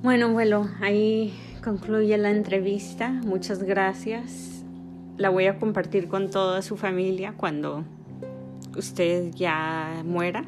Bueno, 0.01 0.29
abuelo, 0.29 0.67
ahí 0.81 1.31
concluye 1.63 2.17
la 2.17 2.31
entrevista. 2.31 3.09
Muchas 3.09 3.63
gracias. 3.63 4.63
La 5.17 5.29
voy 5.29 5.45
a 5.45 5.59
compartir 5.59 6.07
con 6.07 6.29
toda 6.29 6.61
su 6.61 6.77
familia 6.77 7.33
cuando 7.37 7.83
usted 8.77 9.31
ya 9.35 10.01
muera, 10.05 10.43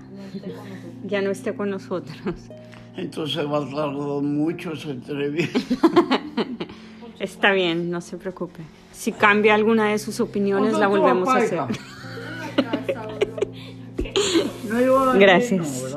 ya 1.05 1.21
no 1.21 1.31
esté 1.31 1.53
con 1.53 1.69
nosotros. 1.69 2.17
Entonces 2.95 3.45
va 3.45 3.57
a 3.57 3.65
tardar 3.65 3.91
mucho 3.91 4.73
esa 4.73 4.89
entrevista. 4.91 5.59
Está 7.19 7.51
bien, 7.51 7.89
no 7.89 8.01
se 8.01 8.17
preocupe. 8.17 8.61
Si 8.91 9.11
cambia 9.11 9.55
alguna 9.55 9.89
de 9.89 9.99
sus 9.99 10.19
opiniones, 10.19 10.77
la 10.77 10.87
volvemos 10.87 11.29
a 11.29 11.37
hacer. 11.37 11.59
No 14.73 15.13
Gracias. 15.19 15.83
no. 15.91 15.92